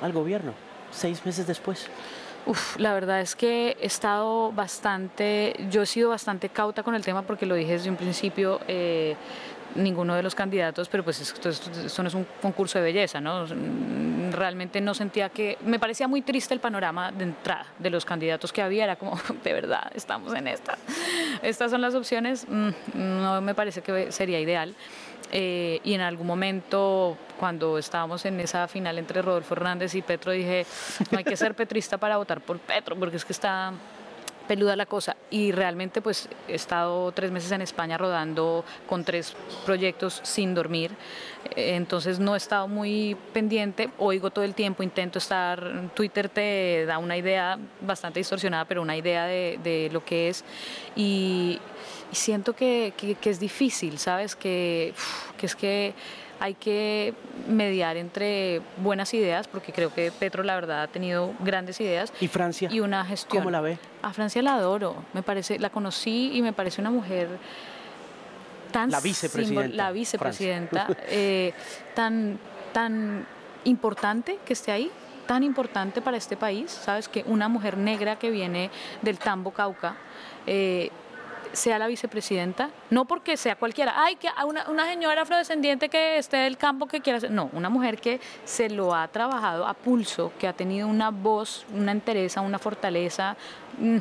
al 0.00 0.12
gobierno 0.12 0.52
seis 0.90 1.24
meses 1.24 1.46
después? 1.46 1.88
Uf, 2.44 2.76
la 2.78 2.92
verdad 2.92 3.20
es 3.20 3.36
que 3.36 3.76
he 3.80 3.86
estado 3.86 4.50
bastante, 4.52 5.54
yo 5.70 5.82
he 5.82 5.86
sido 5.86 6.10
bastante 6.10 6.48
cauta 6.48 6.82
con 6.82 6.94
el 6.94 7.04
tema 7.04 7.22
porque 7.22 7.46
lo 7.46 7.54
dije 7.54 7.72
desde 7.72 7.90
un 7.90 7.96
principio. 7.96 8.60
Eh, 8.66 9.14
ninguno 9.74 10.14
de 10.14 10.22
los 10.22 10.34
candidatos, 10.34 10.88
pero 10.88 11.04
pues 11.04 11.20
esto, 11.20 11.48
esto, 11.48 12.02
no 12.02 12.08
es 12.08 12.14
un 12.14 12.26
concurso 12.40 12.78
de 12.78 12.84
belleza, 12.84 13.20
¿no? 13.20 13.46
Realmente 14.32 14.80
no 14.80 14.94
sentía 14.94 15.28
que, 15.28 15.58
me 15.64 15.78
parecía 15.78 16.08
muy 16.08 16.22
triste 16.22 16.54
el 16.54 16.60
panorama 16.60 17.12
de 17.12 17.24
entrada 17.24 17.66
de 17.78 17.90
los 17.90 18.04
candidatos 18.04 18.52
que 18.52 18.62
había, 18.62 18.84
era 18.84 18.96
como, 18.96 19.18
de 19.44 19.52
verdad, 19.52 19.90
estamos 19.94 20.34
en 20.34 20.48
esta. 20.48 20.78
Estas 21.42 21.70
son 21.70 21.80
las 21.80 21.94
opciones, 21.94 22.46
mm, 22.48 22.70
no 22.94 23.40
me 23.40 23.54
parece 23.54 23.82
que 23.82 24.12
sería 24.12 24.40
ideal. 24.40 24.74
Eh, 25.34 25.80
y 25.82 25.94
en 25.94 26.02
algún 26.02 26.26
momento, 26.26 27.16
cuando 27.40 27.78
estábamos 27.78 28.24
en 28.26 28.38
esa 28.40 28.68
final 28.68 28.98
entre 28.98 29.22
Rodolfo 29.22 29.54
Hernández 29.54 29.94
y 29.94 30.02
Petro, 30.02 30.30
dije, 30.30 30.66
no 31.10 31.18
hay 31.18 31.24
que 31.24 31.38
ser 31.38 31.54
petrista 31.54 31.96
para 31.96 32.18
votar 32.18 32.42
por 32.42 32.58
Petro, 32.58 32.96
porque 32.96 33.16
es 33.16 33.24
que 33.24 33.32
está 33.32 33.72
peluda 34.42 34.76
la 34.76 34.86
cosa. 34.86 35.16
Y 35.30 35.52
realmente 35.52 36.02
pues 36.02 36.28
he 36.48 36.54
estado 36.54 37.12
tres 37.12 37.30
meses 37.30 37.52
en 37.52 37.62
España 37.62 37.98
rodando 37.98 38.64
con 38.88 39.04
tres 39.04 39.34
proyectos 39.64 40.20
sin 40.22 40.54
dormir. 40.54 40.92
Entonces 41.56 42.18
no 42.18 42.34
he 42.34 42.38
estado 42.38 42.68
muy 42.68 43.16
pendiente. 43.32 43.90
Oigo 43.98 44.30
todo 44.30 44.44
el 44.44 44.54
tiempo 44.54 44.82
intento 44.82 45.18
estar 45.18 45.90
Twitter 45.94 46.28
te 46.28 46.84
da 46.86 46.98
una 46.98 47.16
idea 47.16 47.58
bastante 47.80 48.20
distorsionada 48.20 48.64
pero 48.64 48.82
una 48.82 48.96
idea 48.96 49.26
de, 49.26 49.58
de 49.62 49.90
lo 49.92 50.04
que 50.04 50.28
es. 50.28 50.44
Y, 50.96 51.60
siento 52.12 52.52
que, 52.52 52.92
que, 52.96 53.30
es 53.30 53.40
difícil, 53.40 53.98
¿sabes? 53.98 54.36
Que, 54.36 54.92
que 55.38 55.46
es 55.46 55.56
que 55.56 55.94
hay 56.40 56.54
que 56.54 57.14
mediar 57.48 57.96
entre 57.96 58.60
buenas 58.78 59.14
ideas, 59.14 59.48
porque 59.48 59.72
creo 59.72 59.92
que 59.92 60.10
Petro, 60.10 60.42
la 60.42 60.54
verdad, 60.54 60.82
ha 60.82 60.88
tenido 60.88 61.32
grandes 61.40 61.80
ideas. 61.80 62.12
¿Y 62.20 62.28
Francia? 62.28 62.68
Y 62.72 62.80
una 62.80 63.04
gestión. 63.04 63.42
¿Cómo 63.42 63.50
la 63.50 63.60
ve? 63.60 63.78
A 64.02 64.12
Francia 64.12 64.42
la 64.42 64.54
adoro. 64.54 64.96
Me 65.12 65.22
parece, 65.22 65.58
la 65.58 65.70
conocí 65.70 66.32
y 66.34 66.42
me 66.42 66.52
parece 66.52 66.80
una 66.80 66.90
mujer 66.90 67.28
tan 68.72 68.90
la 68.90 69.00
vicepresidenta, 69.00 69.76
la 69.76 69.92
vicepresidenta 69.92 70.88
eh, 71.08 71.52
tan, 71.94 72.38
tan 72.72 73.26
importante 73.64 74.38
que 74.44 74.54
esté 74.54 74.72
ahí, 74.72 74.90
tan 75.26 75.44
importante 75.44 76.00
para 76.00 76.16
este 76.16 76.36
país, 76.36 76.70
sabes 76.70 77.08
que 77.08 77.22
una 77.26 77.48
mujer 77.48 77.76
negra 77.76 78.16
que 78.16 78.30
viene 78.30 78.70
del 79.02 79.18
Tambo 79.18 79.52
Cauca 79.52 79.96
eh, 80.46 80.90
sea 81.52 81.78
la 81.78 81.86
vicepresidenta, 81.86 82.70
no 82.90 83.04
porque 83.04 83.36
sea 83.36 83.56
cualquiera, 83.56 83.94
ay, 83.96 84.16
que 84.16 84.28
una, 84.46 84.68
una 84.70 84.86
señora 84.86 85.22
afrodescendiente 85.22 85.88
que 85.88 86.18
esté 86.18 86.38
del 86.38 86.56
campo 86.56 86.86
que 86.86 87.00
quiera 87.00 87.20
ser, 87.20 87.30
no, 87.30 87.50
una 87.52 87.68
mujer 87.68 88.00
que 88.00 88.20
se 88.44 88.70
lo 88.70 88.94
ha 88.94 89.08
trabajado 89.08 89.66
a 89.66 89.74
pulso, 89.74 90.32
que 90.38 90.48
ha 90.48 90.52
tenido 90.52 90.88
una 90.88 91.10
voz, 91.10 91.66
una 91.74 91.92
entereza, 91.92 92.40
una 92.40 92.58
fortaleza, 92.58 93.36
mm, 93.78 93.98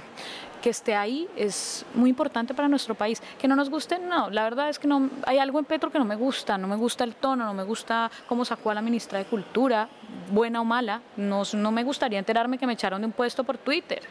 que 0.62 0.70
esté 0.70 0.96
ahí 0.96 1.28
es 1.36 1.86
muy 1.96 2.10
importante 2.10 2.54
para 2.54 2.68
nuestro 2.68 2.94
país. 2.94 3.22
Que 3.40 3.48
no 3.48 3.56
nos 3.56 3.70
guste, 3.70 3.98
no, 4.00 4.30
la 4.30 4.44
verdad 4.44 4.70
es 4.70 4.80
que 4.80 4.88
no, 4.88 5.10
hay 5.26 5.40
algo 5.40 5.60
en 5.60 5.66
Petro 5.66 5.92
que 5.92 5.98
no 5.98 6.06
me 6.06 6.16
gusta, 6.16 6.58
no 6.58 6.68
me 6.68 6.76
gusta 6.76 7.04
el 7.04 7.16
tono, 7.16 7.46
no 7.46 7.54
me 7.54 7.64
gusta 7.64 8.10
cómo 8.28 8.46
sacó 8.46 8.70
a 8.70 8.76
la 8.76 8.82
ministra 8.82 9.18
de 9.18 9.26
Cultura, 9.26 9.90
buena 10.32 10.62
o 10.62 10.66
mala, 10.66 11.02
no, 11.18 11.42
no 11.54 11.72
me 11.72 11.84
gustaría 11.84 12.20
enterarme 12.20 12.58
que 12.58 12.68
me 12.68 12.74
echaron 12.74 13.02
de 13.02 13.08
un 13.08 13.14
puesto 13.14 13.44
por 13.44 13.58
Twitter 13.58 14.04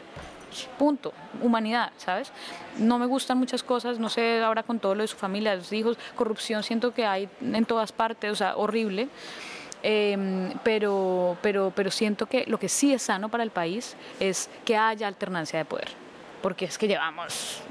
punto, 0.77 1.13
humanidad, 1.41 1.91
¿sabes? 1.97 2.31
No 2.77 2.99
me 2.99 3.05
gustan 3.05 3.37
muchas 3.37 3.63
cosas, 3.63 3.99
no 3.99 4.09
sé 4.09 4.41
ahora 4.41 4.63
con 4.63 4.79
todo 4.79 4.95
lo 4.95 5.01
de 5.01 5.07
su 5.07 5.17
familia, 5.17 5.57
sus 5.57 5.73
hijos, 5.73 5.97
corrupción 6.15 6.63
siento 6.63 6.93
que 6.93 7.05
hay 7.05 7.29
en 7.41 7.65
todas 7.65 7.91
partes, 7.91 8.31
o 8.31 8.35
sea, 8.35 8.55
horrible. 8.55 9.09
Em, 9.83 10.53
pero, 10.63 11.37
pero, 11.41 11.73
pero 11.75 11.89
siento 11.89 12.27
que 12.27 12.45
lo 12.45 12.59
que 12.59 12.69
sí 12.69 12.93
es 12.93 13.01
sano 13.01 13.29
para 13.29 13.43
el 13.43 13.49
país 13.49 13.95
es 14.19 14.47
que 14.63 14.77
haya 14.77 15.07
alternancia 15.07 15.57
de 15.57 15.65
poder, 15.65 15.89
porque 16.41 16.65
es 16.65 16.77
que 16.77 16.87
llevamos 16.87 17.61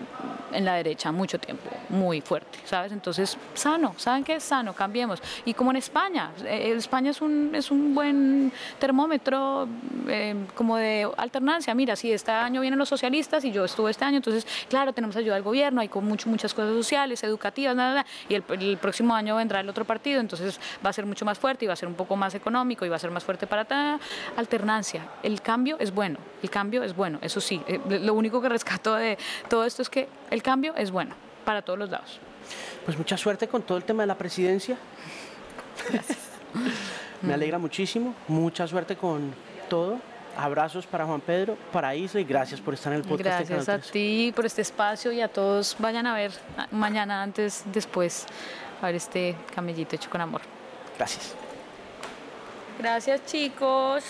en 0.53 0.65
la 0.65 0.75
derecha 0.75 1.13
mucho 1.13 1.39
tiempo, 1.39 1.71
muy 1.89 2.21
fuerte, 2.21 2.59
¿sabes? 2.65 2.93
Entonces, 2.93 3.37
sano, 3.55 3.95
¿saben 3.97 4.25
qué 4.25 4.37
es 4.37 4.43
sano? 4.43 4.75
Cambiemos. 4.75 5.23
Y 5.45 5.55
como 5.55 5.71
en 5.71 5.77
España, 5.77 6.31
eh, 6.45 6.75
España 6.77 7.11
es 7.11 7.21
un, 7.21 7.55
es 7.55 7.71
un 7.71 7.95
buen 7.95 8.53
termómetro 8.79 9.69
eh, 10.09 10.35
como 10.55 10.77
de 10.77 11.09
alternancia. 11.17 11.75
Mira, 11.75 11.97
si 11.97 12.13
este 12.13 12.31
año 12.31 12.61
vienen 12.61 12.79
los 12.79 12.89
socialistas 12.89 13.45
y 13.45 13.53
yo 13.53 13.65
estuve 13.65 13.91
este 13.91 14.05
año, 14.05 14.17
entonces, 14.17 14.47
claro, 14.69 14.93
tenemos 14.93 15.17
ayuda 15.17 15.35
del 15.35 15.43
gobierno, 15.43 15.81
hay 15.81 15.89
con 15.89 16.05
mucho, 16.05 16.29
muchas 16.29 16.55
cosas 16.55 16.75
sociales, 16.75 17.23
educativas, 17.23 17.77
nada, 17.77 17.91
nada, 17.91 18.07
y 18.29 18.35
el, 18.35 18.43
próximo 18.81 19.15
año 19.15 19.37
vendrá 19.37 19.61
el 19.61 19.69
otro 19.69 19.85
partido, 19.85 20.21
entonces 20.21 20.61
va 20.85 20.91
a 20.91 20.93
ser 20.93 21.07
mucho 21.07 21.25
más 21.25 21.39
fuerte 21.39 21.65
y 21.65 21.69
va 21.69 21.75
a 21.75 21.77
ser 21.77 21.89
un 21.89 21.95
poco 21.95 22.17
más 22.17 22.35
económico 22.35 22.87
y 22.87 22.89
va 22.89 22.97
a 22.97 22.99
ser 22.99 23.11
más 23.11 23.25
fuerte 23.25 23.47
para 23.47 23.65
ta, 23.65 23.99
alternancia. 24.37 25.07
El 25.23 25.43
cambio 25.43 25.77
es 25.79 25.93
bueno, 25.93 26.19
el 26.43 26.51
cambio 26.51 26.83
es 26.83 26.95
bueno, 26.95 27.19
eso 27.23 27.41
sí. 27.41 27.63
Eh, 27.67 27.81
lo 28.03 28.15
único 28.15 28.41
que 28.41 28.49
rescato 28.61 28.95
de 28.95 29.19
todo 29.49 29.65
esto 29.65 29.83
es 29.83 29.89
que 29.89 30.09
el 30.31 30.43
cambio 30.43 30.75
es 30.77 30.91
bueno 30.91 31.15
para 31.45 31.63
todos 31.63 31.79
los 31.79 31.91
lados. 31.91 32.19
Pues 32.85 32.99
mucha 32.99 33.17
suerte 33.17 33.49
con 33.49 33.63
todo 33.63 33.79
el 33.79 33.85
tema 33.85 34.03
de 34.03 34.07
la 34.07 34.19
presidencia. 34.19 34.77
Gracias. 35.91 36.19
Me 37.23 37.35
alegra 37.35 37.59
muchísimo. 37.59 38.15
Mucha 38.29 38.67
suerte 38.67 38.97
con 38.97 39.33
todo. 39.69 39.99
Abrazos 40.37 40.87
para 40.87 41.05
Juan 41.05 41.21
Pedro, 41.21 41.57
para 41.73 41.95
Isla 41.95 42.21
y 42.21 42.25
gracias 42.25 42.61
por 42.61 42.75
estar 42.75 42.93
en 42.93 43.01
el 43.01 43.05
podcast. 43.05 43.49
Gracias 43.49 43.69
a 43.69 43.79
ti 43.79 44.33
por 44.35 44.47
este 44.47 44.63
espacio 44.63 45.11
y 45.11 45.21
a 45.21 45.29
todos. 45.29 45.77
Vayan 45.79 46.07
a 46.07 46.15
ver 46.15 46.33
mañana, 46.71 47.23
antes, 47.23 47.65
después, 47.67 48.27
a 48.81 48.87
ver 48.87 48.95
este 48.95 49.35
camellito 49.55 49.97
hecho 49.97 50.09
con 50.09 50.21
amor. 50.21 50.43
Gracias. 50.97 51.35
Gracias 52.79 53.27
chicos. 53.27 54.05